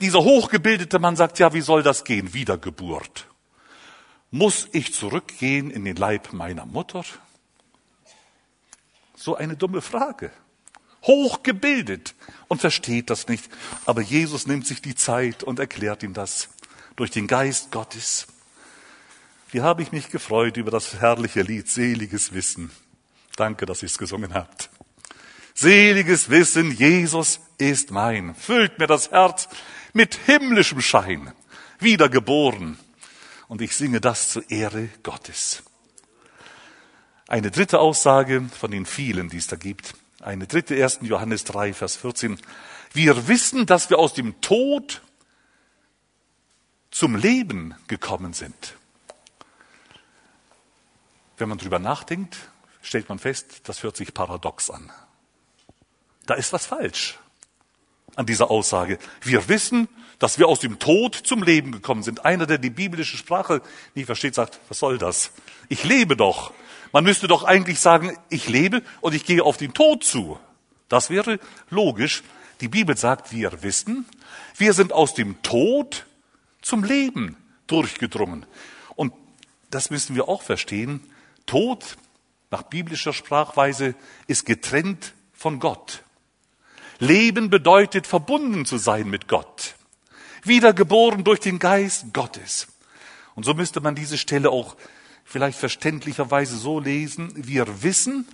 Dieser 0.00 0.24
hochgebildete 0.24 0.98
Mann 0.98 1.14
sagt, 1.14 1.38
ja, 1.38 1.52
wie 1.52 1.60
soll 1.60 1.84
das 1.84 2.02
gehen? 2.02 2.34
Wiedergeburt. 2.34 3.28
Muss 4.32 4.66
ich 4.72 4.92
zurückgehen 4.92 5.70
in 5.70 5.84
den 5.84 5.94
Leib 5.94 6.32
meiner 6.32 6.66
Mutter? 6.66 7.04
So 9.14 9.36
eine 9.36 9.56
dumme 9.56 9.82
Frage 9.82 10.32
hochgebildet 11.06 12.14
und 12.48 12.60
versteht 12.60 13.10
das 13.10 13.28
nicht. 13.28 13.48
Aber 13.84 14.00
Jesus 14.00 14.46
nimmt 14.46 14.66
sich 14.66 14.82
die 14.82 14.94
Zeit 14.94 15.42
und 15.42 15.58
erklärt 15.58 16.02
ihm 16.02 16.14
das 16.14 16.48
durch 16.96 17.10
den 17.10 17.26
Geist 17.26 17.70
Gottes. 17.70 18.26
Wie 19.50 19.62
habe 19.62 19.82
ich 19.82 19.92
mich 19.92 20.10
gefreut 20.10 20.56
über 20.56 20.70
das 20.70 21.00
herrliche 21.00 21.42
Lied 21.42 21.68
Seliges 21.68 22.32
Wissen. 22.32 22.70
Danke, 23.36 23.66
dass 23.66 23.82
ihr 23.82 23.86
es 23.86 23.98
gesungen 23.98 24.34
habt. 24.34 24.70
Seliges 25.54 26.28
Wissen, 26.30 26.72
Jesus 26.72 27.40
ist 27.58 27.90
mein. 27.90 28.34
Füllt 28.34 28.78
mir 28.78 28.86
das 28.86 29.10
Herz 29.10 29.48
mit 29.92 30.14
himmlischem 30.26 30.80
Schein. 30.80 31.32
Wiedergeboren. 31.78 32.78
Und 33.48 33.62
ich 33.62 33.76
singe 33.76 34.00
das 34.00 34.30
zur 34.30 34.50
Ehre 34.50 34.88
Gottes. 35.02 35.62
Eine 37.28 37.50
dritte 37.50 37.78
Aussage 37.78 38.48
von 38.58 38.70
den 38.70 38.86
vielen, 38.86 39.28
die 39.30 39.38
es 39.38 39.46
da 39.46 39.56
gibt. 39.56 39.94
Eine 40.26 40.48
dritte, 40.48 40.74
1. 40.74 40.98
Johannes 41.02 41.44
3, 41.44 41.72
Vers 41.72 41.94
14. 41.94 42.40
Wir 42.92 43.28
wissen, 43.28 43.64
dass 43.64 43.90
wir 43.90 44.00
aus 44.00 44.12
dem 44.12 44.40
Tod 44.40 45.00
zum 46.90 47.14
Leben 47.14 47.76
gekommen 47.86 48.32
sind. 48.32 48.74
Wenn 51.36 51.48
man 51.48 51.58
drüber 51.58 51.78
nachdenkt, 51.78 52.36
stellt 52.82 53.08
man 53.08 53.20
fest, 53.20 53.68
das 53.68 53.84
hört 53.84 53.96
sich 53.96 54.14
paradox 54.14 54.68
an. 54.68 54.90
Da 56.26 56.34
ist 56.34 56.52
was 56.52 56.66
falsch 56.66 57.20
an 58.16 58.26
dieser 58.26 58.50
Aussage. 58.50 58.98
Wir 59.22 59.48
wissen, 59.48 59.86
dass 60.18 60.38
wir 60.38 60.48
aus 60.48 60.60
dem 60.60 60.78
Tod 60.78 61.14
zum 61.14 61.42
Leben 61.42 61.72
gekommen 61.72 62.02
sind. 62.02 62.24
Einer, 62.24 62.46
der 62.46 62.58
die 62.58 62.70
biblische 62.70 63.16
Sprache 63.16 63.60
nicht 63.94 64.06
versteht, 64.06 64.34
sagt, 64.34 64.60
was 64.68 64.78
soll 64.78 64.98
das? 64.98 65.30
Ich 65.68 65.84
lebe 65.84 66.16
doch. 66.16 66.52
Man 66.92 67.04
müsste 67.04 67.28
doch 67.28 67.44
eigentlich 67.44 67.80
sagen, 67.80 68.16
ich 68.30 68.48
lebe 68.48 68.82
und 69.00 69.14
ich 69.14 69.24
gehe 69.24 69.42
auf 69.42 69.56
den 69.56 69.74
Tod 69.74 70.04
zu. 70.04 70.38
Das 70.88 71.10
wäre 71.10 71.38
logisch. 71.68 72.22
Die 72.60 72.68
Bibel 72.68 72.96
sagt, 72.96 73.32
wir 73.32 73.62
wissen, 73.62 74.06
wir 74.56 74.72
sind 74.72 74.92
aus 74.92 75.14
dem 75.14 75.42
Tod 75.42 76.06
zum 76.62 76.84
Leben 76.84 77.36
durchgedrungen. 77.66 78.46
Und 78.94 79.12
das 79.70 79.90
müssen 79.90 80.14
wir 80.14 80.28
auch 80.28 80.42
verstehen. 80.42 81.00
Tod 81.44 81.96
nach 82.50 82.62
biblischer 82.62 83.12
Sprachweise 83.12 83.94
ist 84.26 84.46
getrennt 84.46 85.12
von 85.34 85.58
Gott. 85.58 86.02
Leben 86.98 87.50
bedeutet 87.50 88.06
verbunden 88.06 88.64
zu 88.64 88.78
sein 88.78 89.10
mit 89.10 89.28
Gott. 89.28 89.74
Wiedergeboren 90.46 91.24
durch 91.24 91.40
den 91.40 91.58
Geist 91.58 92.12
Gottes. 92.12 92.68
Und 93.34 93.44
so 93.44 93.54
müsste 93.54 93.80
man 93.80 93.94
diese 93.94 94.18
Stelle 94.18 94.50
auch 94.50 94.76
vielleicht 95.24 95.58
verständlicherweise 95.58 96.56
so 96.56 96.80
lesen, 96.80 97.32
wir 97.34 97.82
wissen, 97.82 98.26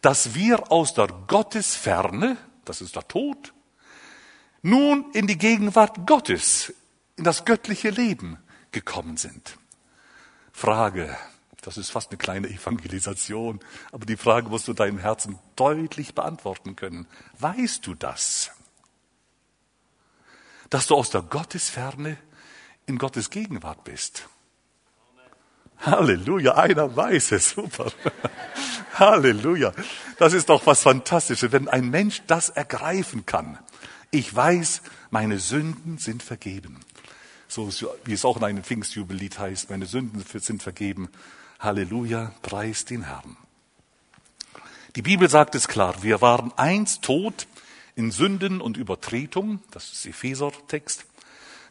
dass 0.00 0.34
wir 0.34 0.70
aus 0.72 0.94
der 0.94 1.06
Gottesferne, 1.06 2.36
das 2.64 2.80
ist 2.80 2.96
der 2.96 3.06
Tod, 3.06 3.54
nun 4.62 5.10
in 5.12 5.26
die 5.26 5.38
Gegenwart 5.38 6.06
Gottes, 6.06 6.72
in 7.16 7.24
das 7.24 7.44
göttliche 7.44 7.90
Leben 7.90 8.38
gekommen 8.72 9.16
sind. 9.16 9.58
Frage, 10.52 11.16
das 11.62 11.76
ist 11.76 11.90
fast 11.90 12.10
eine 12.10 12.18
kleine 12.18 12.48
Evangelisation, 12.48 13.60
aber 13.92 14.04
die 14.04 14.16
Frage 14.16 14.48
musst 14.48 14.66
du 14.66 14.72
deinem 14.72 14.98
Herzen 14.98 15.38
deutlich 15.54 16.14
beantworten 16.14 16.74
können. 16.74 17.06
Weißt 17.38 17.86
du 17.86 17.94
das? 17.94 18.50
Dass 20.72 20.86
du 20.86 20.94
aus 20.94 21.10
der 21.10 21.20
Gottesferne 21.20 22.16
in 22.86 22.96
Gottes 22.96 23.28
Gegenwart 23.28 23.84
bist? 23.84 24.26
Halleluja, 25.80 26.54
einer 26.54 26.96
weiß 26.96 27.32
es, 27.32 27.50
super. 27.50 27.92
Halleluja. 28.94 29.74
Das 30.16 30.32
ist 30.32 30.48
doch 30.48 30.64
was 30.64 30.80
Fantastisches, 30.80 31.52
wenn 31.52 31.68
ein 31.68 31.90
Mensch 31.90 32.22
das 32.26 32.48
ergreifen 32.48 33.26
kann. 33.26 33.58
Ich 34.10 34.34
weiß, 34.34 34.80
meine 35.10 35.38
Sünden 35.38 35.98
sind 35.98 36.22
vergeben. 36.22 36.80
So 37.48 37.68
wie 38.06 38.14
es 38.14 38.24
auch 38.24 38.38
in 38.38 38.44
einem 38.44 38.64
Pfingstjubellied 38.64 39.38
heißt, 39.38 39.68
meine 39.68 39.84
Sünden 39.84 40.24
sind 40.24 40.62
vergeben. 40.62 41.10
Halleluja, 41.60 42.32
preis 42.40 42.86
den 42.86 43.02
Herrn. 43.02 43.36
Die 44.96 45.02
Bibel 45.02 45.28
sagt 45.28 45.54
es 45.54 45.68
klar, 45.68 46.02
wir 46.02 46.22
waren 46.22 46.50
einst 46.56 47.02
tot 47.02 47.46
in 47.94 48.10
Sünden 48.10 48.60
und 48.60 48.76
Übertretung, 48.76 49.60
das 49.70 49.92
ist 49.92 50.06
Epheser-Text. 50.06 51.06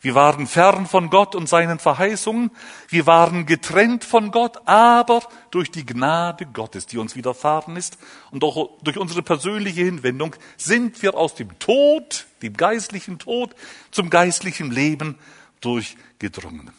Wir 0.02 0.16
waren 0.16 0.48
fern 0.48 0.88
von 0.88 1.12
Gott 1.12 1.36
und 1.36 1.48
seinen 1.48 1.78
Verheißungen. 1.78 2.50
Wir 2.90 3.06
waren 3.06 3.46
getrennt 3.46 4.04
von 4.04 4.32
Gott, 4.32 4.58
aber 4.66 5.22
durch 5.52 5.70
die 5.70 5.86
Gnade 5.86 6.48
Gottes, 6.48 6.88
die 6.88 6.98
uns 6.98 7.16
widerfahren 7.16 7.76
ist 7.76 8.00
und 8.32 8.44
auch 8.44 8.82
durch 8.82 8.98
unsere 8.98 9.22
persönliche 9.22 9.82
Hinwendung 9.82 10.36
sind 10.58 11.04
wir 11.04 11.14
aus 11.14 11.36
dem 11.36 11.60
Tod, 11.60 12.26
dem 12.42 12.58
geistlichen 12.58 13.20
Tod, 13.20 13.56
zum 13.92 14.10
geistlichen 14.10 14.72
Leben 14.72 15.20
durchgedrungen. 15.62 16.72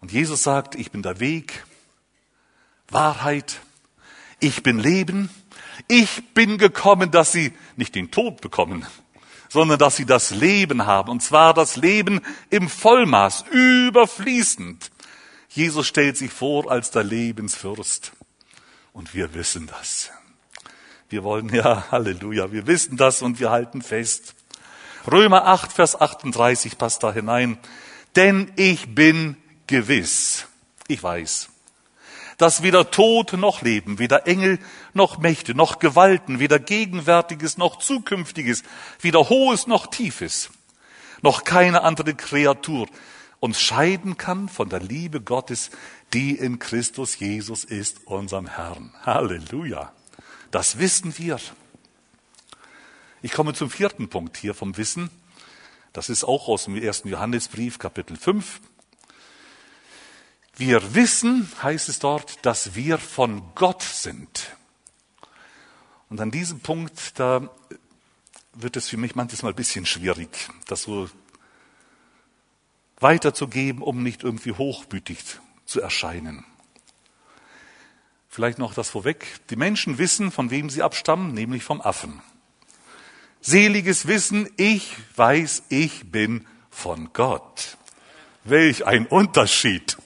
Und 0.00 0.10
Jesus 0.10 0.42
sagt, 0.42 0.76
ich 0.76 0.90
bin 0.90 1.02
der 1.02 1.20
Weg, 1.20 1.66
Wahrheit, 2.88 3.60
ich 4.40 4.62
bin 4.62 4.78
Leben, 4.78 5.28
ich 5.88 6.34
bin 6.34 6.58
gekommen, 6.58 7.10
dass 7.10 7.32
sie 7.32 7.52
nicht 7.76 7.94
den 7.94 8.10
Tod 8.10 8.40
bekommen, 8.40 8.86
sondern 9.48 9.78
dass 9.78 9.96
sie 9.96 10.06
das 10.06 10.30
Leben 10.30 10.86
haben, 10.86 11.10
und 11.10 11.22
zwar 11.22 11.54
das 11.54 11.76
Leben 11.76 12.20
im 12.50 12.68
Vollmaß, 12.68 13.44
überfließend. 13.50 14.90
Jesus 15.48 15.86
stellt 15.86 16.16
sich 16.16 16.32
vor 16.32 16.70
als 16.70 16.90
der 16.90 17.04
Lebensfürst. 17.04 18.12
Und 18.92 19.14
wir 19.14 19.34
wissen 19.34 19.66
das. 19.66 20.10
Wir 21.08 21.22
wollen, 21.22 21.48
ja, 21.54 21.90
Halleluja, 21.90 22.50
wir 22.50 22.66
wissen 22.66 22.96
das 22.96 23.22
und 23.22 23.38
wir 23.38 23.50
halten 23.50 23.82
fest. 23.82 24.34
Römer 25.10 25.46
8, 25.46 25.72
Vers 25.72 26.00
38 26.00 26.78
passt 26.78 27.02
da 27.02 27.12
hinein. 27.12 27.58
Denn 28.16 28.52
ich 28.56 28.94
bin 28.94 29.36
gewiss, 29.66 30.46
ich 30.88 31.02
weiß, 31.02 31.48
dass 32.38 32.62
weder 32.62 32.90
Tod 32.90 33.32
noch 33.34 33.62
Leben, 33.62 33.98
weder 33.98 34.26
Engel 34.26 34.58
noch 34.94 35.18
Mächte, 35.18 35.54
noch 35.54 35.78
Gewalten, 35.78 36.38
weder 36.38 36.58
Gegenwärtiges 36.58 37.58
noch 37.58 37.78
Zukünftiges, 37.78 38.62
weder 39.00 39.28
Hohes 39.28 39.66
noch 39.66 39.86
Tiefes, 39.86 40.50
noch 41.22 41.44
keine 41.44 41.82
andere 41.82 42.14
Kreatur 42.14 42.86
uns 43.44 43.60
scheiden 43.60 44.16
kann 44.16 44.48
von 44.48 44.70
der 44.70 44.80
Liebe 44.80 45.20
Gottes, 45.20 45.70
die 46.14 46.34
in 46.34 46.58
Christus 46.58 47.18
Jesus 47.18 47.62
ist, 47.62 48.06
unserem 48.06 48.46
Herrn. 48.46 48.94
Halleluja. 49.02 49.92
Das 50.50 50.78
wissen 50.78 51.18
wir. 51.18 51.38
Ich 53.20 53.32
komme 53.32 53.52
zum 53.52 53.68
vierten 53.68 54.08
Punkt 54.08 54.38
hier 54.38 54.54
vom 54.54 54.78
Wissen. 54.78 55.10
Das 55.92 56.08
ist 56.08 56.24
auch 56.24 56.48
aus 56.48 56.64
dem 56.64 56.76
ersten 56.76 57.08
Johannesbrief, 57.08 57.78
Kapitel 57.78 58.16
5. 58.16 58.60
Wir 60.56 60.94
wissen, 60.94 61.50
heißt 61.62 61.90
es 61.90 61.98
dort, 61.98 62.46
dass 62.46 62.74
wir 62.74 62.96
von 62.96 63.42
Gott 63.54 63.82
sind. 63.82 64.56
Und 66.14 66.20
an 66.20 66.30
diesem 66.30 66.60
Punkt, 66.60 67.18
da 67.18 67.50
wird 68.52 68.76
es 68.76 68.88
für 68.88 68.96
mich 68.96 69.16
manchmal 69.16 69.50
ein 69.50 69.56
bisschen 69.56 69.84
schwierig, 69.84 70.28
das 70.68 70.82
so 70.82 71.10
weiterzugeben, 73.00 73.82
um 73.82 74.04
nicht 74.04 74.22
irgendwie 74.22 74.52
hochmütig 74.52 75.18
zu 75.66 75.80
erscheinen. 75.80 76.46
Vielleicht 78.28 78.60
noch 78.60 78.74
das 78.74 78.90
vorweg. 78.90 79.26
Die 79.50 79.56
Menschen 79.56 79.98
wissen, 79.98 80.30
von 80.30 80.52
wem 80.52 80.70
sie 80.70 80.84
abstammen, 80.84 81.34
nämlich 81.34 81.64
vom 81.64 81.80
Affen. 81.80 82.22
Seliges 83.40 84.06
Wissen, 84.06 84.48
ich 84.56 84.96
weiß, 85.16 85.64
ich 85.68 86.12
bin 86.12 86.46
von 86.70 87.12
Gott. 87.12 87.76
Welch 88.44 88.86
ein 88.86 89.08
Unterschied. 89.08 89.96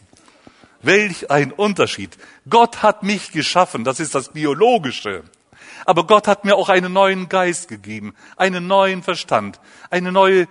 Welch 0.80 1.30
ein 1.30 1.52
Unterschied. 1.52 2.16
Gott 2.48 2.82
hat 2.82 3.02
mich 3.02 3.30
geschaffen, 3.30 3.84
das 3.84 4.00
ist 4.00 4.14
das 4.14 4.32
Biologische. 4.32 5.24
Aber 5.88 6.04
Gott 6.06 6.28
hat 6.28 6.44
mir 6.44 6.54
auch 6.54 6.68
einen 6.68 6.92
neuen 6.92 7.30
Geist 7.30 7.66
gegeben, 7.66 8.14
einen 8.36 8.66
neuen 8.66 9.02
Verstand, 9.02 9.58
eine 9.88 10.12
neue 10.12 10.46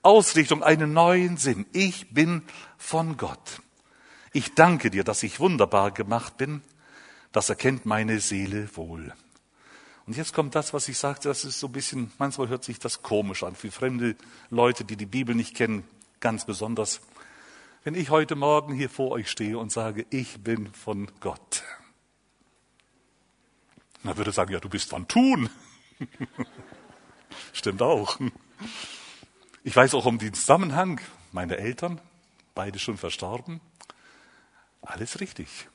Ausrichtung, 0.00 0.62
einen 0.62 0.94
neuen 0.94 1.36
Sinn. 1.36 1.66
Ich 1.74 2.14
bin 2.14 2.40
von 2.78 3.18
Gott. 3.18 3.60
Ich 4.32 4.54
danke 4.54 4.88
dir, 4.88 5.04
dass 5.04 5.22
ich 5.22 5.40
wunderbar 5.40 5.90
gemacht 5.90 6.38
bin. 6.38 6.62
Das 7.32 7.50
erkennt 7.50 7.84
meine 7.84 8.18
Seele 8.18 8.66
wohl. 8.76 9.12
Und 10.06 10.16
jetzt 10.16 10.32
kommt 10.32 10.54
das, 10.54 10.72
was 10.72 10.88
ich 10.88 10.96
sagte, 10.96 11.28
das 11.28 11.44
ist 11.44 11.60
so 11.60 11.66
ein 11.66 11.72
bisschen, 11.72 12.10
manchmal 12.16 12.48
hört 12.48 12.64
sich 12.64 12.78
das 12.78 13.02
komisch 13.02 13.42
an, 13.42 13.56
für 13.56 13.70
fremde 13.70 14.16
Leute, 14.48 14.86
die 14.86 14.96
die 14.96 15.04
Bibel 15.04 15.34
nicht 15.34 15.54
kennen, 15.54 15.84
ganz 16.20 16.46
besonders. 16.46 17.02
Wenn 17.84 17.94
ich 17.94 18.08
heute 18.08 18.36
Morgen 18.36 18.72
hier 18.72 18.88
vor 18.88 19.10
euch 19.10 19.30
stehe 19.30 19.58
und 19.58 19.70
sage, 19.70 20.06
ich 20.08 20.42
bin 20.42 20.72
von 20.72 21.10
Gott, 21.20 21.62
würde 24.02 24.30
er 24.30 24.34
sagen, 24.34 24.52
ja, 24.52 24.60
du 24.60 24.68
bist 24.68 24.90
von 24.90 25.08
Tun. 25.08 25.50
Stimmt 27.52 27.82
auch. 27.82 28.18
Ich 29.64 29.74
weiß 29.74 29.94
auch 29.94 30.06
um 30.06 30.18
den 30.18 30.34
Zusammenhang. 30.34 31.00
Meine 31.32 31.58
Eltern, 31.58 32.00
beide 32.54 32.78
schon 32.78 32.96
verstorben. 32.96 33.60
Alles 34.82 35.20
richtig. 35.20 35.68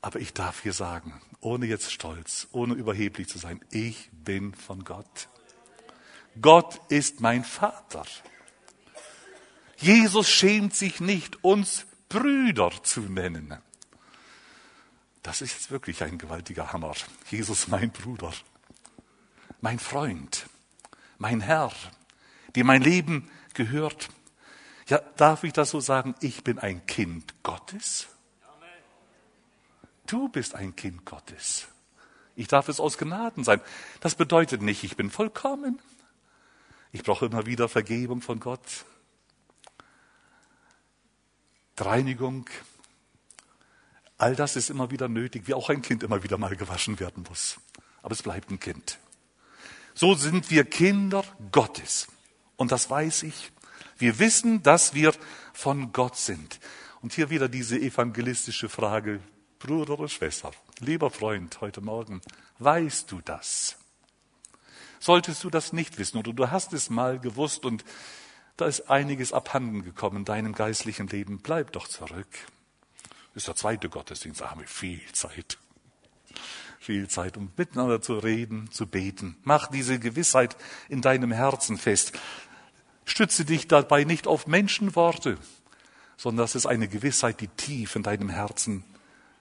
Aber 0.00 0.20
ich 0.20 0.32
darf 0.32 0.62
hier 0.62 0.72
sagen, 0.72 1.20
ohne 1.40 1.66
jetzt 1.66 1.92
stolz, 1.92 2.48
ohne 2.52 2.74
überheblich 2.74 3.28
zu 3.28 3.38
sein, 3.38 3.60
ich 3.70 4.10
bin 4.12 4.54
von 4.54 4.84
Gott. 4.84 5.28
Gott 6.40 6.80
ist 6.88 7.20
mein 7.20 7.44
Vater. 7.44 8.04
Jesus 9.76 10.28
schämt 10.28 10.74
sich 10.74 11.00
nicht, 11.00 11.44
uns 11.44 11.86
Brüder 12.08 12.70
zu 12.82 13.00
nennen. 13.00 13.58
Das 15.22 15.40
ist 15.40 15.52
jetzt 15.52 15.70
wirklich 15.70 16.02
ein 16.02 16.18
gewaltiger 16.18 16.72
Hammer. 16.72 16.94
Jesus, 17.30 17.68
mein 17.68 17.90
Bruder, 17.90 18.32
mein 19.60 19.78
Freund, 19.78 20.46
mein 21.18 21.40
Herr, 21.40 21.72
dem 22.56 22.66
mein 22.66 22.82
Leben 22.82 23.30
gehört. 23.54 24.08
Ja, 24.88 24.98
darf 25.16 25.44
ich 25.44 25.52
das 25.52 25.70
so 25.70 25.80
sagen? 25.80 26.14
Ich 26.20 26.42
bin 26.42 26.58
ein 26.58 26.84
Kind 26.86 27.34
Gottes. 27.42 28.08
Du 30.06 30.28
bist 30.28 30.54
ein 30.54 30.74
Kind 30.74 31.06
Gottes. 31.06 31.68
Ich 32.34 32.48
darf 32.48 32.68
es 32.68 32.80
aus 32.80 32.98
Gnaden 32.98 33.44
sein. 33.44 33.60
Das 34.00 34.16
bedeutet 34.16 34.60
nicht, 34.62 34.82
ich 34.82 34.96
bin 34.96 35.10
vollkommen. 35.10 35.80
Ich 36.90 37.04
brauche 37.04 37.26
immer 37.26 37.46
wieder 37.46 37.68
Vergebung 37.68 38.20
von 38.20 38.40
Gott. 38.40 38.84
Reinigung. 41.78 42.46
All 44.22 44.36
das 44.36 44.54
ist 44.54 44.70
immer 44.70 44.92
wieder 44.92 45.08
nötig, 45.08 45.48
wie 45.48 45.54
auch 45.54 45.68
ein 45.68 45.82
Kind 45.82 46.04
immer 46.04 46.22
wieder 46.22 46.38
mal 46.38 46.54
gewaschen 46.54 47.00
werden 47.00 47.24
muss. 47.28 47.56
Aber 48.02 48.12
es 48.12 48.22
bleibt 48.22 48.52
ein 48.52 48.60
Kind. 48.60 49.00
So 49.94 50.14
sind 50.14 50.48
wir 50.48 50.62
Kinder 50.62 51.24
Gottes. 51.50 52.06
Und 52.54 52.70
das 52.70 52.88
weiß 52.88 53.24
ich. 53.24 53.50
Wir 53.98 54.20
wissen, 54.20 54.62
dass 54.62 54.94
wir 54.94 55.12
von 55.52 55.92
Gott 55.92 56.16
sind. 56.16 56.60
Und 57.00 57.14
hier 57.14 57.30
wieder 57.30 57.48
diese 57.48 57.76
evangelistische 57.80 58.68
Frage, 58.68 59.18
Bruder 59.58 59.94
oder 59.98 60.08
Schwester, 60.08 60.52
lieber 60.78 61.10
Freund, 61.10 61.60
heute 61.60 61.80
Morgen, 61.80 62.20
weißt 62.60 63.10
du 63.10 63.22
das? 63.24 63.76
Solltest 65.00 65.42
du 65.42 65.50
das 65.50 65.72
nicht 65.72 65.98
wissen 65.98 66.18
oder 66.18 66.32
du 66.32 66.48
hast 66.48 66.72
es 66.74 66.90
mal 66.90 67.18
gewusst 67.18 67.64
und 67.64 67.84
da 68.56 68.66
ist 68.66 68.82
einiges 68.82 69.32
abhanden 69.32 69.82
gekommen 69.82 70.18
in 70.18 70.24
deinem 70.24 70.52
geistlichen 70.52 71.08
Leben, 71.08 71.40
bleib 71.40 71.72
doch 71.72 71.88
zurück. 71.88 72.28
Ist 73.34 73.48
der 73.48 73.56
zweite 73.56 73.88
Gottesdienst, 73.88 74.40
da 74.40 74.50
haben 74.50 74.60
wir 74.60 74.68
viel 74.68 75.00
Zeit. 75.12 75.58
Viel 76.78 77.08
Zeit, 77.08 77.36
um 77.36 77.52
miteinander 77.56 78.02
zu 78.02 78.18
reden, 78.18 78.70
zu 78.70 78.86
beten. 78.86 79.36
Mach 79.44 79.68
diese 79.68 79.98
Gewissheit 79.98 80.56
in 80.88 81.00
deinem 81.00 81.32
Herzen 81.32 81.78
fest. 81.78 82.12
Stütze 83.04 83.44
dich 83.44 83.68
dabei 83.68 84.04
nicht 84.04 84.26
auf 84.26 84.46
Menschenworte, 84.46 85.38
sondern 86.16 86.44
das 86.44 86.54
ist 86.54 86.66
eine 86.66 86.88
Gewissheit, 86.88 87.40
die 87.40 87.48
tief 87.48 87.96
in 87.96 88.02
deinem 88.02 88.28
Herzen 88.28 88.84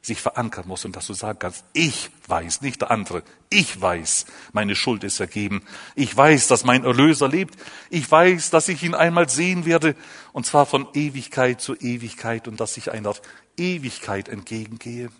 sich 0.02 0.20
verankern 0.20 0.68
muss 0.68 0.84
und 0.84 0.96
dass 0.96 1.06
du 1.06 1.14
sagen 1.14 1.38
kannst, 1.38 1.64
ich 1.74 2.10
weiß, 2.28 2.62
nicht 2.62 2.82
der 2.82 2.90
andere, 2.90 3.22
ich 3.50 3.80
weiß, 3.80 4.26
meine 4.52 4.76
Schuld 4.76 5.04
ist 5.04 5.20
ergeben, 5.20 5.64
ich 5.96 6.16
weiß, 6.16 6.48
dass 6.48 6.66
mein 6.66 6.84
Erlöser 6.84 7.28
lebt, 7.28 7.56
ich 7.92 8.10
weiß, 8.10 8.50
dass 8.50 8.68
ich 8.68 8.82
ihn 8.82 8.96
einmal 8.96 9.30
sehen 9.30 9.66
werde, 9.66 9.96
und 10.34 10.46
zwar 10.48 10.66
von 10.66 10.88
Ewigkeit 10.96 11.62
zu 11.62 11.76
Ewigkeit 11.76 12.48
und 12.48 12.60
dass 12.60 12.78
ich 12.78 12.92
einer 12.92 13.14
Ewigkeit 13.58 14.30
entgegengehe. 14.30 15.12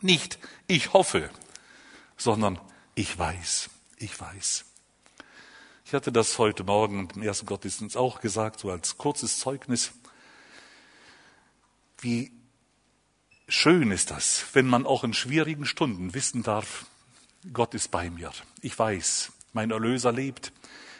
Nicht 0.00 0.38
ich 0.66 0.92
hoffe, 0.92 1.30
sondern 2.16 2.60
ich 2.94 3.18
weiß, 3.18 3.70
ich 3.98 4.18
weiß. 4.20 4.64
Ich 5.84 5.94
hatte 5.94 6.12
das 6.12 6.38
heute 6.38 6.64
Morgen 6.64 7.08
im 7.14 7.22
ersten 7.22 7.46
Gottesdienst 7.46 7.96
auch 7.96 8.20
gesagt, 8.20 8.60
so 8.60 8.70
als 8.70 8.98
kurzes 8.98 9.38
Zeugnis, 9.38 9.92
wie 12.00 12.32
Schön 13.48 13.92
ist 13.92 14.10
das, 14.10 14.44
wenn 14.54 14.66
man 14.66 14.86
auch 14.86 15.04
in 15.04 15.14
schwierigen 15.14 15.66
Stunden 15.66 16.14
wissen 16.14 16.42
darf, 16.42 16.86
Gott 17.52 17.74
ist 17.74 17.92
bei 17.92 18.10
mir. 18.10 18.32
Ich 18.60 18.76
weiß, 18.76 19.30
mein 19.52 19.70
Erlöser 19.70 20.10
lebt. 20.10 20.52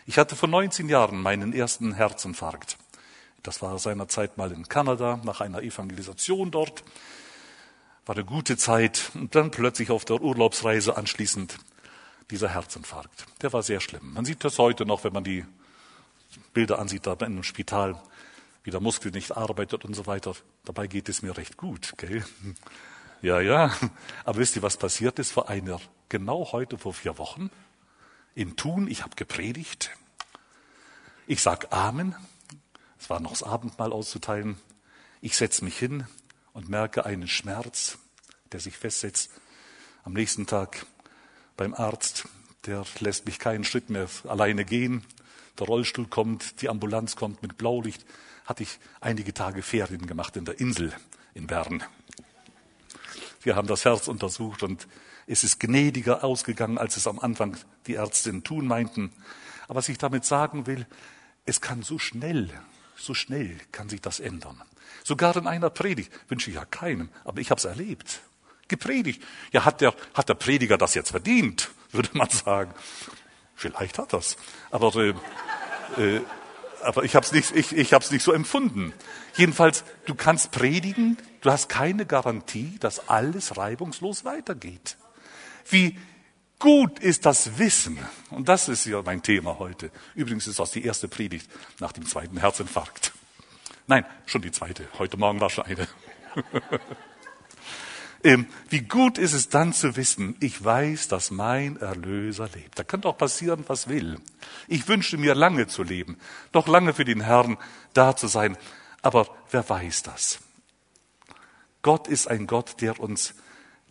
Ich 0.06 0.16
hatte 0.16 0.36
vor 0.36 0.48
19 0.48 0.88
Jahren 0.88 1.20
meinen 1.20 1.52
ersten 1.52 1.92
Herzinfarkt. 1.94 2.78
Das 3.42 3.62
war 3.62 3.78
seinerzeit 3.78 4.36
mal 4.36 4.52
in 4.52 4.68
Kanada, 4.68 5.20
nach 5.24 5.40
einer 5.40 5.62
Evangelisation 5.62 6.50
dort. 6.50 6.84
War 8.04 8.16
eine 8.16 8.24
gute 8.24 8.56
Zeit 8.56 9.10
und 9.14 9.34
dann 9.34 9.50
plötzlich 9.50 9.90
auf 9.90 10.04
der 10.04 10.20
Urlaubsreise 10.20 10.96
anschließend 10.96 11.58
dieser 12.30 12.48
Herzinfarkt. 12.48 13.26
Der 13.42 13.52
war 13.52 13.62
sehr 13.62 13.80
schlimm. 13.80 14.12
Man 14.14 14.24
sieht 14.24 14.44
das 14.44 14.58
heute 14.58 14.86
noch, 14.86 15.04
wenn 15.04 15.12
man 15.12 15.24
die 15.24 15.44
Bilder 16.52 16.78
ansieht, 16.78 17.06
da 17.06 17.12
in 17.12 17.22
einem 17.24 17.42
Spital 17.42 18.00
wie 18.64 18.70
der 18.70 18.80
Muskel 18.80 19.12
nicht 19.12 19.36
arbeitet 19.36 19.84
und 19.84 19.94
so 19.94 20.06
weiter. 20.06 20.34
Dabei 20.64 20.88
geht 20.88 21.08
es 21.08 21.22
mir 21.22 21.36
recht 21.36 21.56
gut, 21.56 21.94
gell? 21.98 22.24
Ja, 23.22 23.40
ja. 23.40 23.72
Aber 24.24 24.38
wisst 24.38 24.56
ihr, 24.56 24.62
was 24.62 24.76
passiert 24.76 25.18
ist 25.18 25.32
vor 25.32 25.48
einer, 25.48 25.80
genau 26.08 26.52
heute 26.52 26.76
vor 26.76 26.92
vier 26.92 27.16
Wochen? 27.16 27.50
In 28.34 28.56
Thun, 28.56 28.88
ich 28.88 29.02
habe 29.02 29.16
gepredigt. 29.16 29.90
Ich 31.26 31.42
sag 31.42 31.72
Amen. 31.72 32.14
Es 33.06 33.10
war 33.10 33.20
noch 33.20 33.30
das 33.30 33.44
Abendmahl 33.44 33.92
auszuteilen. 33.92 34.56
Ich 35.20 35.36
setze 35.36 35.64
mich 35.64 35.78
hin 35.78 36.08
und 36.52 36.68
merke 36.68 37.06
einen 37.06 37.28
Schmerz, 37.28 37.98
der 38.50 38.58
sich 38.58 38.76
festsetzt. 38.76 39.30
Am 40.02 40.12
nächsten 40.12 40.48
Tag 40.48 40.84
beim 41.56 41.72
Arzt, 41.72 42.26
der 42.64 42.84
lässt 42.98 43.24
mich 43.24 43.38
keinen 43.38 43.62
Schritt 43.62 43.90
mehr 43.90 44.08
alleine 44.26 44.64
gehen. 44.64 45.04
Der 45.56 45.68
Rollstuhl 45.68 46.08
kommt, 46.08 46.60
die 46.62 46.68
Ambulanz 46.68 47.14
kommt 47.14 47.42
mit 47.42 47.56
Blaulicht 47.56 48.04
hatte 48.44 48.64
ich 48.64 48.80
einige 49.00 49.32
Tage 49.32 49.62
Ferien 49.62 50.08
gemacht 50.08 50.36
in 50.36 50.44
der 50.44 50.58
Insel 50.58 50.92
in 51.32 51.46
Bern. 51.46 51.84
Wir 53.40 53.54
haben 53.54 53.68
das 53.68 53.84
Herz 53.84 54.08
untersucht 54.08 54.64
und 54.64 54.88
es 55.28 55.44
ist 55.44 55.60
gnädiger 55.60 56.24
ausgegangen, 56.24 56.76
als 56.76 56.96
es 56.96 57.06
am 57.06 57.20
Anfang 57.20 57.56
die 57.86 57.94
Ärztinnen 57.94 58.42
tun 58.42 58.66
meinten. 58.66 59.12
Aber 59.68 59.76
was 59.76 59.88
ich 59.88 59.98
damit 59.98 60.24
sagen 60.24 60.66
will, 60.66 60.88
es 61.44 61.60
kann 61.60 61.82
so 61.82 62.00
schnell 62.00 62.50
so 62.96 63.14
schnell 63.14 63.56
kann 63.72 63.88
sich 63.88 64.00
das 64.00 64.20
ändern. 64.20 64.60
Sogar 65.04 65.36
in 65.36 65.46
einer 65.46 65.70
Predigt 65.70 66.12
wünsche 66.28 66.50
ich 66.50 66.56
ja 66.56 66.64
keinem, 66.64 67.10
aber 67.24 67.40
ich 67.40 67.50
habe 67.50 67.58
es 67.58 67.64
erlebt. 67.64 68.20
Gepredigt. 68.68 69.22
Ja, 69.52 69.64
hat 69.64 69.80
der, 69.80 69.94
hat 70.14 70.28
der 70.28 70.34
Prediger 70.34 70.76
das 70.78 70.94
jetzt 70.94 71.10
verdient, 71.10 71.70
würde 71.92 72.10
man 72.12 72.28
sagen. 72.30 72.74
Vielleicht 73.54 73.98
hat 73.98 74.12
das. 74.12 74.36
Aber, 74.70 74.94
äh, 74.96 75.14
äh, 76.00 76.20
aber 76.82 77.04
ich 77.04 77.14
habe 77.14 77.24
es 77.24 77.32
nicht, 77.32 77.54
ich, 77.54 77.72
ich 77.76 77.92
hab's 77.92 78.10
nicht 78.10 78.22
so 78.22 78.32
empfunden. 78.32 78.92
Jedenfalls, 79.36 79.84
du 80.06 80.14
kannst 80.14 80.50
predigen, 80.50 81.16
du 81.40 81.50
hast 81.50 81.68
keine 81.68 82.06
Garantie, 82.06 82.76
dass 82.80 83.08
alles 83.08 83.56
reibungslos 83.56 84.24
weitergeht. 84.24 84.96
Wie 85.68 85.98
gut 86.58 86.98
ist 86.98 87.26
das 87.26 87.58
Wissen? 87.58 87.98
Und 88.30 88.48
das 88.48 88.68
ist 88.68 88.84
ja 88.86 89.02
mein 89.02 89.22
Thema 89.22 89.58
heute. 89.58 89.90
Übrigens 90.14 90.46
ist 90.46 90.58
das 90.58 90.70
die 90.70 90.84
erste 90.84 91.08
Predigt 91.08 91.50
nach 91.80 91.92
dem 91.92 92.06
zweiten 92.06 92.38
Herzinfarkt. 92.38 93.12
Nein, 93.86 94.04
schon 94.26 94.42
die 94.42 94.52
zweite. 94.52 94.88
Heute 94.98 95.16
Morgen 95.16 95.40
war 95.40 95.50
schon 95.50 95.64
eine. 95.64 95.88
Ähm, 98.24 98.46
wie 98.70 98.80
gut 98.80 99.18
ist 99.18 99.34
es 99.34 99.50
dann 99.50 99.72
zu 99.72 99.94
wissen, 99.94 100.34
ich 100.40 100.64
weiß, 100.64 101.06
dass 101.06 101.30
mein 101.30 101.76
Erlöser 101.76 102.48
lebt. 102.52 102.76
Da 102.76 102.82
kann 102.82 103.02
doch 103.02 103.16
passieren, 103.16 103.64
was 103.68 103.88
will. 103.88 104.18
Ich 104.66 104.88
wünschte 104.88 105.16
mir 105.16 105.36
lange 105.36 105.68
zu 105.68 105.84
leben, 105.84 106.18
doch 106.50 106.66
lange 106.66 106.92
für 106.92 107.04
den 107.04 107.20
Herrn 107.20 107.56
da 107.92 108.16
zu 108.16 108.26
sein. 108.26 108.56
Aber 109.00 109.28
wer 109.52 109.68
weiß 109.68 110.02
das? 110.02 110.40
Gott 111.82 112.08
ist 112.08 112.26
ein 112.26 112.48
Gott, 112.48 112.80
der 112.80 112.98
uns 112.98 113.34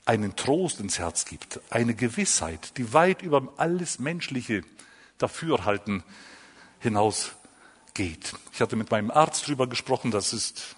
einen 0.06 0.36
Trost 0.36 0.80
ins 0.80 1.00
Herz 1.00 1.26
gibt, 1.26 1.60
eine 1.70 1.96
Gewissheit, 1.96 2.78
die 2.78 2.94
weit 2.94 3.24
über 3.24 3.54
alles 3.58 4.00
menschliche 4.00 4.62
Dafürhalten 5.18 6.04
hinausgeht. 6.80 8.34
Ich 8.54 8.62
hatte 8.62 8.76
mit 8.76 8.92
meinem 8.92 9.10
Arzt 9.10 9.48
drüber 9.48 9.68
gesprochen, 9.68 10.12
das 10.12 10.32
ist, 10.32 10.76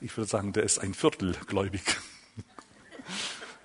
ich 0.00 0.16
würde 0.16 0.28
sagen, 0.28 0.52
der 0.52 0.64
ist 0.64 0.78
ein 0.78 0.94
Viertel 0.94 1.36
gläubig. 1.46 1.82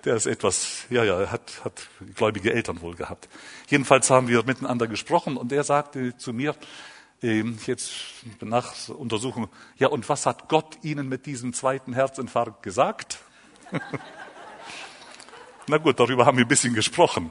Der 0.04 0.16
ist 0.16 0.26
etwas, 0.26 0.86
ja, 0.90 1.04
ja, 1.04 1.30
hat, 1.30 1.64
hat 1.64 1.88
gläubige 2.16 2.52
Eltern 2.52 2.80
wohl 2.80 2.96
gehabt. 2.96 3.28
Jedenfalls 3.68 4.10
haben 4.10 4.26
wir 4.26 4.42
miteinander 4.42 4.88
gesprochen 4.88 5.36
und 5.36 5.52
er 5.52 5.62
sagte 5.62 6.16
zu 6.16 6.32
mir, 6.32 6.56
äh, 7.22 7.44
jetzt 7.66 7.92
nach 8.40 8.88
Untersuchung, 8.88 9.48
ja, 9.76 9.86
und 9.86 10.08
was 10.08 10.26
hat 10.26 10.48
Gott 10.48 10.78
Ihnen 10.82 11.08
mit 11.08 11.26
diesem 11.26 11.52
zweiten 11.52 11.92
Herzinfarkt 11.92 12.64
gesagt? 12.64 13.20
Na 15.68 15.78
gut, 15.78 16.00
darüber 16.00 16.26
haben 16.26 16.38
wir 16.38 16.44
ein 16.44 16.48
bisschen 16.48 16.74
gesprochen. 16.74 17.30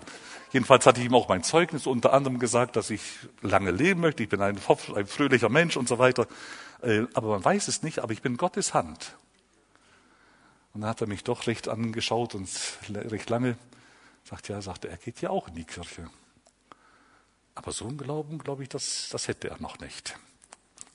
Jedenfalls 0.51 0.85
hatte 0.85 0.99
ich 0.99 1.07
ihm 1.07 1.15
auch 1.15 1.27
mein 1.27 1.43
Zeugnis 1.43 1.87
unter 1.87 2.13
anderem 2.13 2.39
gesagt, 2.39 2.75
dass 2.75 2.89
ich 2.89 3.01
lange 3.41 3.71
leben 3.71 4.01
möchte. 4.01 4.23
Ich 4.23 4.29
bin 4.29 4.41
ein, 4.41 4.57
ein 4.95 5.07
fröhlicher 5.07 5.49
Mensch 5.49 5.77
und 5.77 5.87
so 5.87 5.97
weiter. 5.99 6.27
Äh, 6.81 7.03
aber 7.13 7.29
man 7.29 7.43
weiß 7.43 7.67
es 7.67 7.83
nicht, 7.83 7.99
aber 7.99 8.13
ich 8.13 8.21
bin 8.21 8.37
Gottes 8.37 8.73
Hand. 8.73 9.15
Und 10.73 10.81
dann 10.81 10.89
hat 10.89 11.01
er 11.01 11.07
mich 11.07 11.23
doch 11.23 11.47
recht 11.47 11.67
angeschaut 11.67 12.35
und 12.35 12.49
recht 12.89 13.29
lange 13.29 13.57
sagt, 14.23 14.47
ja, 14.47 14.61
sagte, 14.61 14.87
er 14.89 14.97
geht 14.97 15.21
ja 15.21 15.29
auch 15.29 15.47
in 15.47 15.55
die 15.55 15.65
Kirche. 15.65 16.09
Aber 17.55 17.71
so 17.71 17.87
ein 17.87 17.97
Glauben, 17.97 18.37
glaube 18.39 18.63
ich, 18.63 18.69
das, 18.69 19.09
das 19.11 19.27
hätte 19.27 19.49
er 19.49 19.61
noch 19.61 19.79
nicht. 19.79 20.17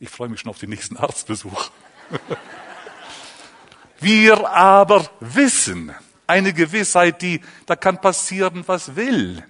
Ich 0.00 0.08
freue 0.08 0.28
mich 0.28 0.40
schon 0.40 0.50
auf 0.50 0.58
den 0.58 0.70
nächsten 0.70 0.96
Arztbesuch. 0.96 1.70
Wir 4.00 4.50
aber 4.50 5.10
wissen, 5.20 5.94
eine 6.26 6.52
Gewissheit, 6.52 7.22
die, 7.22 7.40
da 7.66 7.76
kann 7.76 8.00
passieren, 8.00 8.64
was 8.66 8.96
will. 8.96 9.44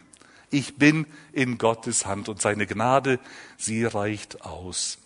Ich 0.51 0.77
bin 0.77 1.07
in 1.33 1.59
Gottes 1.59 2.07
Hand 2.07 2.29
und 2.29 2.41
seine 2.41 2.67
Gnade, 2.67 3.19
sie 3.57 3.85
reicht 3.85 4.43
aus. 4.43 4.99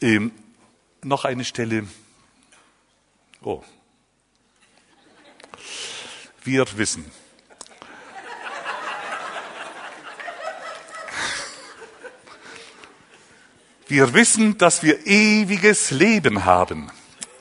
Ähm, 0.00 0.32
noch 1.02 1.24
eine 1.24 1.44
Stelle, 1.44 1.86
Oh. 3.44 3.62
Wir 6.44 6.64
wissen. 6.76 7.04
Wir 13.88 14.14
wissen, 14.14 14.58
dass 14.58 14.82
wir 14.82 15.06
ewiges 15.06 15.90
Leben 15.90 16.44
haben. 16.44 16.90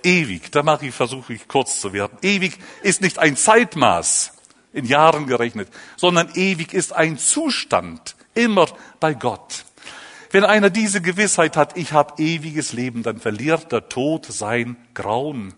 Ewig, 0.04 0.52
da 0.52 0.64
mache 0.64 0.88
ich, 0.88 0.96
versuche 0.96 1.34
ich 1.34 1.48
kurz 1.48 1.82
zu 1.82 1.94
werden. 1.94 2.18
Ewig 2.22 2.58
ist 2.82 3.02
nicht 3.02 3.20
ein 3.20 3.38
Zeitmaß 3.38 4.34
in 4.74 4.86
Jahren 4.86 5.28
gerechnet, 5.28 5.70
sondern 5.98 6.30
ewig 6.36 6.74
ist 6.74 6.94
ein 6.94 7.18
Zustand, 7.18 8.16
immer 8.34 8.68
bei 9.00 9.14
Gott. 9.14 9.66
Wenn 10.32 10.46
einer 10.46 10.70
diese 10.70 11.02
Gewissheit 11.02 11.58
hat, 11.58 11.78
ich 11.78 11.92
habe 11.92 12.22
ewiges 12.22 12.72
Leben, 12.72 13.04
dann 13.04 13.20
verliert 13.20 13.72
der 13.72 13.90
Tod 13.90 14.26
sein 14.26 14.78
Grauen 14.94 15.54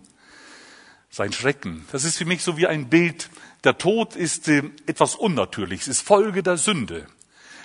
sein 1.13 1.31
Schrecken. 1.31 1.85
Das 1.91 2.05
ist 2.05 2.17
für 2.17 2.25
mich 2.25 2.43
so 2.43 2.57
wie 2.57 2.65
ein 2.65 2.89
Bild. 2.89 3.29
Der 3.63 3.77
Tod 3.77 4.15
ist 4.15 4.47
äh, 4.47 4.63
etwas 4.87 5.13
Unnatürliches, 5.13 5.87
ist 5.87 6.01
Folge 6.01 6.41
der 6.41 6.57
Sünde. 6.57 7.05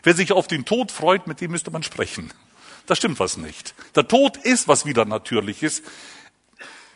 Wer 0.02 0.14
sich 0.14 0.32
auf 0.32 0.46
den 0.46 0.66
Tod 0.66 0.92
freut, 0.92 1.26
mit 1.26 1.40
dem 1.40 1.50
müsste 1.50 1.70
man 1.70 1.82
sprechen. 1.82 2.30
Da 2.84 2.94
stimmt 2.94 3.18
was 3.20 3.38
nicht. 3.38 3.74
Der 3.96 4.06
Tod 4.06 4.36
ist 4.36 4.68
was 4.68 4.84
wieder 4.84 5.06
Natürliches. 5.06 5.82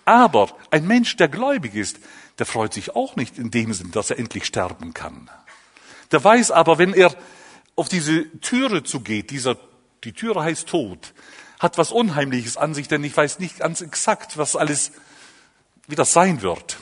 Aber 0.05 0.57
ein 0.70 0.86
Mensch, 0.86 1.16
der 1.16 1.28
gläubig 1.28 1.74
ist, 1.74 1.98
der 2.38 2.46
freut 2.46 2.72
sich 2.72 2.96
auch 2.96 3.16
nicht 3.16 3.38
in 3.38 3.50
dem 3.50 3.72
Sinn, 3.72 3.90
dass 3.90 4.11
er 4.11 4.18
endlich 4.18 4.44
sterben 4.44 4.94
kann. 4.94 5.30
Der 6.11 6.22
weiß 6.22 6.50
aber, 6.50 6.78
wenn 6.78 6.92
er 6.92 7.14
auf 7.76 7.88
diese 7.88 8.28
Türe 8.40 8.82
zugeht, 8.82 9.30
dieser, 9.30 9.57
die 10.05 10.12
Türe 10.12 10.42
heißt 10.42 10.68
Tod, 10.68 11.14
hat 11.59 11.78
was 11.78 11.92
Unheimliches 11.92 12.57
an 12.57 12.74
sich, 12.74 12.88
denn 12.88 13.05
ich 13.05 13.16
weiß 13.16 13.38
nicht 13.38 13.61
ganz 13.61 13.80
exakt, 13.80 14.36
was 14.36 14.57
alles 14.57 14.92
wie 15.86 15.94
das 15.94 16.12
sein 16.12 16.42
wird. 16.42 16.78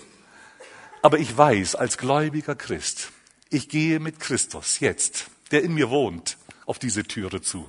Aber 1.03 1.19
ich 1.19 1.37
weiß 1.37 1.75
als 1.75 1.99
gläubiger 1.99 2.55
Christ, 2.55 3.11
ich 3.51 3.69
gehe 3.69 4.01
mit 4.01 4.21
Christus 4.21 4.81
jetzt, 4.81 5.27
der 5.51 5.63
in 5.63 5.75
mir 5.75 5.91
wohnt, 5.91 6.39
auf 6.67 6.79
diese 6.79 7.05
Türe 7.05 7.41
zu. 7.43 7.69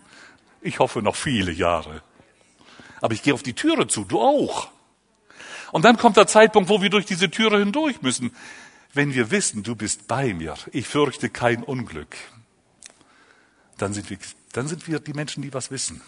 Ich 0.62 0.80
hoffe 0.80 1.02
noch 1.02 1.16
viele 1.16 1.52
Jahre. 1.52 2.04
Aber 3.02 3.14
ich 3.14 3.24
gehe 3.24 3.34
auf 3.34 3.44
die 3.44 3.54
Türe 3.54 3.88
zu, 3.88 4.04
du 4.04 4.20
auch. 4.20 4.70
Und 5.72 5.86
dann 5.86 5.98
kommt 5.98 6.18
der 6.18 6.28
Zeitpunkt, 6.28 6.70
wo 6.70 6.82
wir 6.82 6.90
durch 6.90 7.06
diese 7.06 7.30
Türe 7.30 7.60
hindurch 7.60 8.02
müssen. 8.02 8.32
Wenn 8.94 9.14
wir 9.14 9.32
wissen, 9.32 9.64
du 9.64 9.76
bist 9.76 10.08
bei 10.08 10.34
mir, 10.34 10.56
ich 10.72 10.88
fürchte 10.88 11.30
kein 11.30 11.64
Unglück, 11.64 12.16
dann 13.78 13.94
sind 13.94 14.10
wir, 14.10 14.18
dann 14.52 14.68
sind 14.68 14.88
wir 14.88 15.00
die 15.00 15.14
Menschen, 15.14 15.42
die 15.42 15.54
was 15.54 15.72
wissen. 15.72 16.02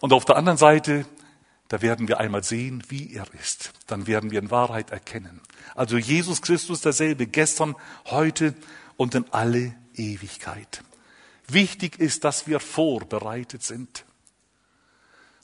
Und 0.00 0.12
auf 0.12 0.24
der 0.24 0.36
anderen 0.36 0.56
Seite 0.56 1.04
da 1.70 1.80
werden 1.82 2.08
wir 2.08 2.18
einmal 2.18 2.42
sehen, 2.42 2.82
wie 2.88 3.14
er 3.14 3.32
ist. 3.40 3.72
Dann 3.86 4.08
werden 4.08 4.32
wir 4.32 4.40
in 4.40 4.50
Wahrheit 4.50 4.90
erkennen. 4.90 5.40
Also 5.76 5.98
Jesus 5.98 6.42
Christus 6.42 6.80
derselbe, 6.80 7.28
gestern, 7.28 7.76
heute 8.06 8.56
und 8.96 9.14
in 9.14 9.24
alle 9.30 9.72
Ewigkeit. 9.94 10.82
Wichtig 11.46 12.00
ist, 12.00 12.24
dass 12.24 12.48
wir 12.48 12.58
vorbereitet 12.58 13.62
sind. 13.62 14.04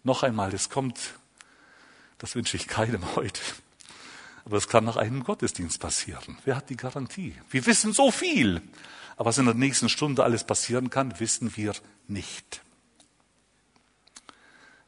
Noch 0.02 0.24
einmal, 0.24 0.52
es 0.52 0.68
kommt, 0.68 0.98
das 2.18 2.34
wünsche 2.34 2.56
ich 2.56 2.66
keinem 2.66 3.16
heute, 3.16 3.40
aber 4.44 4.56
es 4.56 4.68
kann 4.68 4.84
nach 4.84 4.96
einem 4.96 5.24
Gottesdienst 5.24 5.80
passieren. 5.80 6.38
Wer 6.44 6.56
hat 6.56 6.70
die 6.70 6.76
Garantie? 6.76 7.34
Wir 7.50 7.66
wissen 7.66 7.92
so 7.92 8.10
viel, 8.10 8.62
aber 9.16 9.28
was 9.28 9.38
in 9.38 9.46
der 9.46 9.54
nächsten 9.54 9.88
Stunde 9.88 10.24
alles 10.24 10.44
passieren 10.44 10.90
kann, 10.90 11.18
wissen 11.20 11.56
wir 11.56 11.74
nicht. 12.06 12.62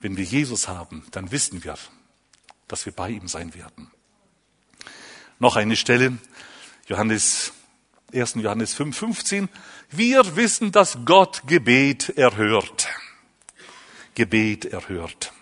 Wenn 0.01 0.17
wir 0.17 0.25
Jesus 0.25 0.69
haben, 0.69 1.05
dann 1.11 1.31
wissen 1.33 1.65
wir, 1.65 1.77
dass 2.69 2.87
wir 2.87 2.93
bei 2.93 3.11
ihm 3.11 3.27
sein 3.27 3.55
werden. 3.55 3.91
Noch 5.41 5.57
eine 5.57 5.77
Stelle, 5.77 6.19
Johannes, 6.87 7.53
1. 8.13 8.35
Johannes 8.35 8.75
5, 8.75 8.97
15. 8.97 9.49
Wir 9.91 10.37
wissen, 10.37 10.73
dass 10.73 10.99
Gott 11.05 11.43
Gebet 11.47 12.11
erhört. 12.11 12.89
Gebet 14.15 14.67
erhört. 14.67 15.33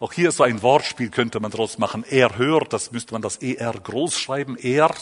Auch 0.00 0.14
hier 0.14 0.32
so 0.32 0.44
ein 0.44 0.62
Wortspiel 0.62 1.10
könnte 1.10 1.40
man 1.40 1.50
daraus 1.50 1.76
machen. 1.76 2.04
Er 2.08 2.38
hört, 2.38 2.72
das 2.72 2.90
müsste 2.90 3.12
man 3.12 3.20
das 3.20 3.36
ER 3.36 3.74
groß 3.74 4.18
schreiben. 4.18 4.56
Er 4.56 4.94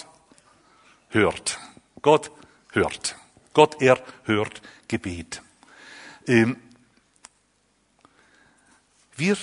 hört. 1.10 1.58
Gott 2.02 2.32
hört. 2.72 3.16
Gott 3.54 3.80
erhört 3.80 4.60
Gebet. 4.88 5.40
Ähm, 6.26 6.56
wir 9.16 9.36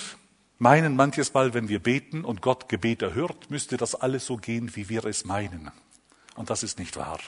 meinen 0.58 0.94
manches 0.94 1.32
Mal, 1.32 1.54
wenn 1.54 1.70
wir 1.70 1.82
beten 1.82 2.24
und 2.24 2.42
Gott 2.42 2.68
Gebet 2.68 3.00
erhört, 3.00 3.50
müsste 3.50 3.78
das 3.78 3.94
alles 3.94 4.26
so 4.26 4.36
gehen, 4.36 4.76
wie 4.76 4.90
wir 4.90 5.06
es 5.06 5.24
meinen. 5.24 5.70
Und 6.34 6.50
das 6.50 6.62
ist 6.62 6.78
nicht 6.78 6.96
wahr. 6.96 7.18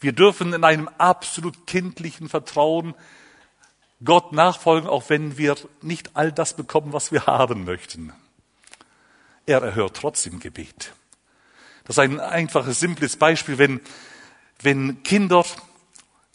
Wir 0.00 0.12
dürfen 0.12 0.54
in 0.54 0.64
einem 0.64 0.88
absolut 0.96 1.66
kindlichen 1.66 2.30
Vertrauen 2.30 2.94
Gott 4.04 4.32
nachfolgen, 4.32 4.88
auch 4.88 5.08
wenn 5.08 5.38
wir 5.38 5.56
nicht 5.82 6.10
all 6.14 6.32
das 6.32 6.54
bekommen, 6.54 6.92
was 6.92 7.10
wir 7.12 7.26
haben 7.26 7.64
möchten. 7.64 8.12
Er 9.46 9.62
erhört 9.62 9.96
trotzdem 9.96 10.40
Gebet. 10.40 10.92
Das 11.84 11.96
ist 11.96 12.00
ein 12.00 12.20
einfaches, 12.20 12.78
simples 12.78 13.16
Beispiel, 13.16 13.58
wenn, 13.58 13.80
wenn 14.62 15.02
Kinder, 15.02 15.44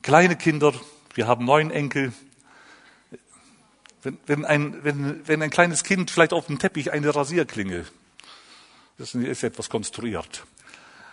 kleine 0.01 0.35
Kinder, 0.35 0.73
wir 1.13 1.27
haben 1.27 1.45
neun 1.45 1.71
Enkel, 1.71 2.11
Wenn, 4.03 4.17
wenn, 4.25 4.43
ein, 4.43 4.83
wenn, 4.83 5.25
wenn 5.25 5.41
ein 5.41 5.49
kleines 5.49 5.85
Kind 5.85 6.11
vielleicht 6.11 6.33
auf 6.33 6.47
dem 6.47 6.59
Teppich 6.59 6.91
eine 6.91 7.15
Rasierklinge, 7.15 7.85
das 8.97 9.15
ist 9.15 9.43
etwas 9.43 9.69
konstruiert, 9.69 10.43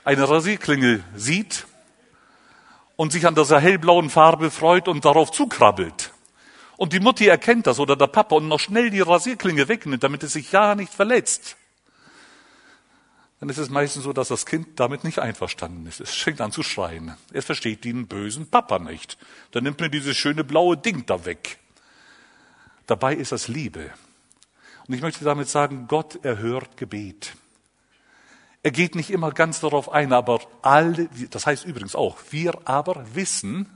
eine 0.02 0.28
Rasierklinge 0.28 1.04
sieht 1.14 1.66
und 2.96 3.12
sich 3.12 3.28
an 3.28 3.36
dieser 3.36 3.60
hellblauen 3.60 4.10
Farbe 4.10 4.50
freut 4.50 4.88
und 4.88 5.04
darauf 5.04 5.30
zukrabbelt. 5.30 6.09
Und 6.80 6.94
die 6.94 7.00
Mutti 7.00 7.26
erkennt 7.26 7.66
das 7.66 7.78
oder 7.78 7.94
der 7.94 8.06
Papa 8.06 8.36
und 8.36 8.48
noch 8.48 8.58
schnell 8.58 8.88
die 8.88 9.02
Rasierklinge 9.02 9.68
wegnimmt, 9.68 10.02
damit 10.02 10.22
es 10.22 10.32
sich 10.32 10.50
ja 10.50 10.74
nicht 10.74 10.94
verletzt. 10.94 11.58
Dann 13.38 13.50
ist 13.50 13.58
es 13.58 13.68
meistens 13.68 14.04
so, 14.04 14.14
dass 14.14 14.28
das 14.28 14.46
Kind 14.46 14.80
damit 14.80 15.04
nicht 15.04 15.18
einverstanden 15.18 15.84
ist. 15.86 16.00
Es 16.00 16.14
fängt 16.14 16.40
an 16.40 16.52
zu 16.52 16.62
schreien. 16.62 17.14
Es 17.34 17.44
versteht 17.44 17.84
den 17.84 18.06
bösen 18.06 18.46
Papa 18.46 18.78
nicht. 18.78 19.18
Dann 19.50 19.64
nimmt 19.64 19.78
mir 19.78 19.90
dieses 19.90 20.16
schöne 20.16 20.42
blaue 20.42 20.78
Ding 20.78 21.04
da 21.04 21.26
weg. 21.26 21.58
Dabei 22.86 23.14
ist 23.14 23.32
das 23.32 23.46
Liebe. 23.46 23.92
Und 24.88 24.94
ich 24.94 25.02
möchte 25.02 25.22
damit 25.22 25.50
sagen, 25.50 25.84
Gott 25.86 26.24
erhört 26.24 26.78
Gebet. 26.78 27.34
Er 28.62 28.70
geht 28.70 28.94
nicht 28.94 29.10
immer 29.10 29.32
ganz 29.32 29.60
darauf 29.60 29.92
ein, 29.92 30.14
aber 30.14 30.40
alle, 30.62 31.10
das 31.28 31.44
heißt 31.44 31.66
übrigens 31.66 31.94
auch, 31.94 32.16
wir 32.30 32.66
aber 32.66 33.04
wissen, 33.14 33.68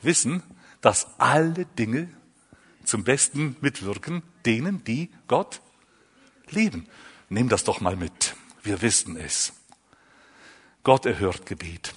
wissen, 0.00 0.44
dass 0.86 1.08
alle 1.18 1.66
Dinge 1.66 2.08
zum 2.84 3.02
Besten 3.02 3.56
mitwirken, 3.60 4.22
denen, 4.44 4.84
die 4.84 5.10
Gott 5.26 5.60
lieben. 6.48 6.86
Nimm 7.28 7.48
das 7.48 7.64
doch 7.64 7.80
mal 7.80 7.96
mit. 7.96 8.36
Wir 8.62 8.82
wissen 8.82 9.16
es. 9.16 9.52
Gott 10.84 11.04
erhört 11.04 11.44
Gebet. 11.44 11.92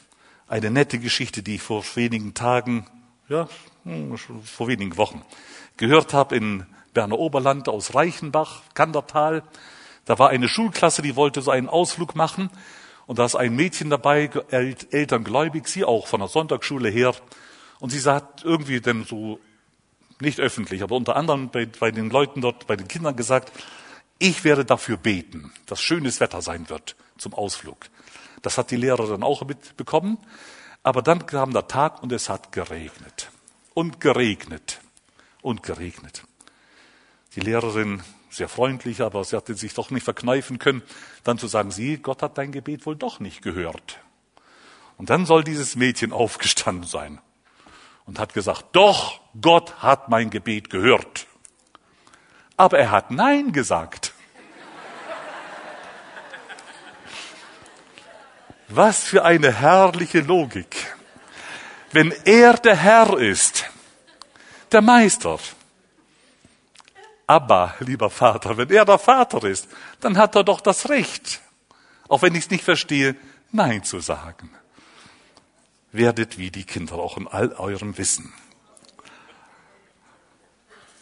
Eine 0.47 0.71
nette 0.71 0.97
Geschichte, 0.97 1.43
die 1.43 1.57
ich 1.57 1.61
vor 1.61 1.85
wenigen 1.93 2.33
Tagen, 2.33 2.87
ja, 3.27 3.47
hm, 3.83 4.17
vor 4.17 4.67
wenigen 4.67 4.97
Wochen 4.97 5.23
gehört 5.77 6.15
habe 6.15 6.35
in 6.35 6.65
Berner 6.95 7.19
Oberland 7.19 7.69
aus 7.69 7.93
Reichenbach, 7.93 8.63
Kandertal. 8.73 9.43
Da 10.05 10.17
war 10.17 10.29
eine 10.29 10.47
Schulklasse, 10.47 11.03
die 11.03 11.15
wollte 11.15 11.43
so 11.43 11.51
einen 11.51 11.69
Ausflug 11.69 12.15
machen. 12.15 12.49
Und 13.05 13.19
da 13.19 13.25
ist 13.25 13.35
ein 13.35 13.55
Mädchen 13.55 13.91
dabei, 13.91 14.31
Eltern 14.49 15.23
gläubig, 15.23 15.67
sie 15.67 15.85
auch 15.85 16.07
von 16.07 16.21
der 16.21 16.27
Sonntagsschule 16.27 16.89
her. 16.89 17.13
Und 17.79 17.91
sie 17.91 17.99
sagt 17.99 18.43
irgendwie 18.43 18.81
denn 18.81 19.05
so, 19.05 19.39
nicht 20.19 20.39
öffentlich, 20.39 20.83
aber 20.83 20.95
unter 20.95 21.15
anderem 21.15 21.49
bei, 21.49 21.65
bei 21.65 21.91
den 21.91 22.09
Leuten 22.09 22.41
dort, 22.41 22.67
bei 22.67 22.75
den 22.75 22.87
Kindern 22.87 23.15
gesagt, 23.15 23.51
ich 24.19 24.43
werde 24.43 24.65
dafür 24.65 24.97
beten, 24.97 25.53
dass 25.65 25.81
schönes 25.81 26.19
Wetter 26.19 26.41
sein 26.41 26.69
wird 26.69 26.95
zum 27.17 27.33
Ausflug. 27.33 27.77
Das 28.41 28.57
hat 28.57 28.71
die 28.71 28.75
Lehrerin 28.75 29.23
auch 29.23 29.45
mitbekommen. 29.45 30.17
Aber 30.83 31.01
dann 31.01 31.25
kam 31.25 31.51
der 31.53 31.67
Tag 31.67 32.03
und 32.03 32.11
es 32.11 32.29
hat 32.29 32.51
geregnet. 32.51 33.31
Und 33.73 33.99
geregnet. 33.99 34.79
Und 35.41 35.63
geregnet. 35.63 36.23
Die 37.35 37.41
Lehrerin 37.41 38.01
sehr 38.29 38.49
freundlich, 38.49 39.01
aber 39.01 39.23
sie 39.23 39.35
hatte 39.35 39.55
sich 39.55 39.73
doch 39.73 39.89
nicht 39.89 40.03
verkneifen 40.03 40.59
können, 40.59 40.81
dann 41.23 41.37
zu 41.37 41.47
sagen, 41.47 41.71
sie, 41.71 41.97
Gott 41.97 42.21
hat 42.21 42.37
dein 42.37 42.51
Gebet 42.51 42.85
wohl 42.85 42.95
doch 42.95 43.19
nicht 43.19 43.41
gehört. 43.41 43.99
Und 44.97 45.09
dann 45.09 45.25
soll 45.25 45.43
dieses 45.43 45.75
Mädchen 45.75 46.11
aufgestanden 46.13 46.87
sein 46.87 47.19
und 48.09 48.17
hat 48.17 48.33
gesagt, 48.33 48.65
doch, 48.71 49.19
Gott 49.39 49.83
hat 49.83 50.09
mein 50.09 50.31
Gebet 50.31 50.71
gehört. 50.71 51.27
Aber 52.57 52.79
er 52.79 52.89
hat 52.89 53.11
Nein 53.11 53.53
gesagt. 53.53 54.13
Was 58.67 59.03
für 59.03 59.23
eine 59.23 59.53
herrliche 59.53 60.21
Logik. 60.21 60.95
Wenn 61.91 62.11
er 62.25 62.53
der 62.53 62.77
Herr 62.77 63.15
ist, 63.19 63.69
der 64.71 64.81
Meister, 64.81 65.37
Abba, 67.27 67.75
lieber 67.79 68.09
Vater, 68.09 68.57
wenn 68.57 68.71
er 68.71 68.85
der 68.85 68.97
Vater 68.97 69.43
ist, 69.43 69.67
dann 69.99 70.17
hat 70.17 70.35
er 70.35 70.43
doch 70.43 70.61
das 70.61 70.89
Recht, 70.89 71.41
auch 72.07 72.23
wenn 72.23 72.33
ich 72.33 72.45
es 72.45 72.49
nicht 72.49 72.63
verstehe, 72.63 73.15
Nein 73.51 73.83
zu 73.83 73.99
sagen. 73.99 74.49
Werdet 75.91 76.37
wie 76.37 76.51
die 76.51 76.65
Kinder 76.65 76.95
auch 76.95 77.17
in 77.17 77.27
all 77.27 77.53
eurem 77.53 77.97
Wissen. 77.97 78.31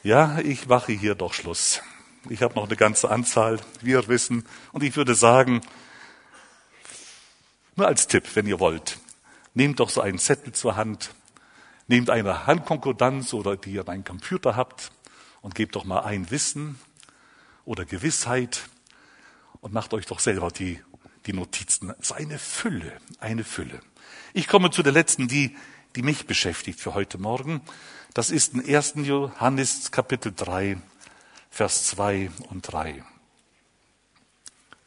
Ja, 0.03 0.39
ich 0.39 0.67
mache 0.67 0.93
hier 0.93 1.15
doch 1.15 1.33
Schluss. 1.33 1.81
Ich 2.29 2.41
habe 2.41 2.55
noch 2.55 2.65
eine 2.65 2.77
ganze 2.77 3.09
Anzahl, 3.09 3.59
wir 3.81 4.07
wissen, 4.07 4.45
und 4.71 4.83
ich 4.83 4.95
würde 4.95 5.15
sagen, 5.15 5.61
nur 7.75 7.87
als 7.87 8.07
Tipp, 8.07 8.35
wenn 8.35 8.47
ihr 8.47 8.59
wollt, 8.59 8.97
nehmt 9.53 9.79
doch 9.79 9.89
so 9.89 10.01
einen 10.01 10.19
Zettel 10.19 10.53
zur 10.53 10.75
Hand, 10.75 11.13
nehmt 11.87 12.09
eine 12.09 12.47
Handkonkordanz 12.47 13.33
oder 13.33 13.57
die 13.57 13.73
ihr 13.73 13.87
einen 13.87 14.03
Computer 14.03 14.55
habt 14.55 14.91
und 15.41 15.55
gebt 15.55 15.75
doch 15.75 15.83
mal 15.83 16.01
ein 16.01 16.31
Wissen 16.31 16.79
oder 17.65 17.85
Gewissheit 17.85 18.69
und 19.61 19.73
macht 19.73 19.93
euch 19.93 20.05
doch 20.05 20.19
selber 20.19 20.49
die, 20.49 20.81
die 21.25 21.33
Notizen. 21.33 21.91
Es 21.99 22.11
ist 22.11 22.11
eine 22.13 22.39
Fülle, 22.39 22.93
eine 23.19 23.43
Fülle. 23.43 23.81
Ich 24.37 24.47
komme 24.47 24.69
zu 24.69 24.83
der 24.83 24.93
letzten, 24.93 25.27
die, 25.27 25.57
die 25.95 26.03
mich 26.03 26.27
beschäftigt 26.27 26.79
für 26.79 26.93
heute 26.93 27.17
Morgen. 27.17 27.59
Das 28.13 28.29
ist 28.29 28.53
in 28.53 28.63
1. 28.63 28.93
Johannes 28.97 29.89
Kapitel 29.89 30.31
3, 30.31 30.77
Vers 31.49 31.85
2 31.85 32.29
und 32.51 32.61
3. 32.61 33.03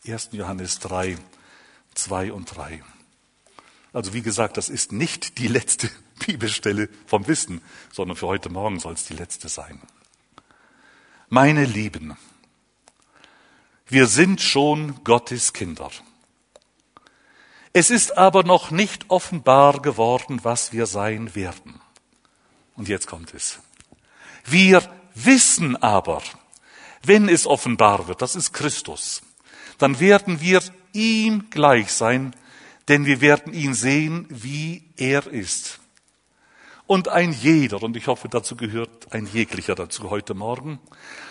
1. 0.06 0.28
Johannes 0.30 0.78
3, 0.78 1.18
2 1.96 2.32
und 2.32 2.44
3. 2.44 2.84
Also 3.92 4.14
wie 4.14 4.22
gesagt, 4.22 4.56
das 4.56 4.68
ist 4.68 4.92
nicht 4.92 5.38
die 5.38 5.48
letzte 5.48 5.90
Bibelstelle 6.24 6.88
vom 7.06 7.26
Wissen, 7.26 7.60
sondern 7.90 8.16
für 8.16 8.28
heute 8.28 8.50
Morgen 8.50 8.78
soll 8.78 8.92
es 8.92 9.02
die 9.02 9.14
letzte 9.14 9.48
sein. 9.48 9.82
Meine 11.28 11.64
Lieben, 11.64 12.16
wir 13.88 14.06
sind 14.06 14.42
schon 14.42 15.02
Gottes 15.02 15.52
Kinder. 15.52 15.90
Es 17.72 17.90
ist 17.90 18.18
aber 18.18 18.42
noch 18.42 18.70
nicht 18.70 19.04
offenbar 19.08 19.80
geworden, 19.80 20.40
was 20.42 20.72
wir 20.72 20.86
sein 20.86 21.34
werden. 21.34 21.80
Und 22.74 22.88
jetzt 22.88 23.06
kommt 23.06 23.32
es. 23.34 23.60
Wir 24.44 24.82
wissen 25.14 25.76
aber, 25.76 26.22
wenn 27.02 27.28
es 27.28 27.46
offenbar 27.46 28.08
wird, 28.08 28.22
das 28.22 28.34
ist 28.34 28.52
Christus, 28.52 29.22
dann 29.78 30.00
werden 30.00 30.40
wir 30.40 30.60
ihm 30.92 31.48
gleich 31.50 31.92
sein, 31.92 32.34
denn 32.88 33.06
wir 33.06 33.20
werden 33.20 33.52
ihn 33.52 33.74
sehen, 33.74 34.26
wie 34.28 34.90
er 34.96 35.26
ist. 35.26 35.78
Und 36.86 37.08
ein 37.08 37.32
jeder, 37.32 37.82
und 37.84 37.96
ich 37.96 38.08
hoffe, 38.08 38.28
dazu 38.28 38.56
gehört 38.56 39.12
ein 39.12 39.26
jeglicher 39.26 39.76
dazu 39.76 40.10
heute 40.10 40.34
Morgen, 40.34 40.80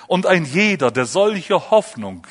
und 0.07 0.25
ein 0.25 0.45
jeder, 0.45 0.89
der 0.89 1.05
solche 1.05 1.69
Hoffnung 1.69 2.25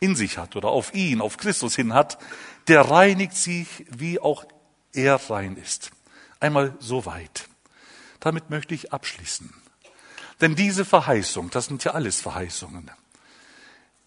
in 0.00 0.16
sich 0.16 0.38
hat 0.38 0.56
oder 0.56 0.68
auf 0.68 0.94
ihn, 0.94 1.20
auf 1.20 1.36
Christus 1.36 1.74
hin 1.76 1.94
hat, 1.94 2.18
der 2.68 2.82
reinigt 2.82 3.34
sich, 3.34 3.86
wie 3.90 4.18
auch 4.18 4.44
er 4.92 5.16
rein 5.30 5.56
ist. 5.56 5.90
Einmal 6.40 6.74
so 6.80 7.06
weit. 7.06 7.48
Damit 8.20 8.50
möchte 8.50 8.74
ich 8.74 8.92
abschließen. 8.92 9.52
Denn 10.40 10.54
diese 10.54 10.84
Verheißung, 10.84 11.50
das 11.50 11.66
sind 11.66 11.84
ja 11.84 11.92
alles 11.92 12.20
Verheißungen, 12.20 12.90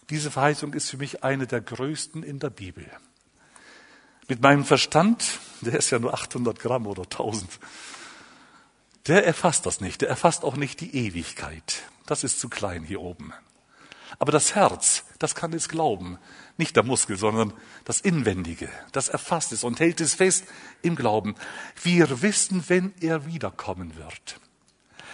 diese 0.10 0.32
Verheißung 0.32 0.74
ist 0.74 0.90
für 0.90 0.98
mich 0.98 1.24
eine 1.24 1.46
der 1.46 1.62
größten 1.62 2.24
in 2.24 2.40
der 2.40 2.50
Bibel. 2.50 2.90
Mit 4.28 4.42
meinem 4.42 4.66
Verstand, 4.66 5.40
der 5.62 5.74
ist 5.74 5.92
ja 5.92 6.00
nur 6.00 6.14
800 6.14 6.60
Gramm 6.60 6.88
oder 6.88 7.04
1000, 7.04 7.48
der 9.08 9.26
erfasst 9.26 9.66
das 9.66 9.82
nicht. 9.82 10.02
Der 10.02 10.10
erfasst 10.10 10.44
auch 10.44 10.56
nicht 10.56 10.82
die 10.82 10.96
Ewigkeit. 10.96 11.84
Das 12.06 12.24
ist 12.24 12.40
zu 12.40 12.50
klein 12.50 12.84
hier 12.84 13.02
oben. 13.02 13.34
Aber 14.20 14.34
das 14.34 14.54
Herz, 14.54 15.06
das 15.18 15.34
kann 15.34 15.54
es 15.54 15.70
glauben. 15.70 16.18
Nicht 16.58 16.76
der 16.76 16.84
Muskel, 16.84 17.18
sondern 17.18 17.54
das 17.86 18.02
Inwendige. 18.02 18.70
Das 18.92 19.08
erfasst 19.08 19.54
es 19.54 19.64
und 19.64 19.80
hält 19.80 20.02
es 20.02 20.14
fest 20.14 20.44
im 20.82 20.98
Glauben. 20.98 21.36
Wir 21.82 22.22
wissen, 22.22 22.66
wenn 22.68 22.94
er 23.00 23.26
wiederkommen 23.26 23.96
wird. 23.96 24.42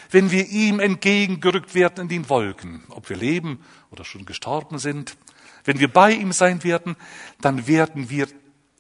Wenn 0.10 0.32
wir 0.32 0.48
ihm 0.48 0.80
entgegengerückt 0.80 1.76
werden 1.76 2.04
in 2.04 2.10
den 2.10 2.30
Wolken, 2.30 2.84
ob 2.90 3.10
wir 3.10 3.18
leben 3.18 3.64
oder 3.92 4.06
schon 4.06 4.26
gestorben 4.26 4.80
sind, 4.80 5.18
wenn 5.66 5.80
wir 5.80 5.92
bei 5.92 6.12
ihm 6.12 6.32
sein 6.32 6.64
werden, 6.64 6.96
dann 7.42 7.68
werden 7.68 8.10
wir 8.10 8.28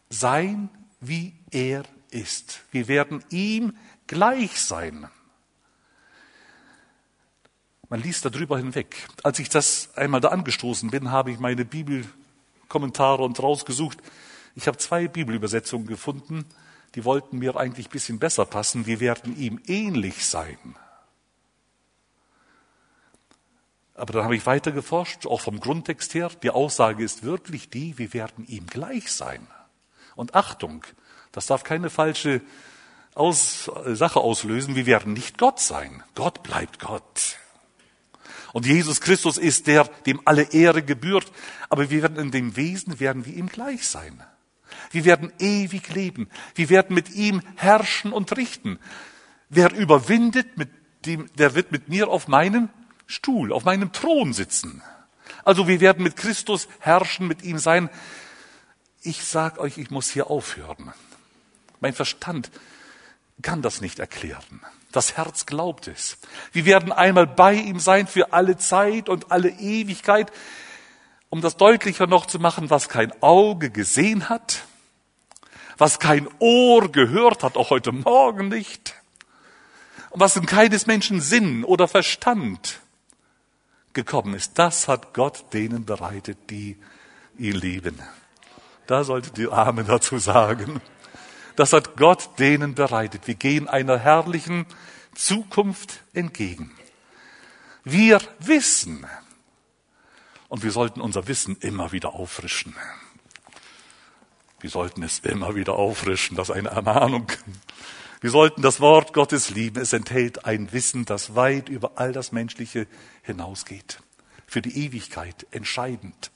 sein, 0.09 0.69
wie 0.99 1.34
er 1.51 1.84
ist. 2.09 2.63
Wir 2.71 2.88
werden 2.88 3.23
ihm 3.30 3.78
gleich 4.07 4.59
sein. 4.59 5.07
Man 7.96 8.04
liest 8.04 8.26
darüber 8.26 8.58
hinweg. 8.58 9.08
Als 9.24 9.39
ich 9.39 9.48
das 9.48 9.96
einmal 9.96 10.20
da 10.20 10.28
angestoßen 10.28 10.91
bin, 10.91 11.12
habe 11.12 11.32
ich 11.32 11.39
meine 11.39 11.64
Bibelkommentare 11.64 13.24
und 13.24 13.41
rausgesucht. 13.41 14.00
Ich 14.54 14.68
habe 14.68 14.76
zwei 14.76 15.08
Bibelübersetzungen 15.08 15.88
gefunden, 15.88 16.43
die 16.96 17.06
wollten 17.06 17.39
mir 17.39 17.56
eigentlich 17.56 17.88
ein 17.88 17.91
bisschen 17.91 18.20
besser 18.20 18.43
passen. 18.43 18.86
Wir 18.86 19.00
werden 19.00 19.38
ihm 19.38 19.62
ähnlich 19.66 20.26
sein. 20.26 20.58
Aber 23.93 24.12
dann 24.12 24.26
habe 24.26 24.36
ich 24.36 24.46
weiter 24.46 24.74
geforscht, 24.74 25.26
auch 25.26 25.39
vom 25.39 25.62
Grundtext 25.62 26.14
her. 26.16 26.30
Die 26.43 26.50
Aussage 26.50 27.02
ist 27.02 27.24
wirklich 27.24 27.70
die, 27.70 27.98
wir 27.98 28.14
werden 28.14 28.46
ihm 28.46 28.68
gleich 28.68 29.10
sein. 29.10 29.48
Und 30.18 30.36
Achtung, 30.36 30.84
das 31.32 31.46
darf 31.46 31.64
keine 31.64 31.89
falsche 31.89 32.41
aus, 33.14 33.72
Sache 33.86 34.20
auslösen, 34.20 34.76
wir 34.76 34.86
werden 34.86 35.14
nicht 35.14 35.38
Gott 35.38 35.62
sein. 35.62 36.04
Gott 36.14 36.43
bleibt 36.43 36.82
Gott. 36.82 37.38
Und 38.56 38.66
Jesus 38.66 39.01
Christus 39.01 39.38
ist 39.38 39.68
der, 39.68 39.84
dem 40.06 40.22
alle 40.24 40.53
Ehre 40.53 40.82
gebührt. 40.82 41.30
Aber 41.70 41.89
wir 41.89 42.01
werden 42.01 42.18
in 42.18 42.32
dem 42.32 42.56
Wesen, 42.56 43.01
werden 43.01 43.26
wir 43.26 43.34
ihm 43.34 43.49
gleich 43.49 43.86
sein. 43.86 44.24
Wir 44.91 45.03
werden 45.03 45.34
ewig 45.39 45.93
leben. 45.93 46.30
Wir 46.53 46.70
werden 46.70 46.95
mit 46.95 47.10
ihm 47.10 47.41
herrschen 47.58 48.14
und 48.14 48.38
richten. 48.38 48.80
Wer 49.49 49.74
überwindet, 49.74 50.58
mit 50.58 50.70
dem, 51.06 51.30
der 51.36 51.53
wird 51.53 51.74
mit 51.74 51.89
mir 51.89 52.08
auf 52.08 52.30
meinem 52.30 52.70
Stuhl, 53.08 53.51
auf 53.51 53.66
meinem 53.66 53.91
Thron 53.91 54.32
sitzen. 54.32 54.82
Also 55.43 55.68
wir 55.68 55.82
werden 55.82 56.01
mit 56.01 56.16
Christus 56.16 56.70
herrschen, 56.80 57.28
mit 57.28 57.43
ihm 57.43 57.58
sein. 57.58 57.89
Ich 59.01 59.26
sag 59.26 59.58
euch, 59.60 59.78
ich 59.78 59.91
muss 59.91 60.10
hier 60.10 60.32
aufhören. 60.32 60.93
Mein 61.82 61.93
Verstand 61.93 62.51
kann 63.42 63.62
das 63.62 63.82
nicht 63.82 64.00
erklären. 64.00 64.62
Das 64.92 65.18
Herz 65.18 65.46
glaubt 65.46 65.88
es. 65.88 66.18
Wir 66.54 66.66
werden 66.66 66.92
einmal 66.92 67.28
bei 67.28 67.54
ihm 67.54 67.80
sein 67.80 68.08
für 68.08 68.32
alle 68.32 68.58
Zeit 68.58 69.10
und 69.10 69.32
alle 69.32 69.50
Ewigkeit, 69.50 70.32
um 71.30 71.42
das 71.42 71.58
deutlicher 71.58 72.08
noch 72.08 72.28
zu 72.28 72.40
machen, 72.40 72.70
was 72.70 72.88
kein 72.88 73.12
Auge 73.22 73.70
gesehen 73.72 74.30
hat, 74.30 74.64
was 75.78 76.00
kein 76.00 76.30
Ohr 76.40 76.90
gehört 76.92 77.44
hat, 77.44 77.58
auch 77.58 77.72
heute 77.72 77.92
Morgen 77.92 78.48
nicht, 78.48 78.96
und 80.12 80.22
was 80.22 80.38
in 80.38 80.46
keines 80.46 80.88
Menschen 80.88 81.20
Sinn 81.20 81.66
oder 81.66 81.90
Verstand 81.90 82.80
gekommen 83.92 84.34
ist. 84.34 84.58
Das 84.58 84.88
hat 84.88 85.14
Gott 85.14 85.52
denen 85.52 85.84
bereitet, 85.84 86.38
die 86.50 86.78
ihn 87.38 87.56
lieben. 87.56 88.00
Da 88.88 89.04
solltet 89.04 89.38
ihr 89.38 89.52
Amen 89.52 89.88
dazu 89.88 90.20
sagen. 90.20 90.80
Das 91.56 91.74
hat 91.74 91.95
Gott 91.95 92.38
denen 92.39 92.76
bereitet. 92.76 93.28
Wir 93.28 93.36
gehen 93.36 93.68
einer 93.68 93.97
herrlichen 93.97 94.66
Zukunft 95.14 96.03
entgegen. 96.14 96.72
Wir 97.84 98.20
wissen, 98.39 99.06
und 100.49 100.64
wir 100.64 100.72
sollten 100.72 101.01
unser 101.01 101.28
Wissen 101.28 101.58
immer 101.58 101.91
wieder 101.91 102.14
auffrischen. 102.14 102.76
Wir 104.60 104.70
sollten 104.70 105.03
es 105.03 105.20
immer 105.20 105.56
wieder 105.56 105.74
auffrischen, 105.74 106.36
das 106.36 106.49
ist 106.49 106.56
eine 106.56 106.70
Ermahnung. 106.70 107.32
Wir 108.22 108.32
sollten 108.32 108.62
das 108.62 108.80
Wort 108.80 109.14
Gottes 109.14 109.49
lieben. 109.49 109.80
Es 109.80 109.93
enthält 109.93 110.45
ein 110.45 110.72
Wissen, 110.72 111.06
das 111.06 111.36
weit 111.36 111.70
über 111.70 111.93
all 111.95 112.12
das 112.12 112.32
Menschliche 112.32 112.88
hinausgeht. 113.22 113.99
Für 114.47 114.62
die 114.62 114.86
Ewigkeit 114.86 115.45
entscheidend 115.51 116.32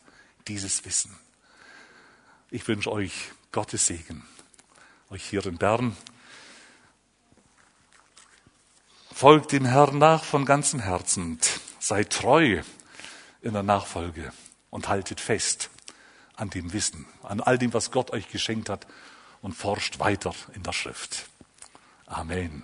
dieses 0.48 0.86
Wissen. 0.86 1.18
Ich 2.52 2.68
wünsche 2.68 2.92
euch 2.92 3.32
Gottes 3.52 3.88
Segen 3.88 4.24
euch 5.10 5.26
hier 5.26 5.46
in 5.46 5.58
Bern. 5.58 5.98
Folgt 9.12 9.52
dem 9.52 9.66
Herrn 9.66 9.98
nach 9.98 10.24
von 10.24 10.46
ganzem 10.46 10.80
Herzen, 10.80 11.40
seid 11.80 12.12
treu 12.12 12.62
in 13.42 13.54
der 13.54 13.64
Nachfolge 13.64 14.32
und 14.70 14.88
haltet 14.88 15.20
fest 15.20 15.72
an 16.36 16.50
dem 16.52 16.74
Wissen, 16.74 17.08
an 17.24 17.42
all 17.42 17.58
dem, 17.58 17.74
was 17.74 17.92
Gott 17.92 18.12
euch 18.12 18.30
geschenkt 18.30 18.70
hat 18.70 18.86
und 19.42 19.54
forscht 19.54 20.00
weiter 20.00 20.34
in 20.54 20.64
der 20.64 20.74
Schrift. 20.74 21.28
Amen. 22.06 22.64